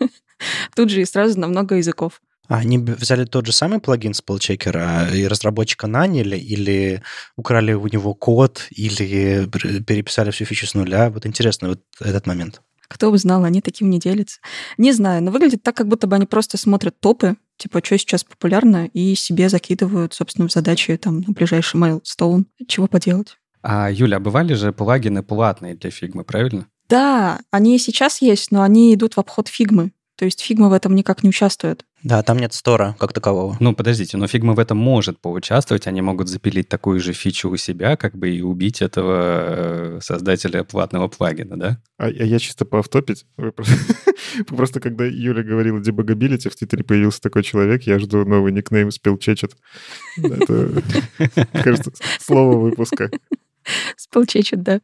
[0.74, 2.20] Тут же и сразу на много языков.
[2.50, 7.00] А они взяли тот же самый плагин spellchecker а и разработчика наняли, или
[7.36, 9.46] украли у него код, или
[9.82, 11.10] переписали всю фичу с нуля?
[11.10, 12.60] Вот интересно вот этот момент.
[12.88, 14.40] Кто бы знал, они таким не делятся.
[14.78, 18.24] Не знаю, но выглядит так, как будто бы они просто смотрят топы, типа, что сейчас
[18.24, 22.46] популярно, и себе закидывают, собственно, в задачи там на ближайший milestone.
[22.66, 23.36] Чего поделать?
[23.62, 26.66] А, Юля, а бывали же плагины платные для Figma, правильно?
[26.88, 29.92] Да, они и сейчас есть, но они идут в обход Figma.
[30.20, 31.86] То есть Figma в этом никак не участвует.
[32.02, 33.56] Да, там нет стора как такового.
[33.58, 37.56] Ну, подождите, но Figma в этом может поучаствовать, они могут запилить такую же фичу у
[37.56, 41.82] себя, как бы и убить этого э, создателя платного плагина, да?
[41.96, 43.24] А, а я чисто пооффтопить.
[43.34, 43.74] Просто,
[44.46, 49.56] просто когда Юля говорила debuggability, в Твиттере появился такой человек, я жду новый никнейм спелчечет.
[50.18, 50.82] Это,
[51.64, 53.10] кажется, слово выпуска.
[53.96, 54.80] Спелчечет, да.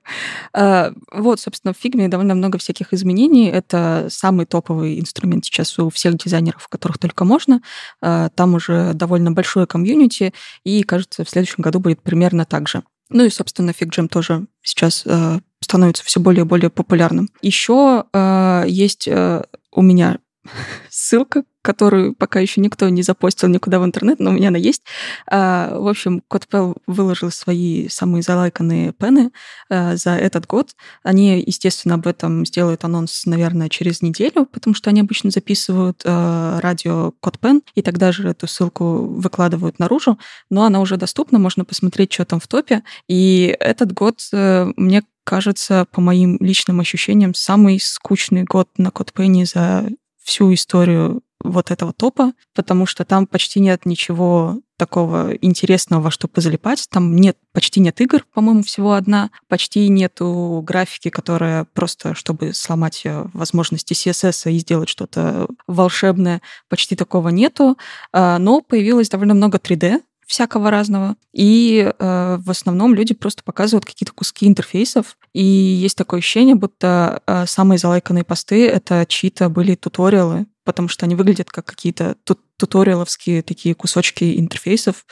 [0.52, 3.48] А, Вот, собственно, в фигме довольно много всяких изменений.
[3.48, 7.60] Это самый топовый инструмент сейчас у всех дизайнеров, которых только можно.
[8.00, 10.32] А, Там уже довольно большое комьюнити,
[10.64, 12.82] и, кажется, в следующем году будет примерно так же.
[13.08, 17.28] Ну и, собственно, FigJam тоже сейчас э, становится все более и более популярным.
[17.40, 18.04] Еще
[18.66, 20.18] есть у меня
[20.90, 24.82] ссылка, которую пока еще никто не запостил никуда в интернет, но у меня она есть.
[25.28, 29.32] А, В общем, CodePel выложил свои самые залайканные пены
[29.68, 30.76] э, за этот год.
[31.02, 36.58] Они, естественно, об этом сделают анонс, наверное, через неделю, потому что они обычно записывают э,
[36.62, 40.18] радио CodePen, и тогда же эту ссылку выкладывают наружу,
[40.50, 42.84] но она уже доступна, можно посмотреть, что там в топе.
[43.08, 49.44] И этот год э, мне кажется, по моим личным ощущениям, самый скучный год на CodePenny
[49.44, 49.88] за
[50.26, 56.28] всю историю вот этого топа, потому что там почти нет ничего такого интересного, во что
[56.28, 56.86] позалипать.
[56.90, 59.30] Там нет, почти нет игр, по-моему, всего одна.
[59.48, 66.96] Почти нету графики, которая просто, чтобы сломать э, возможности CSS и сделать что-то волшебное, почти
[66.96, 67.78] такого нету.
[68.12, 71.16] А, но появилось довольно много 3D, всякого разного.
[71.32, 75.16] И э, в основном люди просто показывают какие-то куски интерфейсов.
[75.32, 81.06] И есть такое ощущение, будто э, самые залайканные посты— это чьи-то были туториалы, потому что
[81.06, 85.06] они выглядят как какие-то ту туториаловские такие кусочки интерфейсов.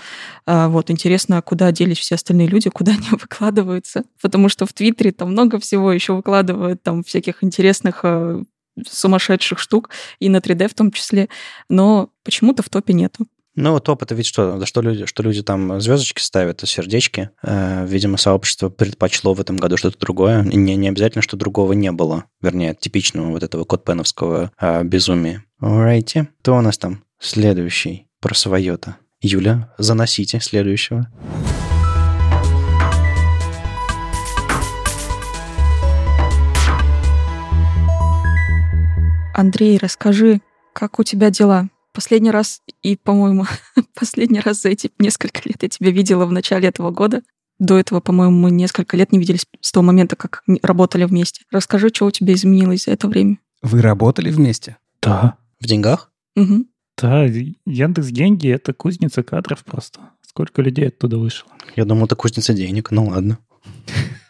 [0.47, 4.05] Э, вот, интересно, куда делись все остальные люди, куда они выкладываются.
[4.21, 8.43] Потому что в Твиттере там много всего еще выкладывают, там всяких интересных э,
[8.91, 11.29] сумасшедших штук, и на 3D в том числе,
[11.69, 13.27] но почему-то в топе нету.
[13.57, 14.59] Ну, вот топ это ведь что?
[14.59, 17.31] Да что люди, что люди там звездочки ставят, сердечки.
[17.43, 20.43] Э, видимо, сообщество предпочло в этом году что-то другое.
[20.43, 22.25] Не, не обязательно, что другого не было.
[22.43, 25.45] Вернее, типичного вот этого код-пеновского э, безумия.
[25.63, 26.27] Alrighty.
[26.41, 28.97] Кто у нас там следующий про свое-то?
[29.21, 31.09] Юля, заносите следующего.
[39.33, 40.41] Андрей, расскажи,
[40.73, 41.69] как у тебя дела?
[41.95, 43.47] Последний раз, и, по-моему,
[43.95, 47.23] последний раз за эти несколько лет я тебя видела в начале этого года.
[47.61, 51.45] До этого, по-моему, мы несколько лет не виделись с того момента, как работали вместе.
[51.53, 53.39] Расскажи, что у тебя изменилось за это время.
[53.63, 54.77] Вы работали вместе?
[55.01, 55.39] Да.
[55.61, 56.11] В деньгах?
[56.35, 56.67] Угу.
[57.01, 60.01] Да, Яндекс деньги это кузница кадров просто.
[60.27, 61.51] Сколько людей оттуда вышло?
[61.77, 62.91] Я думал, это кузница денег.
[62.91, 63.39] Ну ладно.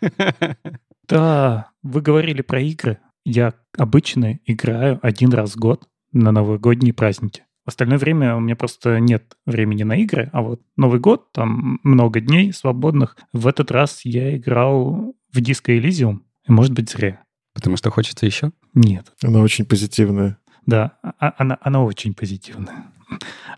[1.07, 2.99] Да, вы говорили про игры.
[3.27, 7.43] Я обычно играю один раз в год на новогодние праздники.
[7.65, 11.81] В остальное время у меня просто нет времени на игры, а вот Новый год, там
[11.82, 13.16] много дней свободных.
[13.32, 17.23] В этот раз я играл в Disco Elysium, и может быть зря.
[17.55, 18.53] Потому что хочется еще?
[18.74, 19.12] Нет.
[19.23, 20.39] Она очень позитивная.
[20.66, 22.93] Да, а- она, она очень позитивная.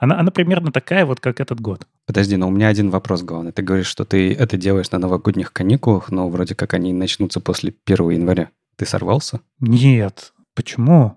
[0.00, 1.86] Она, она примерно такая вот, как этот год.
[2.04, 3.52] Подожди, но у меня один вопрос главный.
[3.52, 7.74] Ты говоришь, что ты это делаешь на новогодних каникулах, но вроде как они начнутся после
[7.86, 8.50] 1 января.
[8.76, 9.40] Ты сорвался?
[9.60, 10.32] Нет.
[10.54, 11.16] Почему?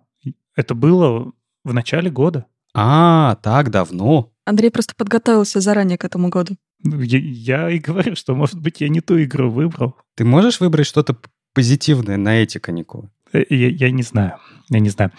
[0.55, 1.31] Это было
[1.63, 2.45] в начале года.
[2.81, 4.31] А, так давно.
[4.45, 6.55] Андрей просто подготовился заранее к этому году.
[6.81, 9.97] Ну, Я, я и говорю, что, может быть, я не ту игру выбрал.
[10.15, 11.17] Ты можешь выбрать что-то
[11.53, 13.09] позитивное на эти каникулы?
[13.33, 14.37] Э, Я, я не знаю.
[14.69, 15.11] Я не знаю.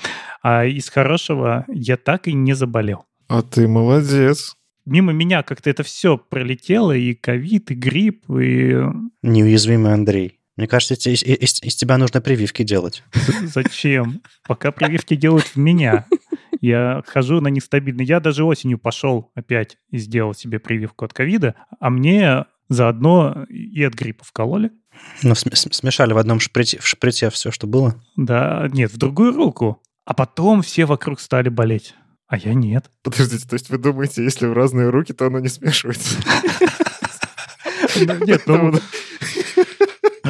[0.42, 3.04] А из хорошего я так и не заболел.
[3.28, 4.56] А ты молодец.
[4.86, 8.74] Мимо меня как-то это все пролетело, и ковид, и грипп, и
[9.22, 10.39] Неуязвимый Андрей.
[10.60, 13.02] Мне кажется, из, из- из тебя нужно прививки делать.
[13.54, 14.20] зачем?
[14.46, 16.04] Пока прививки делают в меня.
[16.60, 18.04] Я хожу на нестабильный.
[18.04, 23.82] Я даже осенью пошел опять и сделал себе прививку от ковида, а мне заодно и
[23.82, 24.70] от гриппа вкололи.
[25.22, 27.94] Ну, см- см- смешали в одном шприте, в шприте все, что было.
[28.16, 29.82] Да, нет, в другую руку.
[30.04, 31.94] А потом все вокруг стали болеть.
[32.28, 32.90] А я нет.
[33.02, 36.16] Подождите, то есть вы думаете, если в разные руки, то оно не смешивается?
[38.26, 38.72] Нет, ну,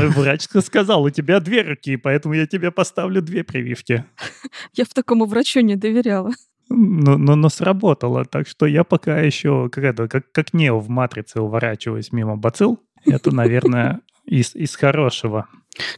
[0.08, 4.04] врач сказал, у тебя две руки, поэтому я тебе поставлю две прививки.
[4.74, 6.32] Я в такому врачу не доверяла.
[6.68, 10.88] Но, но, но сработало, так что я пока еще как, это, как, как Нео в
[10.88, 12.78] «Матрице» уворачиваюсь мимо бацилл.
[13.04, 15.48] Это, наверное, из, из хорошего.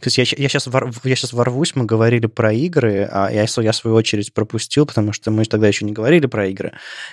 [0.01, 3.97] Кстати, я, я, сейчас я сейчас ворвусь, мы говорили про игры, а я, я свою
[3.97, 6.73] очередь пропустил, потому что мы тогда еще не говорили про игры.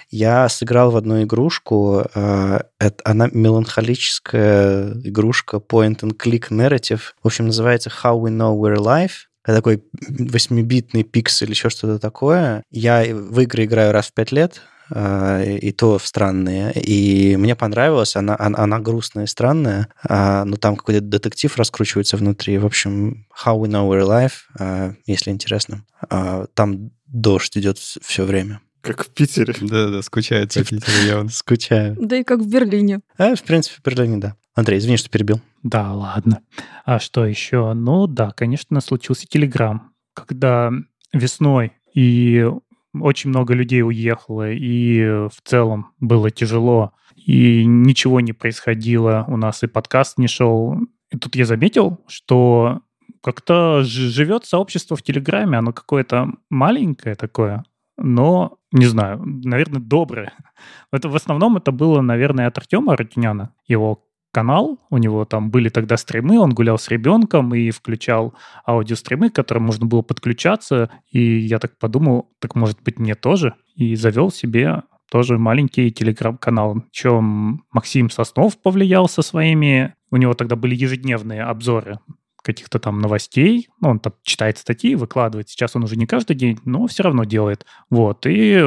[0.10, 7.02] Я сыграл в одну игрушку, э, это, она меланхолическая игрушка Point and Click Narrative.
[7.24, 9.12] В общем, называется How We Know We're Alive.
[9.46, 12.64] Это такой восьмибитный пиксель, еще что-то такое.
[12.72, 16.74] Я в игры играю раз в пять лет, и то в странные.
[16.74, 22.18] И мне понравилось, она, она, она грустная и странная, а, но там какой-то детектив раскручивается
[22.18, 22.58] внутри.
[22.58, 25.86] В общем, How We Know We're Alive, а, если интересно.
[26.10, 28.62] А, Там дождь идет все время.
[28.82, 29.54] Как в Питере.
[29.62, 31.30] Да-да, скучает по Питеру явно.
[31.30, 31.98] Скучаю.
[32.00, 33.02] Да и как в Берлине.
[33.18, 34.36] А, в принципе, в Берлине, да.
[34.56, 35.42] Андрей, извини, что перебил.
[35.64, 36.42] Да, ладно.
[36.86, 37.74] А что еще?
[37.74, 39.92] Ну да, конечно, случился Телеграм.
[40.14, 40.72] Когда
[41.14, 42.46] весной и
[42.94, 49.64] очень много людей уехало, и в целом было тяжело, и ничего не происходило, у нас
[49.64, 50.78] и подкаст не шел.
[51.12, 52.82] И тут я заметил, что
[53.22, 57.64] как-то живет сообщество в Телеграме, оно какое-то маленькое такое,
[57.98, 60.34] но, не знаю, наверное, доброе.
[60.92, 64.06] Это в основном это было, наверное, от Артема Рутюняна, его
[64.40, 68.34] канал, у него там были тогда стримы, он гулял с ребенком и включал
[68.66, 73.56] аудиостримы, к которым можно было подключаться, и я так подумал, так может быть мне тоже,
[73.76, 76.84] и завел себе тоже маленький телеграм-канал.
[76.92, 82.00] Чем Максим Соснов повлиял со своими, у него тогда были ежедневные обзоры
[82.42, 83.68] каких-то там новостей.
[83.82, 85.50] Ну, он там читает статьи, выкладывает.
[85.50, 87.66] Сейчас он уже не каждый день, но все равно делает.
[87.90, 88.26] Вот.
[88.26, 88.64] И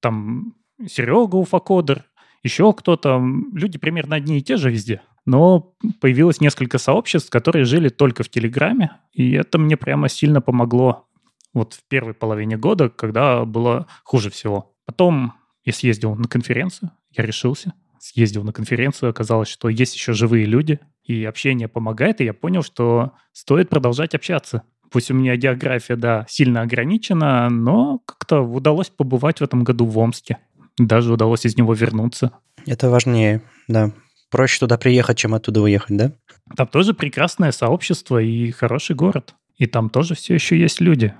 [0.00, 0.54] там
[0.84, 2.04] Серега Уфакодер,
[2.42, 3.22] еще кто-то.
[3.52, 5.02] Люди примерно одни и те же везде.
[5.26, 11.06] Но появилось несколько сообществ, которые жили только в Телеграме, и это мне прямо сильно помогло
[11.52, 14.72] вот в первой половине года, когда было хуже всего.
[14.86, 15.34] Потом
[15.64, 20.80] я съездил на конференцию, я решился, съездил на конференцию, оказалось, что есть еще живые люди,
[21.04, 24.62] и общение помогает, и я понял, что стоит продолжать общаться.
[24.90, 29.96] Пусть у меня география, да, сильно ограничена, но как-то удалось побывать в этом году в
[29.98, 30.38] Омске.
[30.86, 32.32] Даже удалось из него вернуться.
[32.66, 33.92] Это важнее, да.
[34.30, 36.12] Проще туда приехать, чем оттуда уехать, да?
[36.56, 39.34] Там тоже прекрасное сообщество и хороший город.
[39.58, 41.14] И там тоже все еще есть люди.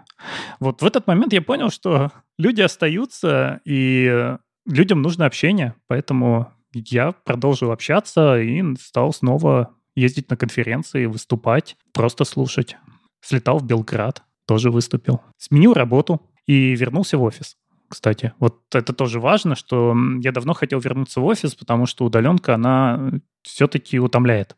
[0.60, 4.34] Вот в этот момент я понял, что люди остаются, и
[4.66, 5.74] людям нужно общение.
[5.88, 12.78] Поэтому я продолжил общаться и стал снова ездить на конференции, выступать, просто слушать.
[13.20, 15.20] Слетал в Белград, тоже выступил.
[15.36, 17.56] Сменил работу и вернулся в офис
[17.90, 18.32] кстати.
[18.38, 23.10] Вот это тоже важно, что я давно хотел вернуться в офис, потому что удаленка, она
[23.42, 24.56] все-таки утомляет.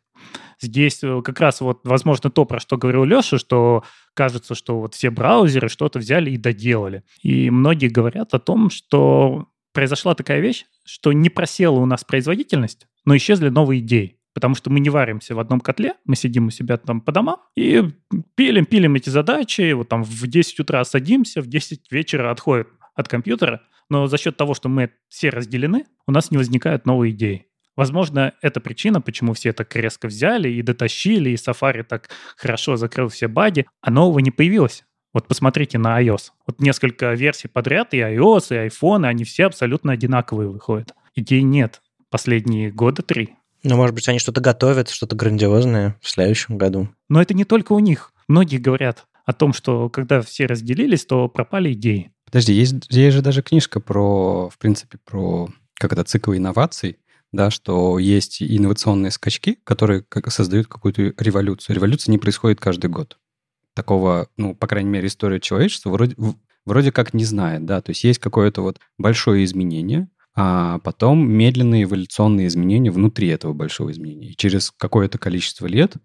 [0.61, 3.83] Здесь э, как раз вот, возможно, то, про что говорил Леша, что
[4.13, 7.03] кажется, что вот все браузеры что-то взяли и доделали.
[7.21, 12.87] И многие говорят о том, что произошла такая вещь, что не просела у нас производительность,
[13.03, 14.19] но исчезли новые идеи.
[14.33, 17.37] Потому что мы не варимся в одном котле, мы сидим у себя там по домам
[17.55, 17.83] и
[18.35, 23.07] пилим, пилим эти задачи, вот там в 10 утра садимся, в 10 вечера отходим от
[23.07, 27.47] компьютера, но за счет того, что мы все разделены, у нас не возникают новые идеи.
[27.75, 33.07] Возможно, это причина, почему все так резко взяли и дотащили, и Safari так хорошо закрыл
[33.07, 34.83] все баги, а нового не появилось.
[35.11, 36.31] Вот посмотрите на iOS.
[36.47, 40.93] Вот несколько версий подряд, и iOS, и iPhone, они все абсолютно одинаковые выходят.
[41.15, 41.81] Идей нет.
[42.09, 43.35] Последние года три.
[43.63, 46.89] Ну, может быть, они что-то готовят, что-то грандиозное в следующем году.
[47.09, 48.11] Но это не только у них.
[48.27, 52.11] Многие говорят о том, что когда все разделились, то пропали идеи.
[52.33, 56.97] Подожди, есть, есть же даже книжка про, в принципе, про как это, цикл инноваций,
[57.31, 61.75] да, что есть инновационные скачки, которые создают какую-то революцию.
[61.75, 63.19] Революция не происходит каждый год.
[63.75, 66.15] Такого, ну, по крайней мере, история человечества вроде,
[66.65, 71.83] вроде как не знает, да, то есть есть какое-то вот большое изменение, а потом медленные
[71.83, 74.29] эволюционные изменения внутри этого большого изменения.
[74.29, 75.97] И через какое-то количество лет,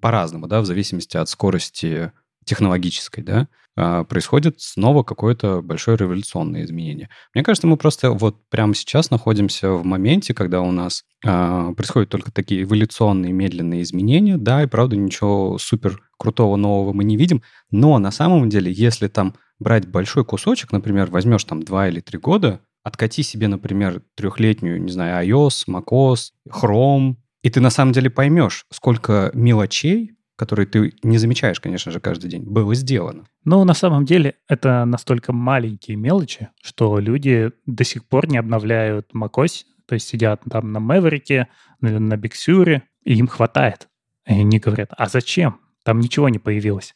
[0.00, 2.10] по-разному, да, в зависимости от скорости
[2.48, 7.08] технологической, да, а, происходит снова какое-то большое революционное изменение.
[7.32, 12.08] Мне кажется, мы просто вот прямо сейчас находимся в моменте, когда у нас э, происходят
[12.08, 17.42] только такие эволюционные медленные изменения, да, и правда ничего супер крутого нового мы не видим,
[17.70, 22.18] но на самом деле, если там брать большой кусочек, например, возьмешь там два или три
[22.18, 28.10] года, откати себе, например, трехлетнюю, не знаю, iOS, macOS, Chrome, и ты на самом деле
[28.10, 33.24] поймешь, сколько мелочей которые ты не замечаешь, конечно же, каждый день, было сделано.
[33.44, 39.10] Но на самом деле это настолько маленькие мелочи, что люди до сих пор не обновляют
[39.12, 41.46] macOS, то есть сидят там на Maverick,
[41.80, 43.88] на Sur, и им хватает.
[44.28, 45.58] И они говорят, а зачем?
[45.84, 46.94] Там ничего не появилось.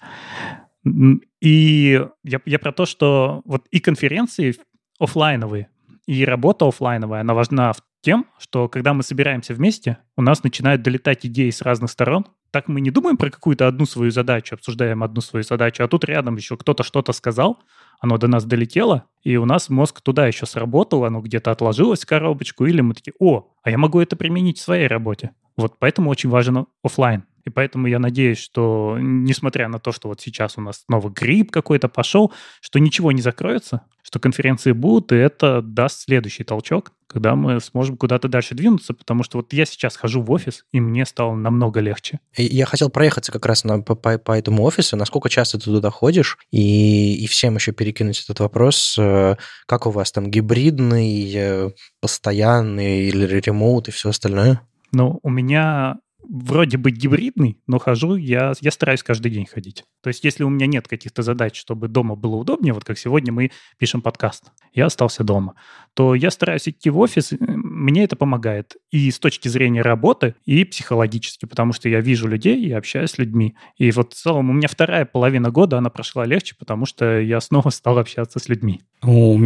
[1.40, 4.54] И я, я про то, что вот и конференции
[5.00, 5.68] офлайновые,
[6.06, 10.82] и работа офлайновая, она важна в тем, что когда мы собираемся вместе, у нас начинают
[10.82, 15.02] долетать идеи с разных сторон, так мы не думаем про какую-то одну свою задачу, обсуждаем
[15.02, 17.58] одну свою задачу, а тут рядом еще кто-то что-то сказал,
[17.98, 22.06] оно до нас долетело, и у нас мозг туда еще сработал, оно где-то отложилось в
[22.06, 25.30] коробочку, или мы такие, о, а я могу это применить в своей работе.
[25.56, 27.24] Вот поэтому очень важен офлайн.
[27.44, 31.50] И поэтому я надеюсь, что, несмотря на то, что вот сейчас у нас снова грипп
[31.50, 37.34] какой-то пошел, что ничего не закроется, что конференции будут, и это даст следующий толчок, когда
[37.34, 41.06] мы сможем куда-то дальше двинуться, потому что вот я сейчас хожу в офис, и мне
[41.06, 42.20] стало намного легче.
[42.36, 45.90] Я хотел проехаться как раз на, по, по, по этому офису, насколько часто ты туда
[45.90, 49.36] ходишь, и, и всем еще перекинуть этот вопрос, э,
[49.66, 51.70] как у вас там гибридный, э,
[52.00, 54.60] постоянный или ремоут и все остальное?
[54.92, 55.96] Ну, у меня
[56.28, 59.84] вроде бы гибридный, но хожу, я, я стараюсь каждый день ходить.
[60.02, 63.32] То есть если у меня нет каких-то задач, чтобы дома было удобнее, вот как сегодня
[63.32, 65.54] мы пишем подкаст, я остался дома,
[65.94, 70.64] то я стараюсь идти в офис, мне это помогает и с точки зрения работы, и
[70.64, 73.56] психологически, потому что я вижу людей и общаюсь с людьми.
[73.76, 77.40] И вот в целом у меня вторая половина года, она прошла легче, потому что я
[77.40, 78.82] снова стал общаться с людьми.
[79.02, 79.38] У, у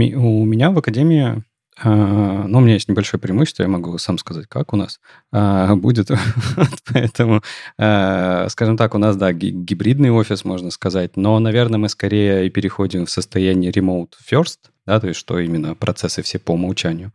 [0.45, 1.43] меня в академии
[1.79, 4.99] а, ну, у меня есть небольшое преимущество, я могу сам сказать, как у нас
[5.31, 6.09] а, будет.
[6.93, 7.43] Поэтому,
[7.79, 12.51] а, скажем так, у нас, да, гибридный офис, можно сказать, но, наверное, мы скорее и
[12.51, 17.13] переходим в состояние remote first, да, то есть что именно процессы все по умолчанию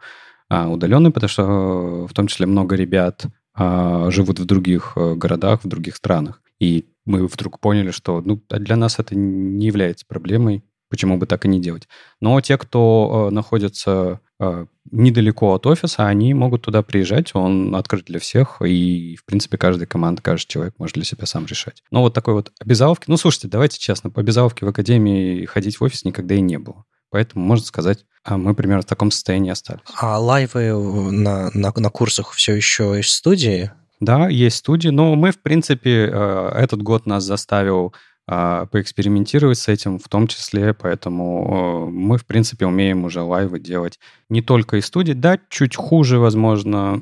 [0.49, 3.25] удаленные, потому что в том числе много ребят
[3.55, 6.41] живут в других э, городах, в других странах.
[6.59, 11.45] И мы вдруг поняли, что ну, для нас это не является проблемой, почему бы так
[11.45, 11.87] и не делать.
[12.19, 18.05] Но те, кто э, находится э, недалеко от офиса, они могут туда приезжать, он открыт
[18.05, 21.81] для всех, и, в принципе, каждая команда, каждый человек может для себя сам решать.
[21.89, 25.83] Но вот такой вот обязаловки, ну, слушайте, давайте честно, по обязаловке в академии ходить в
[25.83, 26.85] офис никогда и не было.
[27.09, 29.81] Поэтому, можно сказать, а мы примерно в таком состоянии остались.
[29.97, 30.71] А лайвы
[31.11, 33.71] на, на, на курсах все еще из студии?
[34.01, 37.93] Да, есть студии, но мы, в принципе, э, этот год нас заставил
[38.31, 43.99] поэкспериментировать с этим в том числе, поэтому э, мы, в принципе, умеем уже лайвы делать
[44.29, 47.01] не только из студии, да, чуть хуже, возможно,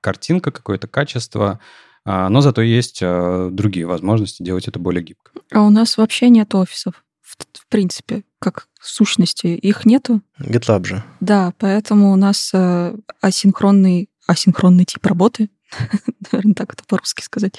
[0.00, 1.60] картинка, какое-то качество,
[2.04, 5.30] а, но зато есть э, другие возможности делать это более гибко.
[5.52, 9.46] А у нас вообще нет офисов, в, в принципе, как сущности.
[9.46, 10.20] Их нету.
[10.40, 11.04] GitLab же.
[11.20, 15.50] Да, поэтому у нас э, асинхронный асинхронный тип работы,
[16.32, 17.54] наверное, так это по-русски сказать.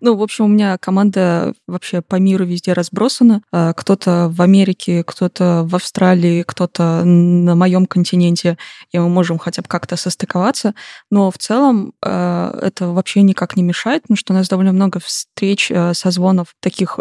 [0.00, 3.42] Ну, в общем, у меня команда вообще по миру везде разбросана.
[3.52, 8.58] А, кто-то в Америке, кто-то в Австралии, кто-то на моем континенте,
[8.92, 10.74] и мы можем хотя бы как-то состыковаться.
[11.10, 15.00] Но в целом а, это вообще никак не мешает, потому что у нас довольно много
[15.00, 16.98] встреч, а, созвонов таких,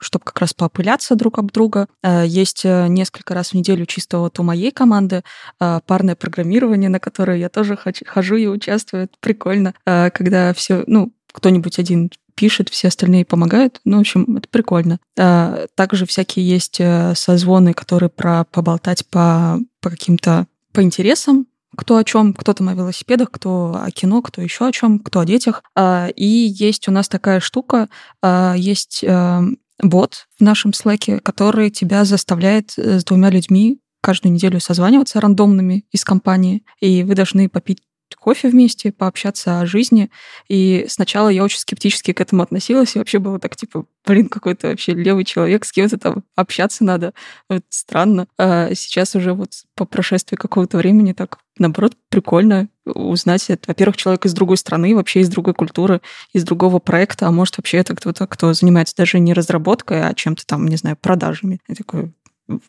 [0.00, 1.88] чтобы как раз поопыляться друг об друга.
[2.04, 5.22] Есть несколько раз в неделю чисто вот у моей команды
[5.58, 9.08] парное программирование, на которое я тоже хожу и участвую.
[9.20, 9.74] Прикольно
[10.10, 13.80] когда все, ну, кто-нибудь один пишет, все остальные помогают.
[13.84, 15.00] Ну, в общем, это прикольно.
[15.18, 21.96] А, также всякие есть э, созвоны, которые про поболтать по, по каким-то по интересам, кто
[21.96, 25.26] о чем, кто там о велосипедах, кто о кино, кто еще о чем, кто о
[25.26, 25.62] детях.
[25.74, 27.88] А, и есть у нас такая штука,
[28.22, 29.40] а, есть э,
[29.82, 35.84] бот в нашем слэке, который тебя заставляет э, с двумя людьми каждую неделю созваниваться рандомными
[35.90, 37.82] из компании, и вы должны попить
[38.16, 40.10] кофе вместе, пообщаться о жизни.
[40.48, 44.68] И сначала я очень скептически к этому относилась, и вообще было так, типа, блин, какой-то
[44.68, 47.12] вообще левый человек, с кем-то там общаться надо.
[47.48, 48.26] Это странно.
[48.38, 54.32] А сейчас уже вот по прошествии какого-то времени так, наоборот, прикольно узнать, во-первых, человек из
[54.32, 56.00] другой страны, вообще из другой культуры,
[56.32, 60.46] из другого проекта, а может вообще это кто-то, кто занимается даже не разработкой, а чем-то
[60.46, 61.60] там, не знаю, продажами.
[61.68, 62.12] Я такой,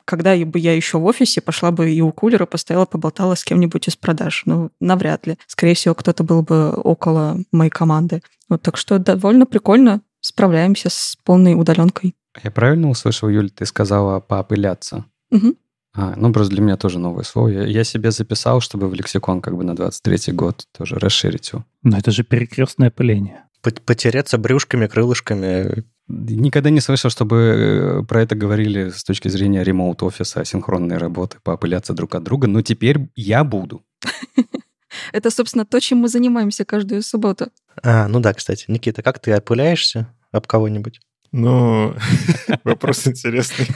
[0.05, 3.87] когда бы я еще в офисе, пошла бы и у кулера, постояла, поболтала с кем-нибудь
[3.87, 4.43] из продаж.
[4.45, 5.37] Ну, навряд ли.
[5.47, 8.21] Скорее всего, кто-то был бы около моей команды.
[8.49, 12.15] Вот, так что довольно прикольно справляемся с полной удаленкой.
[12.43, 15.05] Я правильно услышал, Юль, ты сказала поопыляться?
[15.31, 15.55] Угу.
[15.93, 17.49] А, ну, просто для меня тоже новое слово.
[17.49, 21.65] Я, я себе записал, чтобы в лексикон как бы на 23-й год тоже расширить его.
[21.83, 23.45] Но это же перекрестное опыление.
[23.61, 30.43] Потеряться брюшками, крылышками, Никогда не слышал, чтобы э, про это говорили с точки зрения ремоут-офиса,
[30.43, 33.85] синхронной работы, поопыляться друг от друга, но теперь я буду.
[35.13, 37.51] Это, собственно, то, чем мы занимаемся каждую субботу.
[37.83, 38.65] А, ну да, кстати.
[38.67, 40.99] Никита, как ты опыляешься об кого-нибудь?
[41.31, 41.95] Ну,
[42.63, 43.67] вопрос интересный.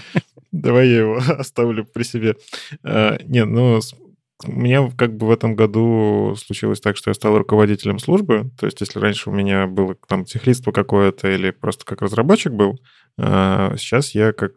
[0.52, 2.36] Давай я его оставлю при себе.
[2.82, 3.80] А, не, ну,
[4.46, 8.50] меня как бы в этом году случилось так, что я стал руководителем службы.
[8.58, 12.80] То есть если раньше у меня было там техлиство какое-то или просто как разработчик был,
[13.18, 14.52] а сейчас я как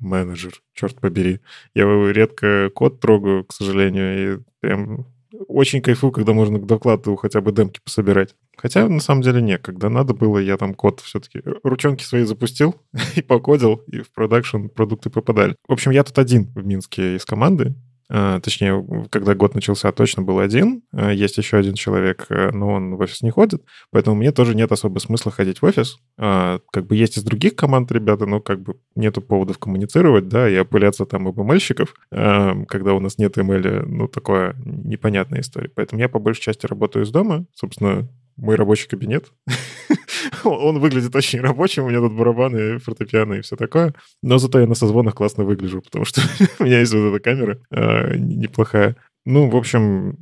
[0.00, 1.40] менеджер, черт побери.
[1.74, 5.06] Я редко код трогаю, к сожалению, и прям
[5.46, 8.34] очень кайфую, когда можно к докладу хотя бы демки пособирать.
[8.56, 9.62] Хотя, на самом деле, нет.
[9.62, 12.76] Когда надо было, я там код все-таки ручонки свои запустил
[13.16, 15.54] и покодил, и в продакшн продукты попадали.
[15.66, 17.74] В общем, я тут один в Минске из команды.
[18.10, 20.82] А, точнее, когда год начался, точно был один.
[20.92, 24.54] А, есть еще один человек, э, но он в офис не ходит, поэтому мне тоже
[24.54, 25.98] нет особо смысла ходить в офис.
[26.16, 30.58] Как бы есть из других команд ребята, но как бы нету поводов коммуницировать, да, и
[30.58, 35.70] опыляться там об ML-щиков, когда у нас нет ML, ну, такое непонятная история.
[35.74, 37.46] Поэтому я по большей части работаю из дома.
[37.54, 38.08] Собственно,
[38.38, 39.32] мой рабочий кабинет.
[40.44, 43.94] Он выглядит очень рабочим, у меня тут барабаны, фортепиано и все такое.
[44.22, 46.22] Но зато я на созвонах классно выгляжу, потому что
[46.58, 48.96] у меня есть вот эта камера э, неплохая.
[49.24, 50.16] Ну, в общем,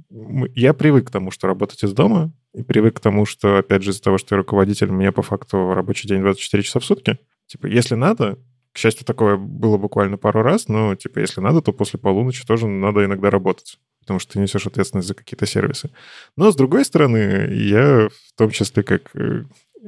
[0.55, 3.91] я привык к тому, что работать из дома, и привык к тому, что, опять же,
[3.91, 7.19] из-за того, что я руководитель, у меня по факту рабочий день 24 часа в сутки.
[7.47, 8.39] Типа, если надо,
[8.73, 12.67] к счастью, такое было буквально пару раз, но, типа, если надо, то после полуночи тоже
[12.67, 15.91] надо иногда работать потому что ты несешь ответственность за какие-то сервисы.
[16.37, 19.11] Но, с другой стороны, я в том числе как...
[19.15, 19.43] Э,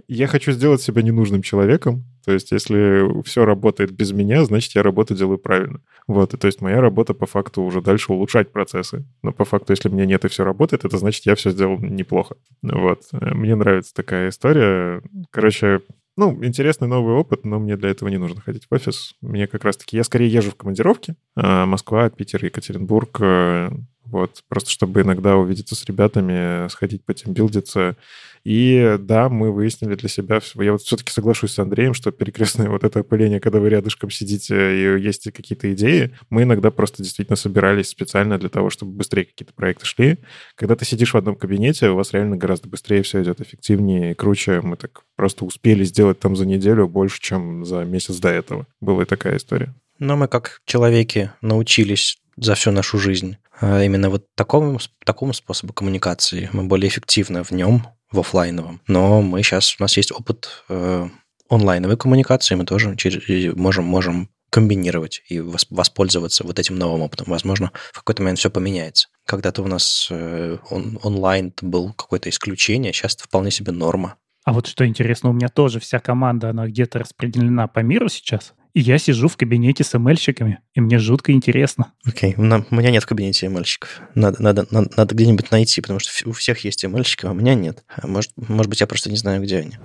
[0.08, 4.82] я хочу сделать себя ненужным человеком, то есть если все работает без меня, значит, я
[4.82, 5.80] работу делаю правильно.
[6.08, 9.06] Вот, и то есть моя работа по факту уже дальше улучшать процессы.
[9.22, 12.36] Но по факту, если меня нет и все работает, это значит, я все сделал неплохо.
[12.62, 13.04] Вот.
[13.12, 15.00] Мне нравится такая история.
[15.30, 15.80] Короче,
[16.18, 19.14] ну, интересный новый опыт, но мне для этого не нужно ходить в офис.
[19.20, 19.96] Мне как раз-таки...
[19.96, 21.14] Я скорее езжу в командировки.
[21.36, 23.70] А, Москва, Питер, Екатеринбург, э,
[24.10, 27.96] вот, просто чтобы иногда увидеться с ребятами, сходить по тимбилдиться.
[28.44, 32.84] И да, мы выяснили для себя, я вот все-таки соглашусь с Андреем, что перекрестное вот
[32.84, 37.88] это опыление, когда вы рядышком сидите и есть какие-то идеи, мы иногда просто действительно собирались
[37.88, 40.18] специально для того, чтобы быстрее какие-то проекты шли.
[40.54, 44.14] Когда ты сидишь в одном кабинете, у вас реально гораздо быстрее все идет, эффективнее и
[44.14, 44.60] круче.
[44.62, 48.66] Мы так просто успели сделать там за неделю больше, чем за месяц до этого.
[48.80, 49.74] Была и такая история.
[49.98, 56.48] Но мы как человеки научились за всю нашу жизнь именно вот такому, такому способу коммуникации.
[56.52, 58.80] Мы более эффективны в нем, в офлайновом.
[58.86, 61.08] Но мы сейчас, у нас есть опыт э,
[61.48, 67.26] онлайновой коммуникации, мы тоже через, можем, можем комбинировать и воспользоваться вот этим новым опытом.
[67.28, 69.08] Возможно, в какой-то момент все поменяется.
[69.26, 74.16] Когда-то у нас э, он, онлайн был какое-то исключение, сейчас это вполне себе норма.
[74.44, 78.54] А вот что интересно, у меня тоже вся команда, она где-то распределена по миру сейчас.
[78.74, 81.92] И я сижу в кабинете с ML-щиками, и мне жутко интересно.
[82.04, 82.64] Окей, okay.
[82.70, 84.00] у меня нет в кабинете ML-щиков.
[84.14, 87.54] Надо, надо, надо, надо где-нибудь найти, потому что у всех есть ML-щики, а у меня
[87.54, 87.84] нет.
[88.02, 89.78] Может, может быть, я просто не знаю, где они.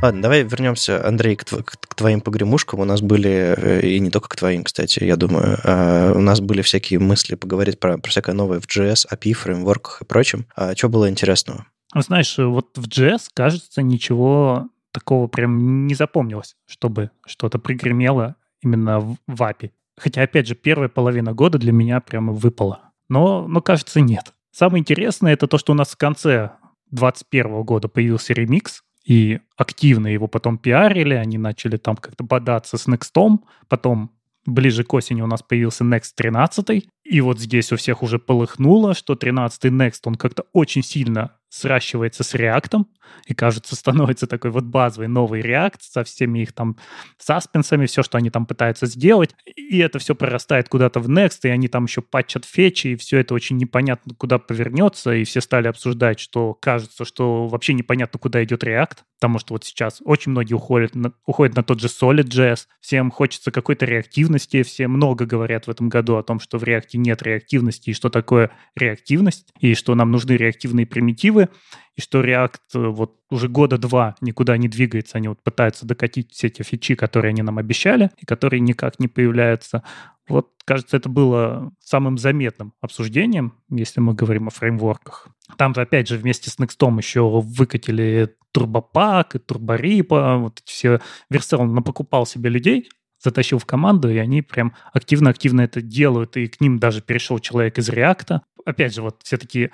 [0.00, 2.78] Ладно, давай вернемся, Андрей, к, тв- к твоим погремушкам.
[2.78, 6.40] У нас были, э, и не только к твоим, кстати, я думаю, а у нас
[6.40, 10.46] были всякие мысли поговорить про, про всякое новое в JS, API, фреймворках и прочем.
[10.54, 11.66] А что было интересного?
[11.96, 19.16] Знаешь, вот в JS, кажется, ничего такого прям не запомнилось, чтобы что-то пригремело именно в
[19.42, 19.72] API.
[19.98, 22.92] Хотя, опять же, первая половина года для меня прямо выпала.
[23.08, 24.32] Но, но кажется, нет.
[24.52, 26.52] Самое интересное это то, что у нас в конце
[26.90, 32.86] 2021 года появился ремикс, и активно его потом пиарили, они начали там как-то бодаться с
[32.86, 34.10] Next, потом
[34.44, 38.94] ближе к осени у нас появился Next 13, и вот здесь у всех уже полыхнуло,
[38.94, 42.84] что 13 Next, он как-то очень сильно сращивается с React,
[43.26, 46.76] и, кажется, становится такой вот базовый новый React со всеми их там
[47.18, 51.48] саспенсами, все, что они там пытаются сделать, и это все прорастает куда-то в Next, и
[51.48, 55.68] они там еще патчат фетчи, и все это очень непонятно, куда повернется, и все стали
[55.68, 60.54] обсуждать, что кажется, что вообще непонятно, куда идет React, потому что вот сейчас очень многие
[60.54, 65.70] уходят на, уходят на тот же Solid.js, всем хочется какой-то реактивности, все много говорят в
[65.70, 69.94] этом году о том, что в React нет реактивности, и что такое реактивность, и что
[69.94, 71.48] нам нужны реактивные примитивы,
[71.96, 76.32] и что React э, вот уже года два никуда не двигается, они вот пытаются докатить
[76.32, 79.82] все эти фичи, которые они нам обещали, и которые никак не появляются.
[80.28, 85.28] Вот, кажется, это было самым заметным обсуждением, если мы говорим о фреймворках.
[85.56, 91.00] Там же, опять же, вместе с Next еще выкатили турбопак и турборипа, вот эти все
[91.30, 92.88] Версел напокупал себе людей,
[93.22, 97.78] затащил в команду, и они прям активно-активно это делают, и к ним даже перешел человек
[97.78, 98.40] из React.
[98.64, 99.70] Опять же, вот все такие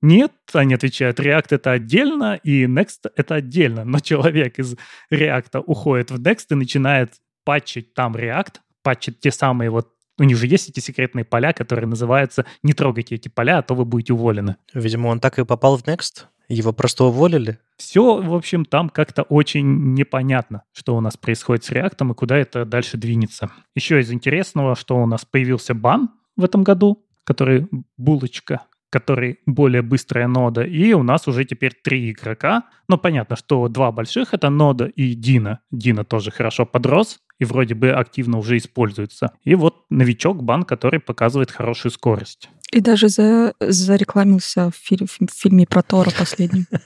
[0.00, 3.84] нет, они отвечают, React это отдельно, и Next это отдельно.
[3.84, 4.76] Но человек из
[5.12, 9.88] React уходит в Next и начинает патчить там React, патчить те самые вот
[10.20, 13.74] у них же есть эти секретные поля, которые называются «не трогайте эти поля, а то
[13.74, 14.56] вы будете уволены».
[14.74, 16.24] Видимо, он так и попал в Next?
[16.48, 17.60] Его просто уволили?
[17.78, 22.36] Все, в общем, там как-то очень непонятно, что у нас происходит с React и куда
[22.36, 23.50] это дальше двинется.
[23.76, 29.82] Еще из интересного, что у нас появился бан в этом году, который булочка, который более
[29.82, 32.64] быстрая нода, и у нас уже теперь три игрока.
[32.88, 35.60] Но понятно, что два больших— это нода и Дина.
[35.70, 39.32] Дина тоже хорошо подрос, и вроде бы активно уже используется.
[39.44, 42.48] И вот новичок бан, который показывает хорошую скорость.
[42.72, 46.66] И даже за, зарекламился в, фильм, в фильме про Тора последнем.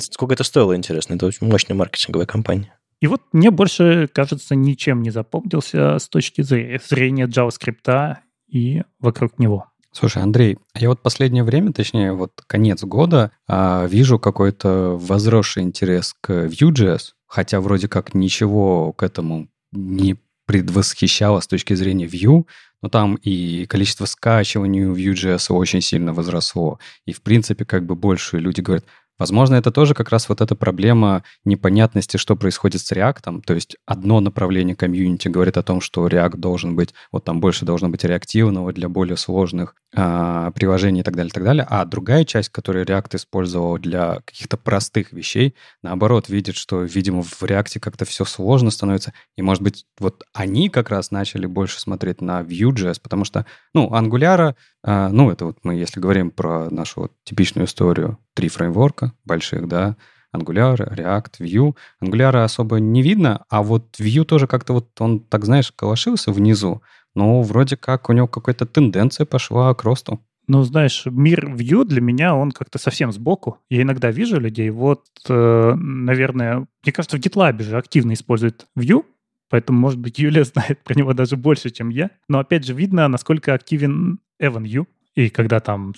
[0.00, 1.14] Сколько это стоило, интересно?
[1.14, 2.76] Это очень мощная маркетинговая компания.
[3.00, 8.16] И вот мне больше, кажется, ничем не запомнился с точки зрения JavaScript
[8.48, 9.66] и вокруг него.
[9.90, 16.14] Слушай, Андрей, я вот последнее время, точнее, вот конец года, а, вижу какой-то возросший интерес
[16.20, 20.16] к Vue.js, хотя вроде как ничего к этому не
[20.46, 22.44] предвосхищало с точки зрения Vue,
[22.82, 26.78] но там и количество скачиваний у Vue.js очень сильно возросло.
[27.06, 28.84] И, в принципе, как бы больше люди говорят,
[29.22, 33.42] Возможно, это тоже как раз вот эта проблема непонятности, что происходит с React.
[33.46, 37.64] То есть одно направление комьюнити говорит о том, что React должен быть, вот там больше
[37.64, 41.64] должно быть реактивного для более сложных а, приложений и так далее, и так далее.
[41.70, 45.54] А другая часть, которую React использовал для каких-то простых вещей,
[45.84, 49.12] наоборот, видит, что, видимо, в React как-то все сложно становится.
[49.36, 53.88] И, может быть, вот они как раз начали больше смотреть на Vue.js, потому что, ну,
[53.94, 59.12] Angular, а, ну, это вот мы, если говорим про нашу вот типичную историю, три фреймворка
[59.24, 59.96] больших, да,
[60.34, 61.74] Angular, React, Vue.
[62.02, 66.82] Angular особо не видно, а вот Vue тоже как-то вот он, так знаешь, колошился внизу,
[67.14, 70.20] но вроде как у него какая-то тенденция пошла к росту.
[70.48, 73.58] Ну, знаешь, мир Vue для меня, он как-то совсем сбоку.
[73.70, 79.04] Я иногда вижу людей, вот, э, наверное, мне кажется, в GitLab же активно используют Vue,
[79.52, 82.10] поэтому, может быть, Юлия знает про него даже больше, чем я.
[82.26, 84.88] Но, опять же, видно, насколько активен Эван Ю.
[85.14, 85.92] И когда там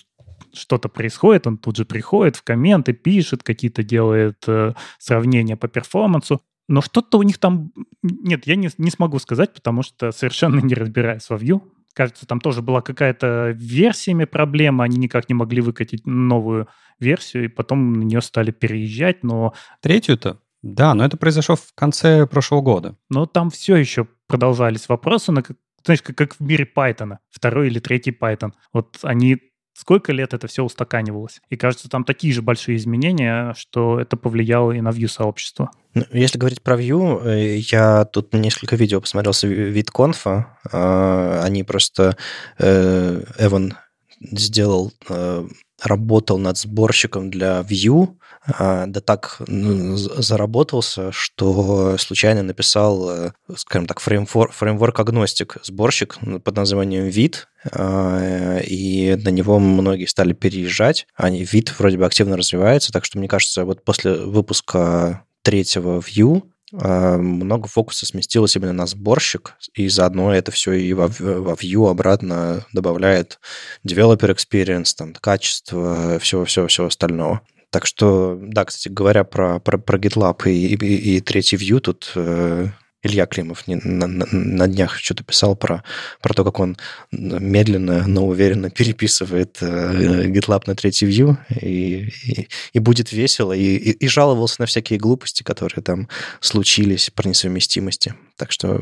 [0.53, 6.43] что-то происходит, он тут же приходит в комменты, пишет, какие-то делает э, сравнения по перформансу.
[6.67, 7.73] Но что-то у них там...
[8.03, 11.61] Нет, я не, не смогу сказать, потому что совершенно не разбираюсь во Vue.
[11.93, 16.67] Кажется, там тоже была какая-то версиями проблема, они никак не могли выкатить новую
[16.99, 19.55] версию, и потом на нее стали переезжать, но...
[19.81, 20.41] Третью-то?
[20.65, 22.97] Да, но это произошло в конце прошлого года.
[23.11, 25.43] Но там все еще продолжались вопросы, на,
[25.85, 28.53] знаешь, как, как в мире Python, второй или третий Python.
[28.73, 29.39] Вот они
[29.75, 31.43] сколько лет это все устаканивалось.
[31.51, 35.71] И кажется, там такие же большие изменения, что это повлияло и на Vue-сообщество.
[35.93, 40.47] Ну, если говорить про Vue, э, я тут несколько видео посмотрел с VidConf.
[40.73, 42.17] А, они просто...
[42.59, 43.75] Э, Эван
[44.21, 45.47] сделал э,
[45.83, 48.09] работал над сборщиком для Vue,
[48.47, 56.19] а, да так ну, заработался, что случайно написал, э, скажем так, фреймворк, фреймворк агностик сборщик
[56.43, 61.07] под названием вид, а, и на него многие стали переезжать.
[61.15, 66.43] Они вид вроде бы активно развивается, так что мне кажется, вот после выпуска третьего Vue
[66.75, 72.67] много фокуса сместилось именно на сборщик, и заодно это все и во, во Vue обратно
[72.73, 73.39] добавляет
[73.87, 77.41] developer experience, там, качество, всего-всего-всего остального.
[77.71, 82.13] Так что, да, кстати говоря, про, про, про GitLab и, и, и третий Vue тут
[82.15, 82.69] э,
[83.05, 85.85] Илья Климов на, на, на днях что-то писал про,
[86.23, 86.77] про то, как он
[87.13, 93.77] медленно, но уверенно переписывает э, GitLab на третий view, и, и, и будет весело, и,
[93.77, 96.09] и, и жаловался на всякие глупости, которые там
[96.41, 98.15] случились про несовместимости.
[98.37, 98.79] Так что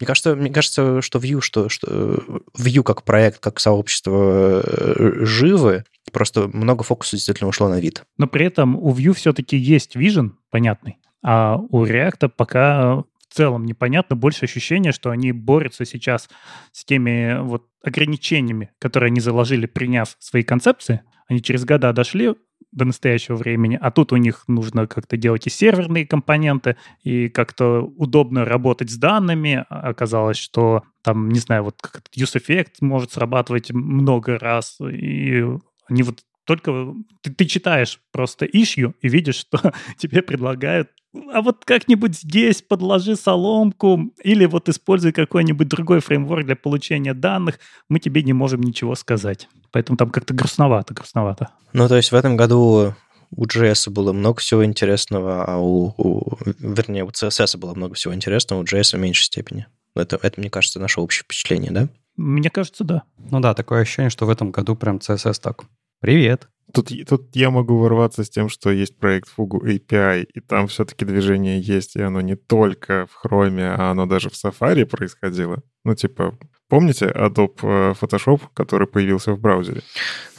[0.00, 2.22] мне кажется, мне кажется, что Vue, что, что
[2.58, 8.02] Vue как проект, как сообщество э, живы, просто много фокуса действительно ушло на вид.
[8.16, 13.64] Но при этом у Vue все-таки есть vision понятный, а у React пока в целом
[13.64, 16.28] непонятно, больше ощущение, что они борются сейчас
[16.72, 21.02] с теми вот ограничениями, которые они заложили, приняв свои концепции.
[21.28, 22.34] Они через года дошли
[22.72, 27.80] до настоящего времени, а тут у них нужно как-то делать и серверные компоненты, и как-то
[27.80, 29.64] удобно работать с данными.
[29.68, 35.44] Оказалось, что там, не знаю, вот как use effect может срабатывать много раз, и
[35.86, 40.90] они вот только ты, ты читаешь просто ищу и видишь, что тебе предлагают
[41.32, 47.58] а вот как-нибудь здесь подложи соломку или вот используй какой-нибудь другой фреймворк для получения данных,
[47.88, 49.48] мы тебе не можем ничего сказать.
[49.70, 51.48] Поэтому там как-то грустновато, грустновато.
[51.72, 52.94] Ну, то есть в этом году
[53.30, 58.14] у JS было много всего интересного, а у, у вернее, у CSS было много всего
[58.14, 59.66] интересного, у JS в меньшей степени.
[59.94, 61.88] Это, это, мне кажется, наше общее впечатление, да?
[62.16, 63.02] Мне кажется, да.
[63.30, 65.64] Ну да, такое ощущение, что в этом году прям CSS так.
[66.00, 66.48] Привет.
[66.72, 71.04] Тут, тут я могу ворваться с тем, что есть проект Fugu API, и там все-таки
[71.04, 75.62] движение есть, и оно не только в Chrome, а оно даже в Safari происходило.
[75.84, 76.38] Ну, типа,
[76.68, 79.80] помните Adobe э, Photoshop, который появился в браузере?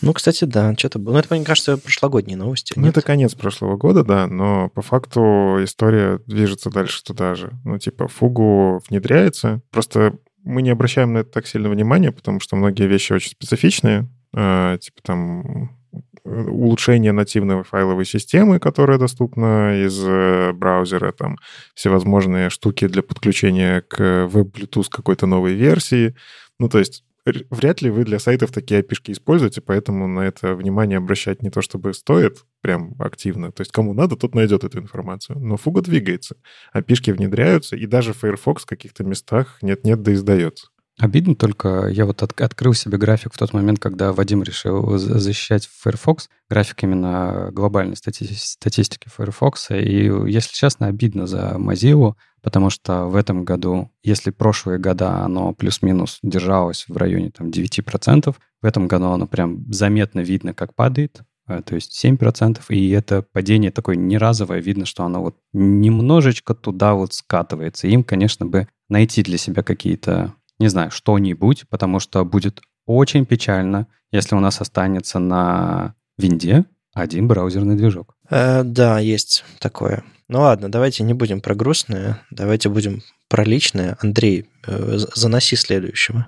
[0.01, 1.13] Ну, кстати, да, что-то было.
[1.13, 2.73] Ну, это, мне кажется, прошлогодние новости.
[2.75, 7.51] Ну, это конец прошлого года, да, но по факту история движется дальше туда же.
[7.65, 10.13] Ну, типа, Fugu внедряется, просто
[10.43, 15.01] мы не обращаем на это так сильно внимания, потому что многие вещи очень специфичные, типа
[15.03, 15.79] там
[16.23, 21.37] улучшение нативной файловой системы, которая доступна из э, браузера, там
[21.73, 26.15] всевозможные штуки для подключения к веб-Bluetooth какой-то новой версии.
[26.59, 27.03] Ну, то есть
[27.49, 31.61] вряд ли вы для сайтов такие api используете, поэтому на это внимание обращать не то
[31.61, 33.51] чтобы стоит прям активно.
[33.51, 35.39] То есть кому надо, тот найдет эту информацию.
[35.39, 36.35] Но фуга двигается.
[36.75, 40.67] api внедряются, и даже Firefox в каких-то местах нет-нет да издается.
[40.99, 45.69] Обидно только, я вот от, открыл себе график в тот момент, когда Вадим решил защищать
[45.81, 53.05] Firefox, график именно глобальной стати статистики Firefox, и, если честно, обидно за Mozilla, потому что
[53.05, 58.87] в этом году, если прошлые года оно плюс-минус держалось в районе там, 9%, в этом
[58.89, 63.95] году оно прям заметно видно, как падает, э, то есть 7%, и это падение такое
[63.95, 67.87] не разовое, видно, что оно вот немножечко туда вот скатывается.
[67.87, 73.87] Им, конечно, бы найти для себя какие-то не знаю, что-нибудь, потому что будет очень печально,
[74.11, 78.15] если у нас останется на винде один браузерный движок.
[78.29, 80.03] Э, да, есть такое.
[80.27, 83.97] Ну ладно, давайте не будем про грустное, давайте будем про личное.
[84.01, 86.27] Андрей, э, заноси следующего.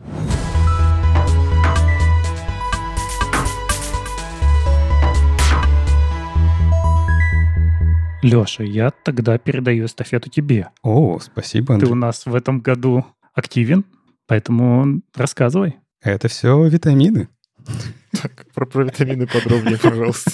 [8.22, 10.70] Леша, я тогда передаю эстафету тебе.
[10.84, 11.88] О, спасибо, Андрей.
[11.88, 13.04] Ты у нас в этом году
[13.34, 13.84] активен,
[14.32, 15.76] Поэтому рассказывай.
[16.02, 17.28] Это все витамины.
[18.14, 20.32] Так, про, про витамины подробнее, пожалуйста.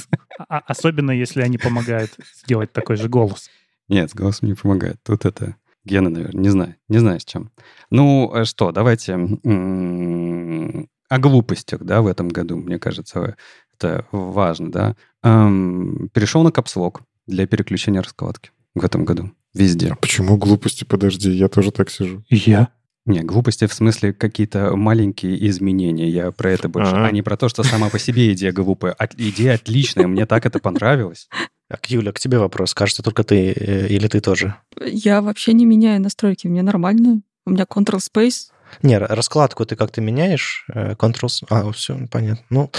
[0.48, 2.12] А- особенно, если они помогают
[2.44, 3.50] сделать такой же голос.
[3.88, 4.98] Нет, с голосом не помогает.
[5.04, 6.44] Тут это гены, наверное.
[6.44, 6.76] Не знаю.
[6.90, 7.50] Не знаю, с чем.
[7.90, 13.36] Ну, э, что, давайте о глупостях, да, в этом году, мне кажется,
[13.74, 14.96] это важно, да.
[15.24, 19.32] Эм, перешел на капслог для переключения раскладки в этом году.
[19.56, 19.90] Везде.
[19.90, 20.84] А почему глупости?
[20.84, 22.24] Подожди, я тоже так сижу.
[22.30, 22.70] Я?
[23.08, 26.10] Не, глупости в смысле какие-то маленькие изменения.
[26.10, 26.92] Я про это больше.
[26.94, 27.06] А.
[27.08, 28.92] А не про то, что сама по себе идея глупая.
[28.94, 31.30] От- идея отличная, мне так это понравилось.
[31.70, 32.74] Так, Юля, к тебе вопрос.
[32.74, 34.56] Кажется, только ты э, или ты тоже?
[34.86, 37.22] Я вообще не меняю настройки, мне нормально.
[37.46, 38.50] У меня Control Space.
[38.84, 40.66] Не, раскладку ты как-то меняешь?
[40.74, 41.30] Э, Ctrl...
[41.30, 42.44] с- А, все, понятно.
[42.50, 42.72] Ну,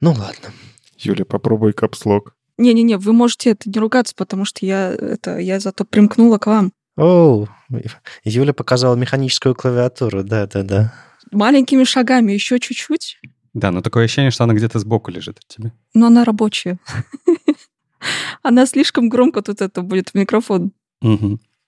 [0.00, 0.52] ну ладно.
[0.98, 2.34] Юля, попробуй капслог.
[2.58, 6.72] Не-не-не, вы можете это не ругаться, потому что я, это, я зато примкнула к вам.
[6.96, 7.48] Оу,
[8.24, 10.92] Юля показала механическую клавиатуру, да-да-да.
[11.30, 13.18] Маленькими шагами, еще чуть-чуть,
[13.54, 15.72] Да, но такое ощущение, что она где-то сбоку лежит от тебя.
[15.94, 16.78] но она рабочая.
[18.42, 20.72] Она слишком громко тут это будет в микрофон.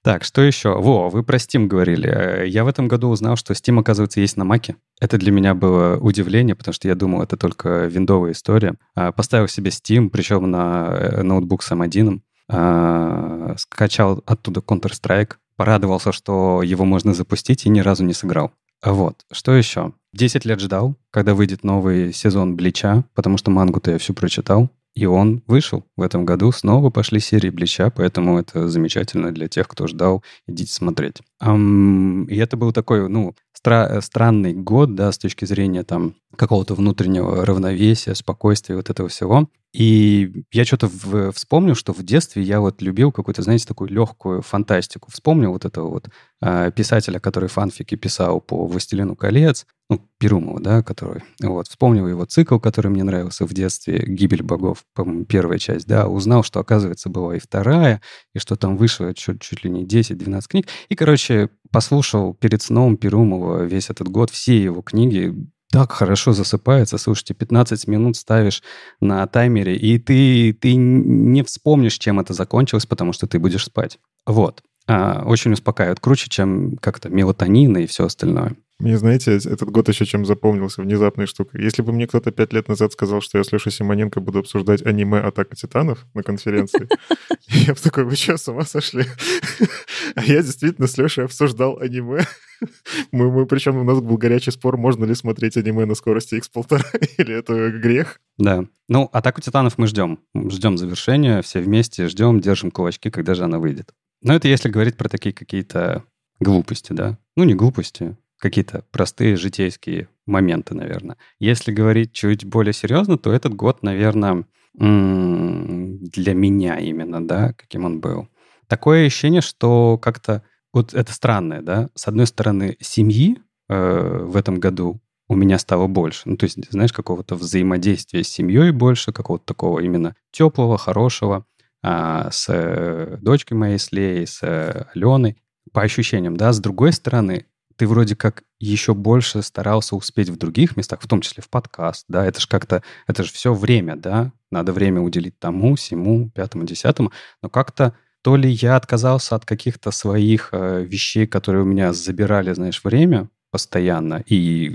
[0.03, 0.75] Так, что еще?
[0.79, 2.09] Во, вы про Steam говорили.
[2.11, 4.77] Э, Я в этом году узнал, что Steam, оказывается, есть на Маке.
[5.01, 8.75] Это для меня было удивление, потому что я думал, это только виндовая история.
[8.95, 12.21] А, Поставил себе Steam, причем на э, ноутбук с M1.
[12.49, 15.35] А, Скачал оттуда Counter-Strike.
[15.57, 18.53] Порадовался, что его можно запустить, и ни разу не сыграл.
[18.85, 19.93] Вот, что еще?
[20.13, 24.71] 10 лет ждал, когда выйдет новый сезон Блича, потому что мангу-то я всю прочитал.
[24.95, 26.53] И он вышел в этом году.
[26.53, 30.23] Снова пошли серии Блича, поэтому это замечательно для тех, кто ждал.
[30.47, 31.17] Идите смотреть.
[31.41, 36.75] Ам, и это был такой, ну, стра- странный год, да, с точки зрения там какого-то
[36.75, 39.49] внутреннего равновесия, спокойствия, вот этого всего.
[39.75, 40.89] И я что-то
[41.33, 45.11] вспомнил, что в детстве я вот любил какую-то, знаете, такую легкую фантастику.
[45.11, 46.09] Вспомнил вот этого вот
[46.41, 52.25] а, писателя, который фанфики писал по «Властелину колец», ну, Перумова, да, который, вот, вспомнил его
[52.25, 57.09] цикл, который мне нравился в детстве, «Гибель богов», по-моему, первая часть, да, узнал, что, оказывается,
[57.09, 58.01] была и вторая,
[58.33, 60.69] и что там вышло чуть, чуть ли не 10-12 книг.
[60.89, 65.35] И, короче, послушал перед сном Перумова весь этот год, все его книги,
[65.75, 66.99] так хорошо засыпается.
[66.99, 68.63] Слушайте, 15 минут ставишь
[69.01, 73.99] на таймере, и ты, ты не вспомнишь, чем это закончилось, потому что ты будешь спать.
[74.25, 74.63] Вот.
[74.87, 76.01] А, очень успокаивает.
[76.01, 78.57] Круче, чем как-то мелатонин и все остальное.
[78.81, 81.63] Мне, знаете, этот год еще чем запомнился, внезапной штукой.
[81.63, 84.85] Если бы мне кто-то пять лет назад сказал, что я с Лешей Симоненко буду обсуждать
[84.85, 86.89] аниме «Атака титанов» на конференции,
[87.49, 89.05] я бы такой, вы что, с ума сошли?
[90.17, 92.27] А я действительно с Лешей обсуждал аниме.
[93.11, 97.09] Мы, мы, причем у нас был горячий спор, можно ли смотреть аниме на скорости x1,5,
[97.19, 98.21] или это грех.
[98.39, 98.65] Да.
[98.89, 100.21] Ну, «Атаку титанов» мы ждем.
[100.35, 103.93] Ждем завершения, все вместе ждем, держим кулачки, когда же она выйдет.
[104.25, 106.03] Но это если говорить про такие какие-то
[106.41, 107.19] глупости, да?
[107.37, 111.17] Ну, не глупости, какие-то простые житейские моменты, наверное.
[111.39, 118.01] Если говорить чуть более серьезно, то этот год, наверное, для меня именно, да, каким он
[118.01, 118.29] был.
[118.67, 120.43] Такое ощущение, что как-то...
[120.73, 121.89] Вот это странное, да?
[121.95, 123.39] С одной стороны, семьи
[123.69, 126.23] э, в этом году у меня стало больше.
[126.25, 131.47] Ну, то есть, знаешь, какого-то взаимодействия с семьей больше, какого-то такого именно теплого, хорошего,
[131.87, 135.37] а, с э, дочкой моей, с Леей, с э, Аленой.
[135.73, 136.53] По ощущениям, да.
[136.53, 137.45] С другой стороны,
[137.77, 142.07] ты вроде как еще больше старался успеть в других местах, в том числе в подкаст,
[142.09, 146.65] да, это же как-то, это же все время, да, надо время уделить тому, всему, пятому,
[146.65, 147.13] десятому,
[147.43, 152.55] но как-то то ли я отказался от каких-то своих э, вещей, которые у меня забирали,
[152.55, 154.71] знаешь, время постоянно, и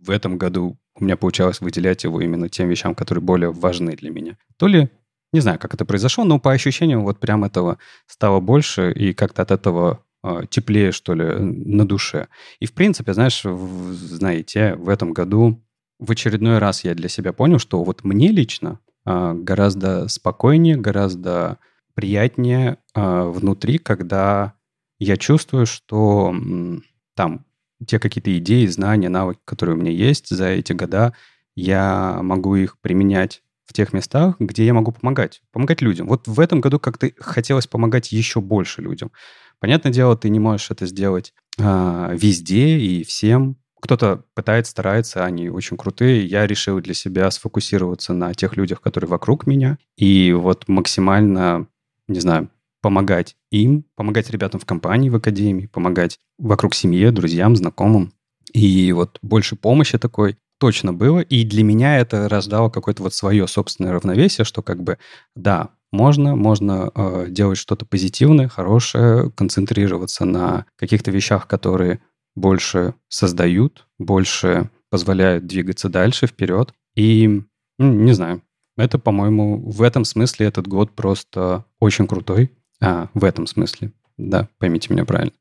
[0.00, 4.10] в этом году у меня получалось выделять его именно тем вещам, которые более важны для
[4.10, 4.36] меня.
[4.56, 4.88] То ли,
[5.32, 9.42] не знаю, как это произошло, но по ощущениям вот прям этого стало больше, и как-то
[9.42, 12.28] от этого э, теплее, что ли, на душе.
[12.60, 15.62] И, в принципе, знаешь, в- знаете, в этом году
[15.98, 21.58] в очередной раз я для себя понял, что вот мне лично а, гораздо спокойнее, гораздо
[21.94, 24.54] приятнее а, внутри, когда
[24.98, 26.84] я чувствую, что м,
[27.14, 27.44] там
[27.86, 31.14] те какие-то идеи, знания, навыки, которые у меня есть за эти года,
[31.54, 35.42] я могу их применять в тех местах, где я могу помогать.
[35.52, 36.08] Помогать людям.
[36.08, 39.12] Вот в этом году как-то хотелось помогать еще больше людям.
[39.60, 43.56] Понятное дело, ты не можешь это сделать а, везде и всем.
[43.80, 46.24] Кто-то пытается, старается, они очень крутые.
[46.24, 51.68] Я решил для себя сфокусироваться на тех людях, которые вокруг меня, и вот максимально,
[52.08, 52.50] не знаю,
[52.80, 58.14] помогать им, помогать ребятам в компании, в академии, помогать вокруг семье, друзьям, знакомым.
[58.52, 61.20] И вот больше помощи такой точно было.
[61.20, 64.98] И для меня это рождало какое-то вот свое собственное равновесие, что как бы,
[65.34, 72.00] да, можно, можно э, делать что-то позитивное, хорошее, концентрироваться на каких-то вещах, которые
[72.36, 76.74] больше создают, больше позволяют двигаться дальше, вперед.
[76.94, 77.42] И
[77.78, 78.42] Не знаю.
[78.76, 82.50] Это, по-моему, в этом смысле этот год просто очень крутой.
[82.80, 83.92] А, в этом смысле.
[84.16, 85.32] Да, поймите меня правильно.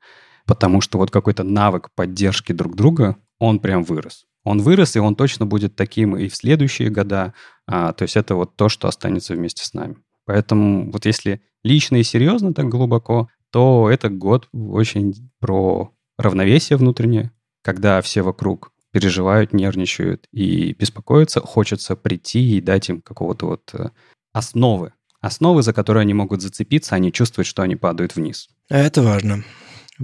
[0.45, 4.26] Потому что вот какой-то навык поддержки друг друга, он прям вырос.
[4.48, 7.34] Он вырос, и он точно будет таким и в следующие года.
[7.68, 9.98] А, то есть это вот то, что останется вместе с нами.
[10.26, 17.34] Поэтому вот если лично и серьезно так глубоко, то этот год очень про равновесие внутреннее,
[17.61, 23.90] когда все вокруг переживают, нервничают и беспокоятся, хочется прийти и дать им какого-то вот э,
[24.32, 24.94] основы.
[25.19, 28.48] Основы, за которые они могут зацепиться, они чувствуют, что они падают вниз.
[28.69, 29.44] А Это важно.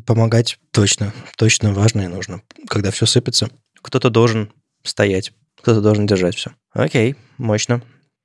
[0.06, 2.41] Помогать точно, точно важно и нужно.
[2.68, 3.49] Когда все сыпется,
[3.84, 4.51] кто-то должен
[4.84, 6.51] стоять, кто-то должен держать все.
[6.72, 7.84] Окей, мощно.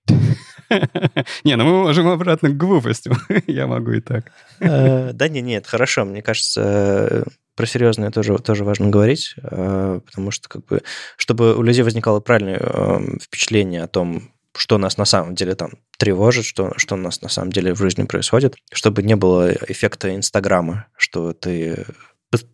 [1.45, 3.15] Не, ну мы можем обратно к глупостям.
[3.47, 4.33] Я могу и так.
[4.61, 6.05] Э, Да не, нет, хорошо.
[6.05, 7.25] Мне кажется, э,
[7.55, 10.83] про серьезное тоже, тоже важно говорить, э, потому что как бы,
[11.17, 15.73] чтобы у людей возникало правильное э, впечатление о том, что нас на самом деле там
[15.99, 20.15] тревожит, что, что у нас на самом деле в жизни происходит, чтобы не было эффекта
[20.15, 21.87] Инстаграма, что ты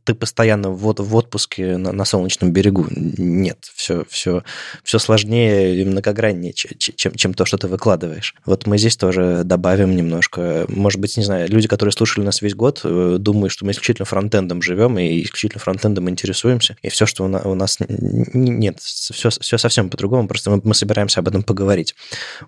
[0.05, 2.87] ты постоянно в, от- в отпуске на, на солнечном берегу.
[2.91, 4.43] Нет, все, все,
[4.83, 8.35] все сложнее и многограннее, че- че- чем, чем то, что ты выкладываешь.
[8.47, 10.67] Вот мы здесь тоже добавим немножко.
[10.69, 14.07] Может быть, не знаю, люди, которые слушали нас весь год, э, думают, что мы исключительно
[14.07, 16.77] фронтендом живем и исключительно фронтендом интересуемся.
[16.83, 17.79] И все, что у, на- у нас...
[17.89, 20.29] Нет, все, все совсем по-другому.
[20.29, 21.95] Просто мы, мы собираемся об этом поговорить.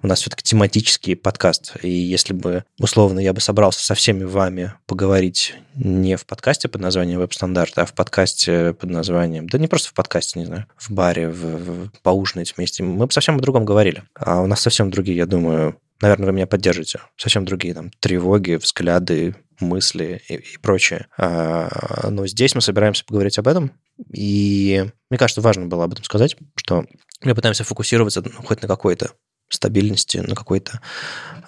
[0.02, 1.74] У нас все-таки тематический подкаст.
[1.82, 6.80] И если бы, условно, я бы собрался со всеми вами поговорить не в подкасте под
[6.80, 9.48] названием «Веб-стандарт», а в подкасте под названием...
[9.48, 12.82] Да не просто в подкасте, не знаю, в баре, в, в- поужинать вместе.
[12.82, 14.02] Мы бы совсем о другом говорили.
[14.14, 17.00] А у нас совсем другие, я думаю, наверное, вы меня поддержите.
[17.16, 21.06] Совсем другие там тревоги, взгляды, мысли и, и прочее.
[21.18, 23.72] А, но здесь мы собираемся поговорить об этом.
[24.12, 26.84] И мне кажется, важно было об этом сказать, что
[27.22, 29.12] мы пытаемся фокусироваться ну, хоть на какой-то
[29.48, 30.80] стабильности, на какой-то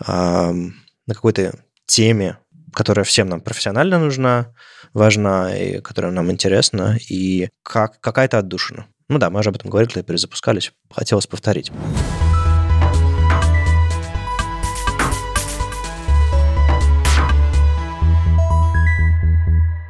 [0.00, 0.74] ам,
[1.06, 2.38] на какой-то теме,
[2.74, 4.52] которая всем нам профессионально нужна,
[4.92, 8.86] важна, и которая нам интересна, и как, какая-то отдушина.
[9.08, 10.72] Ну да, мы уже об этом говорили, когда перезапускались.
[10.90, 11.72] Хотелось повторить.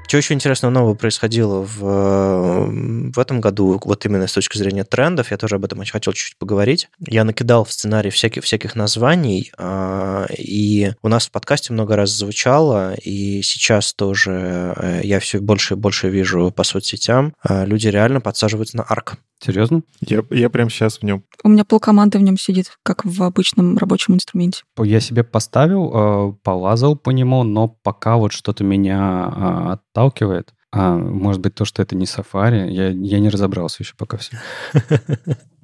[0.09, 4.85] Что еще интересного нового происходило в, э, в этом году, вот именно с точки зрения
[4.85, 6.89] трендов, я тоже об этом очень хотел чуть-чуть поговорить.
[7.07, 12.09] Я накидал в сценарий всяких, всяких названий, а, и у нас в подкасте много раз
[12.09, 17.89] звучало, и сейчас тоже э, я все больше и больше вижу по соцсетям, а, люди
[17.89, 19.19] реально подсаживаются на арк.
[19.41, 19.83] Серьезно?
[20.01, 21.25] Я, я прям сейчас в нем.
[21.45, 24.65] У меня полкоманды в нем сидит, как в обычном рабочем инструменте.
[24.79, 30.55] Я себе поставил, э, полазал по нему, но пока вот что-то меня э, отталкивает.
[30.71, 32.69] А, может быть, то, что это не Safari.
[32.71, 34.37] Я, я не разобрался еще пока все.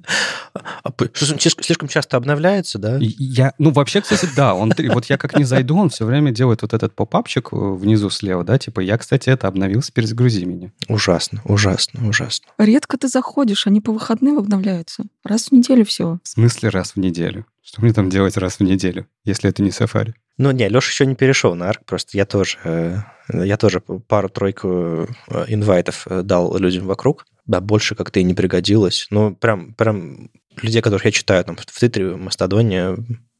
[0.83, 2.97] А п- что, он слишком часто обновляется, да?
[2.99, 4.53] Я, ну, вообще, кстати, да.
[4.55, 8.09] Он, вот я как не зайду, он все время делает вот этот попапчик э, внизу
[8.09, 10.71] слева, да, типа, я, кстати, это обновился, перезагрузи меня.
[10.87, 12.47] Ужасно, ужасно, ужасно.
[12.57, 15.03] Редко ты заходишь, они по выходным обновляются.
[15.23, 16.19] Раз в неделю всего.
[16.23, 17.45] В смысле раз в неделю?
[17.63, 20.13] Что мне там делать раз в неделю, если это не Safari?
[20.37, 22.97] Ну, не, Леша еще не перешел на арк, просто я тоже, э,
[23.33, 27.25] я тоже пару-тройку э, инвайтов дал людям вокруг.
[27.45, 29.07] Да, больше как-то и не пригодилось.
[29.09, 30.31] Ну, прям, прям
[30.61, 32.95] людей, которых я читаю там в Твиттере, в Мастодоне,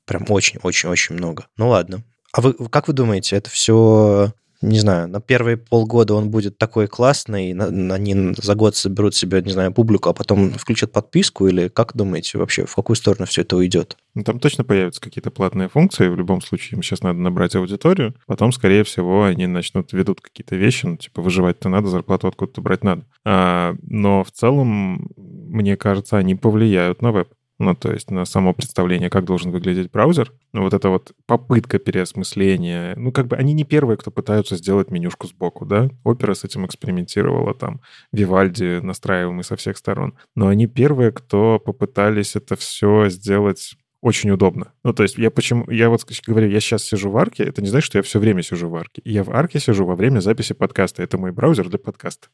[0.05, 1.47] прям очень-очень-очень много.
[1.57, 2.03] Ну, ладно.
[2.31, 4.33] А вы, как вы думаете, это все,
[4.65, 9.51] не знаю, на первые полгода он будет такой классный, они за год соберут себе, не
[9.51, 13.55] знаю, публику, а потом включат подписку, или как думаете вообще, в какую сторону все это
[13.55, 13.97] уйдет?
[14.15, 16.07] Ну, там точно появятся какие-то платные функции.
[16.07, 18.15] В любом случае, им сейчас надо набрать аудиторию.
[18.27, 20.85] Потом, скорее всего, они начнут ведут какие-то вещи.
[20.85, 23.05] Ну, типа, выживать-то надо, зарплату откуда-то брать надо.
[23.25, 27.27] А, но в целом, мне кажется, они повлияют на веб.
[27.57, 30.33] Ну, то есть на само представление, как должен выглядеть браузер.
[30.51, 32.95] Ну, вот это вот попытка переосмысления.
[32.97, 35.89] Ну, как бы они не первые, кто пытаются сделать менюшку сбоку, да?
[36.03, 40.15] Опера с этим экспериментировала, там, Вивальди настраиваемый со всех сторон.
[40.35, 43.75] Но они первые, кто попытались это все сделать
[44.05, 44.71] очень удобно.
[44.83, 45.67] Ну, то есть я почему...
[45.67, 48.43] Я вот говорю, я сейчас сижу в арке, это не значит, что я все время
[48.43, 49.01] сижу в арке.
[49.03, 51.01] Я в арке сижу во время записи подкаста.
[51.01, 52.27] Это мой браузер для подкаста.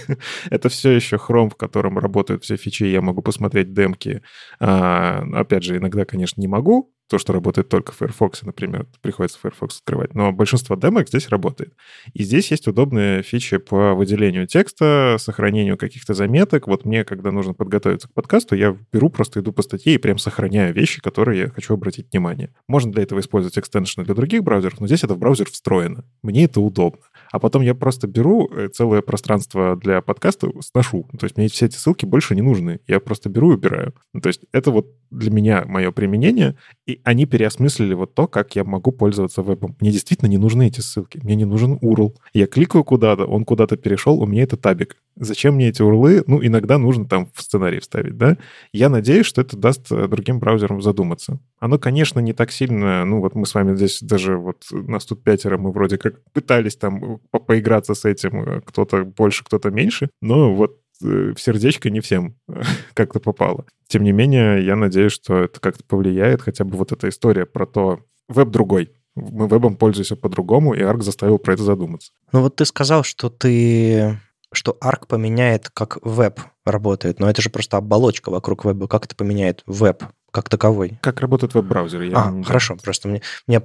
[0.50, 4.22] Это все еще Chrome, в котором работают все фичи, я могу посмотреть демки.
[4.58, 9.38] А, Опять же, иногда, конечно, не могу, то, что работает только в Firefox, например, приходится
[9.38, 10.14] Firefox открывать.
[10.14, 11.74] Но большинство демок здесь работает.
[12.12, 16.66] И здесь есть удобные фичи по выделению текста, сохранению каких-то заметок.
[16.66, 20.18] Вот мне, когда нужно подготовиться к подкасту, я беру, просто иду по статье и прям
[20.18, 22.54] сохраняю вещи, которые я хочу обратить внимание.
[22.68, 26.04] Можно для этого использовать экстеншены для других браузеров, но здесь это в браузер встроено.
[26.22, 27.02] Мне это удобно.
[27.30, 31.08] А потом я просто беру э, целое пространство для подкаста, сношу.
[31.18, 32.80] То есть мне все эти ссылки больше не нужны.
[32.86, 33.94] Я просто беру и убираю.
[34.12, 36.56] Ну, то есть это вот для меня мое применение,
[36.86, 39.76] и они переосмыслили вот то, как я могу пользоваться вебом.
[39.80, 41.20] Мне действительно не нужны эти ссылки.
[41.22, 42.14] Мне не нужен URL.
[42.32, 44.96] Я кликаю куда-то, он куда-то перешел, у меня это табик.
[45.16, 46.22] Зачем мне эти урлы?
[46.26, 48.36] Ну, иногда нужно там в сценарий вставить, да?
[48.72, 51.40] Я надеюсь, что это даст э, другим браузерам задуматься.
[51.58, 53.04] Оно, конечно, не так сильно...
[53.04, 56.76] Ну, вот мы с вами здесь даже вот нас тут пятеро, мы вроде как пытались
[56.76, 61.90] там по поиграться с этим, э, кто-то больше, кто-то меньше, но вот э, в сердечко
[61.90, 62.36] не всем
[62.94, 63.64] как-то попало.
[63.88, 67.66] Тем не менее, я надеюсь, что это как-то повлияет, хотя бы вот эта история про
[67.66, 68.92] то, веб другой.
[69.14, 72.12] Мы вебом пользуемся по-другому, и Арк заставил про это задуматься.
[72.32, 74.20] Ну вот ты сказал, что ты
[74.52, 78.88] что Arc поменяет, как веб работает, но это же просто оболочка вокруг веба.
[78.88, 80.98] Как это поменяет веб как таковой?
[81.00, 82.02] Как работает веб-браузер?
[82.02, 82.76] Я а, не хорошо.
[82.76, 83.62] Просто мне, мне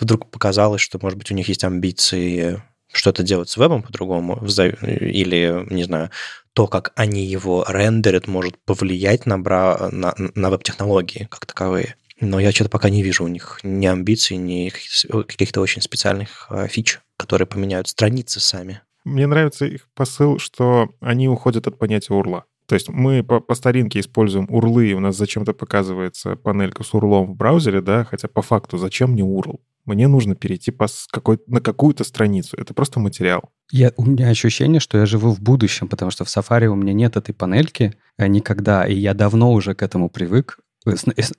[0.00, 2.62] вдруг показалось, что, может быть, у них есть амбиции
[2.94, 6.10] что-то делать с вебом по-другому, или, не знаю,
[6.52, 9.88] то, как они его рендерят, может повлиять на, бра...
[9.90, 11.96] на, на веб-технологии как таковые.
[12.20, 14.72] Но я что-то пока не вижу у них ни амбиций, ни
[15.08, 18.80] каких-то очень специальных а, фич, которые поменяют страницы сами.
[19.04, 22.44] Мне нравится их посыл, что они уходят от понятия урла.
[22.66, 26.94] То есть мы по, по старинке используем урлы, и у нас зачем-то показывается панелька с
[26.94, 29.60] урлом в браузере, да, хотя по факту зачем мне урл?
[29.84, 32.56] Мне нужно перейти по какой, на какую-то страницу.
[32.56, 33.50] Это просто материал.
[33.70, 36.92] Я, у меня ощущение, что я живу в будущем, потому что в Safari у меня
[36.92, 40.58] нет этой панельки э, никогда, и я давно уже к этому привык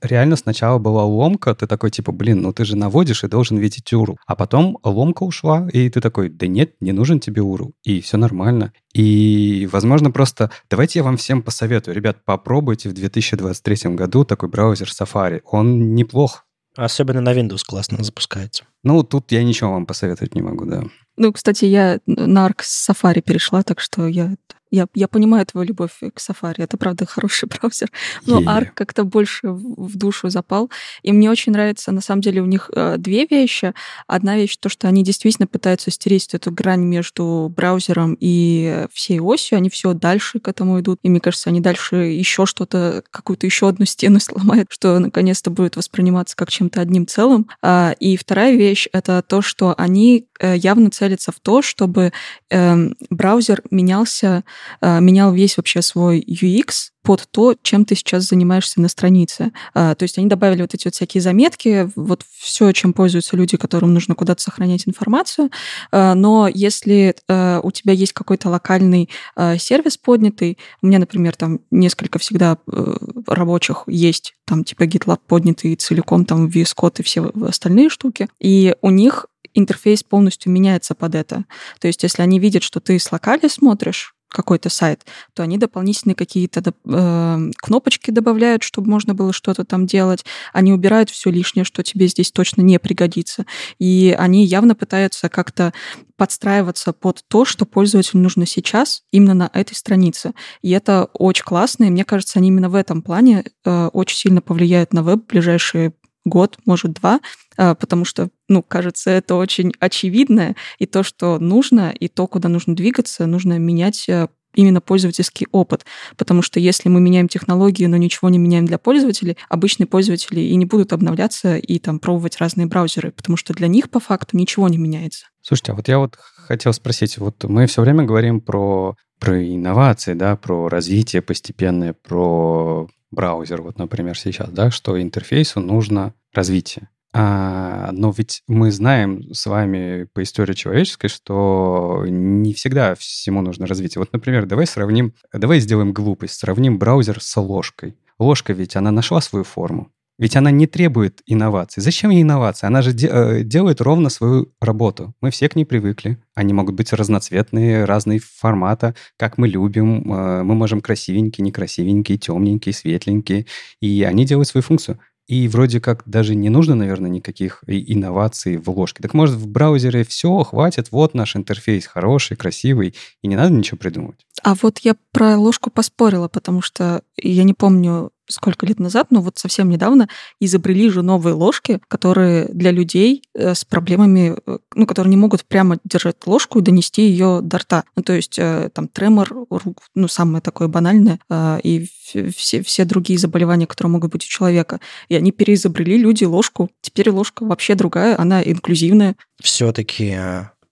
[0.02, 3.92] реально сначала была ломка, ты такой, типа, блин, ну ты же наводишь и должен видеть
[3.92, 4.18] URL.
[4.26, 7.72] А потом ломка ушла, и ты такой, да нет, не нужен тебе URL.
[7.84, 8.74] И все нормально.
[8.94, 11.96] И, возможно, просто давайте я вам всем посоветую.
[11.96, 15.42] Ребят, попробуйте в 2023 году такой браузер Safari.
[15.46, 16.45] Он неплох.
[16.76, 18.66] Особенно на Windows классно запускается.
[18.84, 20.84] Ну, тут я ничего вам посоветовать не могу, да.
[21.18, 24.36] Ну, кстати, я на Arc Safari перешла, так что я
[24.76, 26.56] я, я понимаю твою любовь к Safari.
[26.58, 27.92] Это, правда, хороший браузер.
[28.26, 28.62] Но yeah.
[28.62, 30.70] Arc как-то больше в, душу запал.
[31.02, 33.74] И мне очень нравится, на самом деле, у них э, две вещи.
[34.08, 39.58] Одна вещь, то, что они действительно пытаются стереть эту грань между браузером и всей осью.
[39.58, 41.00] Они все дальше к этому идут.
[41.04, 45.78] И мне кажется, они дальше еще что-то, какую-то еще одну стену сломают, что наконец-то будет
[45.78, 47.48] восприниматься как чем-то одним целым.
[47.62, 52.12] А, и вторая вещь— это то, что они э, явно целятся в то, чтобы
[52.50, 54.44] э, браузер менялся
[54.82, 59.52] менял весь вообще свой UX под то, чем ты сейчас занимаешься на странице.
[59.74, 63.58] А, то есть они добавили вот эти вот всякие заметки, вот все, чем пользуются люди,
[63.58, 65.52] которым нужно куда-то сохранять информацию.
[65.92, 69.10] А, но если у тебя есть какой-то локальный
[69.58, 72.96] сервис поднятый, у меня, например, там несколько всегда э,
[73.28, 78.76] рабочих есть, там типа GitLab поднятый целиком, там VS Code и все остальные штуки, и
[78.82, 81.46] у них интерфейс полностью меняется под это.
[81.80, 86.16] То есть, если они видят, что ты с локали смотришь, какой-то сайт, то они дополнительные
[86.16, 90.26] какие-то э, кнопочки добавляют, чтобы можно было что-то там делать.
[90.54, 93.46] Они убирают все лишнее, что тебе здесь точно не пригодится.
[93.80, 95.74] И они явно пытаются как-то
[96.18, 100.34] подстраиваться под то, что пользователю нужно сейчас именно на этой странице.
[100.62, 104.42] И это очень классно, и мне кажется, они именно в этом плане э, очень сильно
[104.42, 105.94] повлияют на веб в ближайшие
[106.26, 107.22] год, может, два,
[107.58, 112.50] а, потому что, ну, кажется, это очень очевидно, и то, что нужно, и то, куда
[112.50, 115.86] нужно двигаться, нужно менять э, именно пользовательский опыт.
[116.18, 120.56] Потому что если мы меняем технологии, но ничего не меняем для пользователей, обычные пользователи и
[120.56, 124.68] не будут обновляться и там пробовать разные браузеры, потому что для них по факту ничего
[124.68, 125.28] не меняется.
[125.42, 130.14] Слушайте, а вот я вот хотел спросить, вот мы все время говорим про, про инновации,
[130.14, 136.90] да, про развитие постепенное, про браузер, вот, например, сейчас, да, что интерфейсу нужно развитие.
[137.18, 143.68] А, но ведь мы знаем с вами по истории человеческой, что не всегда всему нужно
[143.68, 144.02] развитие.
[144.02, 147.98] Вот, например, давай сравним, давай сделаем глупость, сравним браузер с ложкой.
[148.20, 149.92] Ложка ведь, она нашла свою форму.
[150.18, 151.84] Ведь она не требует инноваций.
[151.84, 152.68] Зачем ей инновации?
[152.68, 155.14] Она же де- э, делает ровно свою работу.
[155.22, 156.18] Мы все к ней привыкли.
[156.36, 160.12] Они могут быть разноцветные, разные формата, как мы любим.
[160.14, 163.46] Э, мы можем красивенькие, некрасивенькие, темненькие, светленькие.
[163.82, 165.00] И они делают свою функцию.
[165.28, 169.02] И вроде как даже не нужно, наверное, никаких инноваций в ложке.
[169.02, 172.94] Так может в браузере все, хватит, вот наш интерфейс хороший, красивый,
[173.24, 174.20] и не надо ничего придумывать.
[174.44, 179.22] А вот я про ложку поспорила, потому что я не помню, сколько лет назад, но
[179.22, 180.08] вот совсем недавно
[180.40, 185.46] изобрели же новые ложки, которые для людей э, с проблемами, э, ну, которые не могут
[185.46, 187.84] прямо держать ложку и донести ее до рта.
[187.96, 191.20] Ну, то есть э, там тремор рук, ну, самое такое банальное,
[191.64, 191.88] и
[192.36, 194.80] все, все другие заболевания, которые могут быть у человека.
[195.10, 196.70] И они переизобрели люди ложку.
[196.82, 199.16] Теперь ложка вообще другая, она инклюзивная.
[199.42, 200.18] Все-таки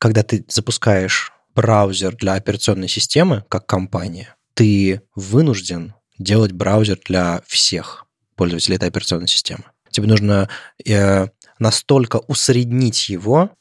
[0.04, 5.94] когда ты запускаешь браузер для операционной системы, как компания, ты вынужден
[6.24, 8.06] делать браузер для всех
[8.36, 9.64] пользователей этой операционной системы.
[9.90, 10.50] Тебе нужно
[10.86, 11.28] э,
[11.60, 13.52] настолько усреднить его,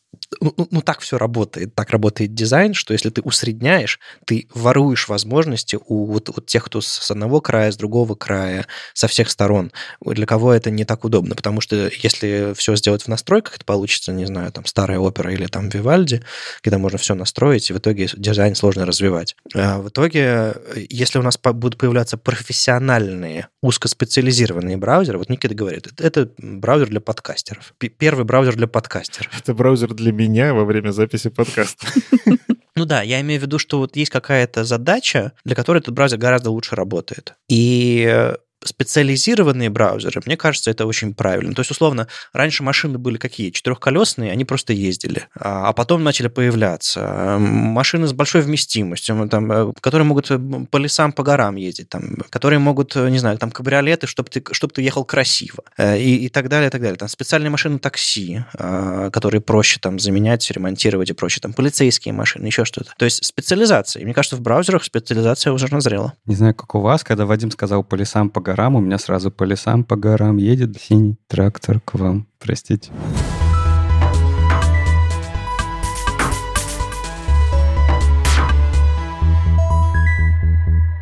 [0.40, 1.74] ну, ну, ну, так все работает.
[1.74, 6.80] Так работает дизайн, что если ты усредняешь, ты воруешь возможности у вот, вот тех, кто
[6.80, 9.72] с одного края, с другого края, со всех сторон.
[10.04, 14.12] Для кого это не так удобно, потому что если все сделать в настройках, это получится,
[14.12, 16.22] не знаю, там старая опера или там Вивальди,
[16.62, 19.36] когда можно все настроить, и в итоге дизайн сложно развивать.
[19.54, 20.54] А в итоге,
[20.88, 27.74] если у нас будут появляться профессиональные, узкоспециализированные браузеры, вот Никита говорит, это браузер для подкастеров.
[27.78, 29.32] Первый браузер для подкастеров.
[29.38, 31.86] Это браузер для меня во время записи подкаста.
[32.74, 36.18] Ну да, я имею в виду, что вот есть какая-то задача, для которой этот браузер
[36.18, 37.34] гораздо лучше работает.
[37.46, 38.34] И
[38.64, 41.54] специализированные браузеры, мне кажется, это очень правильно.
[41.54, 43.50] То есть, условно, раньше машины были какие?
[43.50, 45.28] Четырехколесные, они просто ездили.
[45.38, 50.38] А, а потом начали появляться машины с большой вместимостью, там, э, которые могут э,
[50.70, 54.42] по лесам, по горам ездить, там, которые могут, э, не знаю, там, кабриолеты, чтобы ты,
[54.52, 56.96] чтобы ты ехал красиво, и, и так далее, и так далее.
[56.96, 61.40] Там специальные машины такси, которые проще там заменять, ремонтировать и проще.
[61.40, 62.92] Там полицейские машины, еще что-то.
[62.96, 64.02] То есть специализация.
[64.02, 66.14] И мне кажется, в браузерах специализация уже назрела.
[66.26, 68.98] Не знаю, как у вас, когда Вадим сказал по лесам, по горам, горам, у меня
[68.98, 72.26] сразу по лесам, по горам едет синий трактор к вам.
[72.38, 72.92] Простите.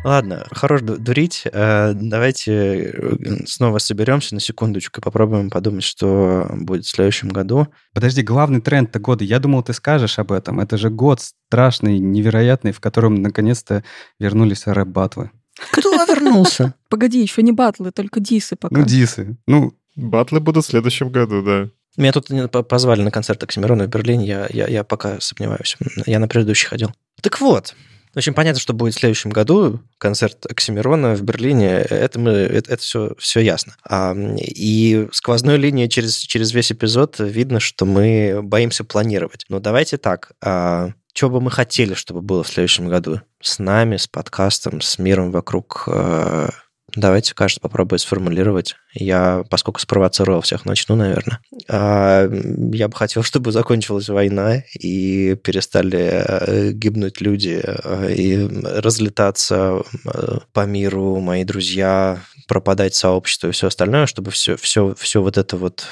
[0.03, 1.43] Ладно, хорош дурить.
[1.51, 7.67] Э, давайте э, снова соберемся на секундочку и попробуем подумать, что будет в следующем году.
[7.93, 9.23] Подожди, главный тренд-то года.
[9.23, 10.59] Я думал, ты скажешь об этом.
[10.59, 13.83] Это же год страшный, невероятный, в котором наконец-то
[14.19, 15.31] вернулись рэп-батвы.
[15.71, 16.73] Кто вернулся?
[16.89, 18.77] Погоди, еще не батлы, только дисы пока.
[18.77, 19.37] Ну, дисы.
[19.47, 21.69] Ну, батлы будут в следующем году, да.
[21.97, 22.29] Меня тут
[22.67, 25.75] позвали на концерт Оксимирона в Берлине, я, я, я пока сомневаюсь.
[26.05, 26.91] Я на предыдущий ходил.
[27.21, 27.75] Так вот,
[28.13, 31.69] в общем, понятно, что будет в следующем году концерт Оксимирона в Берлине.
[31.69, 33.77] Это, мы, это, это все, все ясно.
[33.87, 39.45] А, и сквозной линией через, через весь эпизод видно, что мы боимся планировать.
[39.47, 40.33] Но давайте так.
[40.41, 44.97] А, что бы мы хотели, чтобы было в следующем году с нами, с подкастом, с
[44.97, 45.83] миром вокруг.
[45.87, 46.49] Э,
[46.95, 48.75] давайте каждый попробует сформулировать.
[48.93, 51.39] Я, поскольку спровоцировал всех, начну, наверное.
[51.67, 52.29] А,
[52.73, 59.83] я бы хотел, чтобы закончилась война и перестали э, гибнуть люди э, и разлетаться
[60.53, 65.57] по миру мои друзья, пропадать сообщество и все остальное, чтобы все, все, все вот это
[65.57, 65.85] вот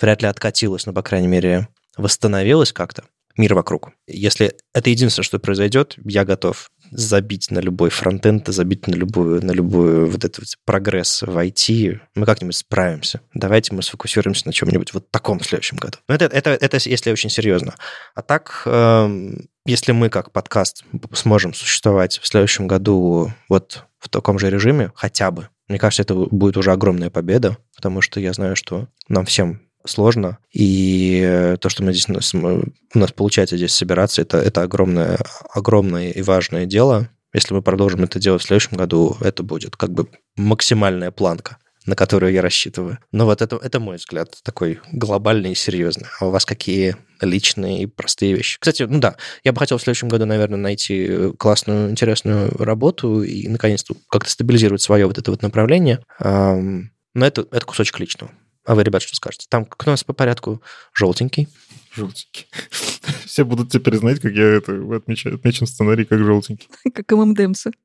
[0.00, 3.04] вряд ли откатилось, но, по крайней мере, восстановилось как-то
[3.36, 3.90] мир вокруг.
[4.06, 9.52] Если это единственное, что произойдет, я готов забить на любой фронтенд, забить на любую, на
[9.52, 12.00] любую вот этот прогресс в IT.
[12.14, 13.20] Мы как-нибудь справимся.
[13.34, 15.98] Давайте мы сфокусируемся на чем-нибудь вот таком в следующем году.
[16.08, 17.74] Но это, это, это если очень серьезно.
[18.14, 19.34] А так, э,
[19.64, 25.30] если мы как подкаст сможем существовать в следующем году вот в таком же режиме, хотя
[25.30, 29.65] бы, мне кажется, это будет уже огромная победа, потому что я знаю, что нам всем
[29.86, 30.38] сложно.
[30.52, 35.18] И то, что мы здесь, у нас получается здесь собираться, это, это огромное,
[35.52, 37.08] огромное и важное дело.
[37.32, 41.94] Если мы продолжим это делать в следующем году, это будет как бы максимальная планка на
[41.94, 42.98] которую я рассчитываю.
[43.12, 46.06] Но вот это, это мой взгляд, такой глобальный и серьезный.
[46.20, 48.58] А у вас какие личные и простые вещи?
[48.60, 53.46] Кстати, ну да, я бы хотел в следующем году, наверное, найти классную, интересную работу и,
[53.48, 56.00] наконец-то, как-то стабилизировать свое вот это вот направление.
[56.18, 58.32] Но это, это кусочек личного.
[58.66, 59.46] А вы, ребят, что скажете?
[59.48, 60.60] Там кто у нас по порядку?
[60.92, 61.48] Желтенький.
[61.94, 62.46] Желтенький.
[63.24, 66.68] Все будут теперь знать, как я это отмечаю, отмечен в сценарии как желтенький.
[66.94, 67.70] Как ММДМСы.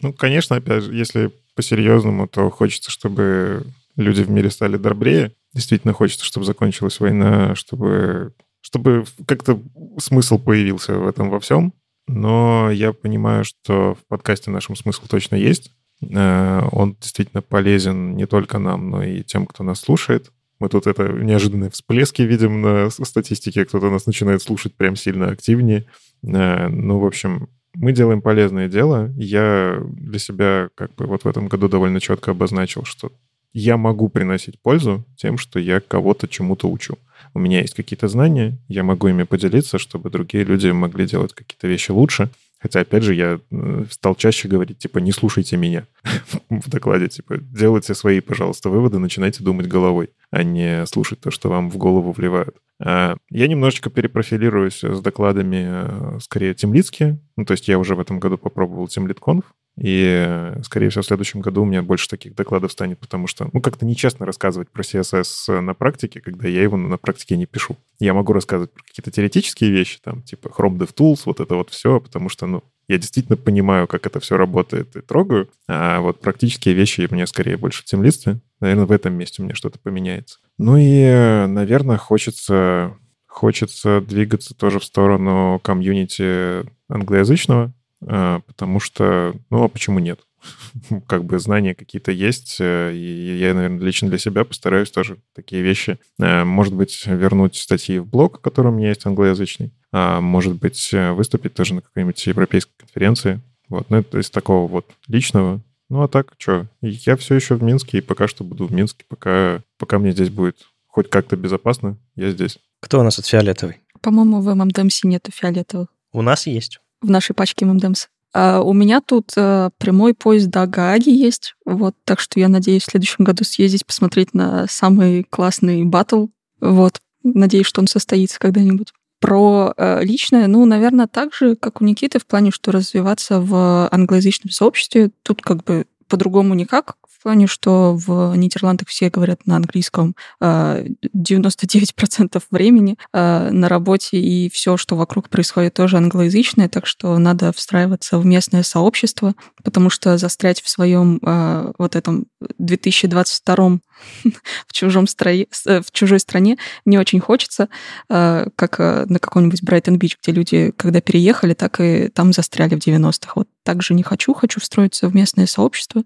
[0.00, 3.64] Ну, конечно, опять же, если по-серьезному, то хочется, чтобы
[3.94, 5.32] люди в мире стали добрее.
[5.54, 9.62] Действительно хочется, чтобы закончилась война, чтобы, чтобы как-то
[9.98, 11.72] смысл появился в этом во всем.
[12.08, 15.70] Но я понимаю, что в подкасте нашем смысл точно есть.
[16.10, 20.30] Э, он действительно полезен не только нам, но и тем, кто нас слушает.
[20.58, 25.86] Мы тут это неожиданные всплески видим на статистике, кто-то нас начинает слушать прям сильно активнее.
[26.22, 29.12] Э, ну, в общем, мы делаем полезное дело.
[29.16, 33.12] Я для себя как бы вот в этом году довольно четко обозначил, что
[33.52, 36.98] я могу приносить пользу тем, что я кого-то чему-то учу.
[37.34, 41.66] У меня есть какие-то знания, я могу ими поделиться, чтобы другие люди могли делать какие-то
[41.68, 42.30] вещи лучше.
[42.62, 45.86] Хотя, опять же, я э, стал чаще говорить, типа, не слушайте меня
[46.48, 51.48] в докладе, типа, делайте свои, пожалуйста, выводы, начинайте думать головой, а не слушать то, что
[51.48, 52.56] вам в голову вливают.
[52.80, 57.18] А, я немножечко перепрофилируюсь с докладами, э, скорее, темлицкие.
[57.36, 59.44] Ну, то есть я уже в этом году попробовал темлитконф,
[59.78, 63.60] И, скорее всего, в следующем году у меня больше таких докладов станет, потому что, ну,
[63.60, 67.76] как-то нечестно рассказывать про CSS на практике, когда я его на практике не пишу.
[67.98, 72.00] Я могу рассказывать про какие-то теоретические вещи, там, типа Chrome DevTools, вот это вот все,
[72.00, 76.74] потому что, ну, я действительно понимаю, как это все работает и трогаю, а вот практические
[76.74, 78.40] вещи мне скорее больше в темлистстве.
[78.60, 80.38] Наверное, в этом месте у меня что-то поменяется.
[80.58, 82.94] Ну и, наверное, хочется,
[83.26, 87.72] хочется двигаться тоже в сторону комьюнити англоязычного,
[88.04, 90.20] потому что, ну, а почему нет?
[91.06, 95.62] как бы знания какие-то есть, э, и я, наверное, лично для себя постараюсь тоже такие
[95.62, 100.54] вещи, э, может быть, вернуть статьи в блог, который у меня есть англоязычный, а может
[100.56, 103.40] быть, э, выступить тоже на какой-нибудь европейской конференции.
[103.68, 105.60] Вот, ну, это из такого вот личного.
[105.88, 109.04] Ну, а так, что, я все еще в Минске, и пока что буду в Минске,
[109.08, 110.56] пока, пока мне здесь будет
[110.86, 112.58] хоть как-то безопасно, я здесь.
[112.80, 113.78] Кто у нас от фиолетовый?
[114.00, 115.88] По-моему, в ММДМС нету фиолетовых.
[116.12, 116.80] У нас есть.
[117.02, 118.06] В нашей пачке ММДМС.
[118.34, 122.82] А у меня тут а, прямой поезд до Гааги есть, вот, так что я надеюсь
[122.82, 126.28] в следующем году съездить, посмотреть на самый классный батл,
[126.60, 128.92] вот, надеюсь, что он состоится когда-нибудь.
[129.20, 133.88] Про э, личное, ну, наверное, так же, как у Никиты, в плане, что развиваться в
[133.92, 140.14] англоязычном сообществе, тут как бы по-другому никак плане, что в Нидерландах все говорят на английском
[140.40, 147.16] 99% а, времени а, на работе, и все, что вокруг происходит, тоже англоязычное, так что
[147.18, 152.26] надо встраиваться в местное сообщество, потому что застрять в своем а, вот этом
[152.58, 153.78] 2022
[154.66, 157.68] в, чужом строе, э, в чужой стране не очень хочется,
[158.08, 163.32] как на каком-нибудь Брайтон-Бич, где люди, когда переехали, так и там застряли в 90-х.
[163.36, 166.02] Вот так же не хочу, хочу встроиться в местное сообщество,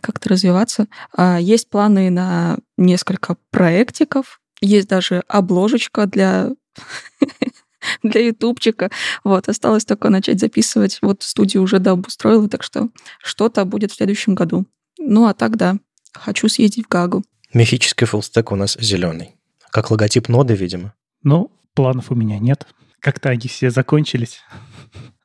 [0.00, 0.86] как-то развиваться развиваться.
[1.16, 6.50] А, есть планы на несколько проектиков, есть даже обложечка для
[8.02, 8.90] для ютубчика.
[9.24, 10.98] Вот, осталось только начать записывать.
[11.02, 12.88] Вот студию уже да обустроила, так что
[13.22, 14.66] что-то будет в следующем году.
[14.98, 15.76] Ну, а так, да,
[16.12, 17.22] хочу съездить в Гагу.
[17.54, 19.34] Мифический фуллстек у нас зеленый.
[19.70, 20.94] Как логотип ноды, видимо.
[21.22, 22.66] Ну, планов у меня нет.
[23.00, 24.40] Как-то они все закончились.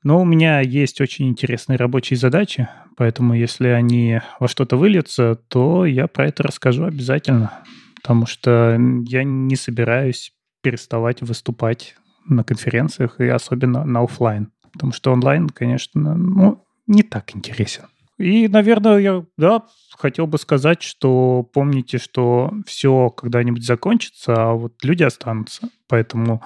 [0.04, 2.68] Но у меня есть очень интересные рабочие задачи,
[2.98, 7.64] поэтому если они во что-то выльются, то я про это расскажу обязательно,
[7.96, 10.34] потому что я не собираюсь
[10.64, 11.96] переставать выступать
[12.28, 17.86] на конференциях и особенно на офлайн, потому что онлайн, конечно, ну, не так интересен.
[18.22, 19.64] И, наверное, я, да,
[19.98, 25.70] хотел бы сказать, что помните, что все когда-нибудь закончится, а вот люди останутся.
[25.88, 26.44] Поэтому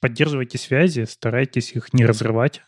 [0.00, 2.62] поддерживайте связи, старайтесь их не разрывать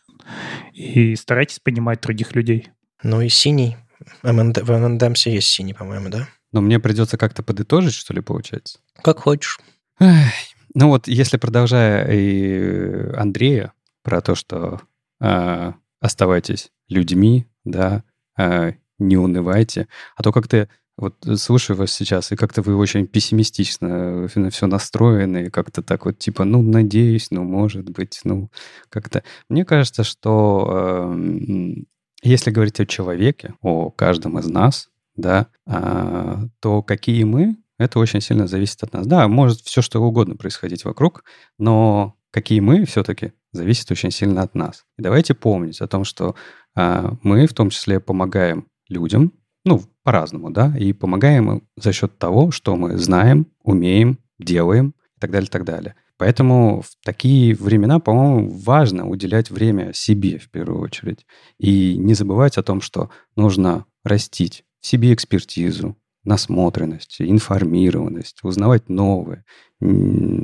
[0.73, 2.69] и старайтесь понимать других людей.
[3.01, 3.77] Ну и синий.
[4.21, 6.27] В МНДМС есть синий, по-моему, да?
[6.51, 8.79] Но мне придется как-то подытожить, что ли, получается?
[9.01, 9.59] Как хочешь.
[9.99, 13.73] Ну вот, если продолжая и Андрея
[14.03, 14.81] про то, что
[15.21, 18.03] э, оставайтесь людьми, да,
[18.37, 24.49] не унывайте, а то как-то вот слушаю вас сейчас, и как-то вы очень пессимистично на
[24.51, 28.51] все настроены, и как-то так вот типа, ну, надеюсь, ну, может быть, ну,
[28.89, 29.23] как-то...
[29.49, 31.75] Мне кажется, что э,
[32.21, 38.21] если говорить о человеке, о каждом из нас, да, э, то какие мы, это очень
[38.21, 39.07] сильно зависит от нас.
[39.07, 41.23] Да, может все что угодно происходить вокруг,
[41.57, 44.83] но какие мы все-таки зависит очень сильно от нас.
[44.97, 46.35] И давайте помнить о том, что
[46.75, 49.31] э, мы в том числе помогаем людям,
[49.63, 55.19] ну, по-разному, да, и помогаем им за счет того, что мы знаем, умеем, делаем и
[55.19, 55.95] так далее, и так далее.
[56.17, 61.25] Поэтому в такие времена, по-моему, важно уделять время себе в первую очередь.
[61.57, 69.43] И не забывать о том, что нужно растить в себе экспертизу, насмотренность, информированность, узнавать новое,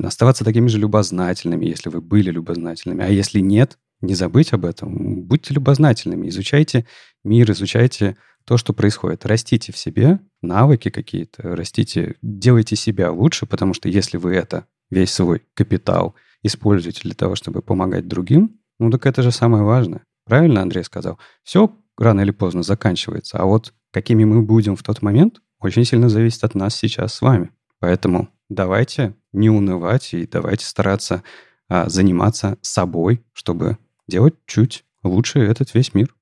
[0.04, 3.04] оставаться такими же любознательными, если вы были любознательными.
[3.04, 5.24] А если нет, не забыть об этом.
[5.24, 6.86] Будьте любознательными, изучайте
[7.24, 9.26] мир, изучайте то, что происходит.
[9.26, 15.12] Растите в себе навыки какие-то, растите, делайте себя лучше, потому что если вы это, весь
[15.12, 20.04] свой капитал, используете для того, чтобы помогать другим, ну так это же самое важное.
[20.26, 21.20] Правильно Андрей сказал?
[21.44, 26.08] Все рано или поздно заканчивается, а вот какими мы будем в тот момент, очень сильно
[26.10, 27.52] зависит от нас сейчас с вами.
[27.80, 31.24] Поэтому давайте не унывать и давайте стараться
[31.70, 33.78] а, заниматься собой, чтобы
[34.08, 36.14] делать чуть лучше этот весь мир.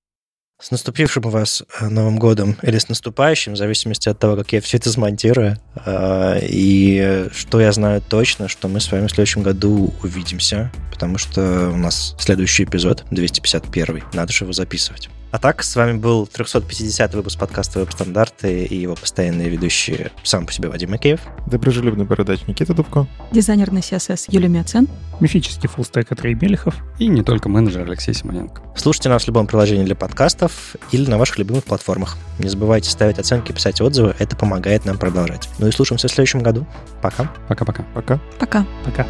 [0.60, 4.62] С наступившим вас э, Новым годом или с наступающим, в зависимости от того, как я
[4.62, 5.58] все это смонтирую.
[5.86, 11.20] Э, и что я знаю точно, что мы с вами в следующем году увидимся, потому
[11.20, 14.04] что у нас следующий эпизод, 251.
[14.14, 15.10] Надо же его записывать.
[15.30, 20.54] А так, с вами был 350 выпуск подкаста «Веб-стандарты» и его постоянные ведущие сам по
[20.54, 21.20] себе Вадим Макеев.
[21.48, 23.08] Доброжелюбный бородач Никита Дубко.
[23.34, 24.88] Дизайнер на CSS Юлия Мяцен.
[25.20, 26.76] Мифический фуллстек Андрей Белихов.
[26.98, 28.62] И не только менеджер Алексей Симоненко.
[28.78, 32.18] Слушайте нас в любом приложении для подкастов или на ваших любимых платформах.
[32.40, 35.50] Не забывайте ставить оценки, писать отзывы, это помогает нам продолжать.
[35.60, 36.66] Ну и слушаемся в следующем году.
[37.02, 37.30] Пока.
[37.50, 37.84] Пока-пока.
[37.94, 38.22] Пока.
[38.40, 38.66] Пока.
[38.86, 39.06] Пока.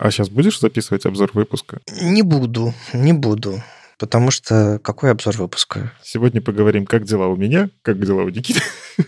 [0.00, 1.82] А сейчас будешь записывать обзор выпуска?
[2.00, 3.62] Не буду, не буду.
[3.98, 5.92] Потому что какой обзор выпуска?
[6.02, 8.62] Сегодня поговорим, как дела у меня, как дела у Никиты.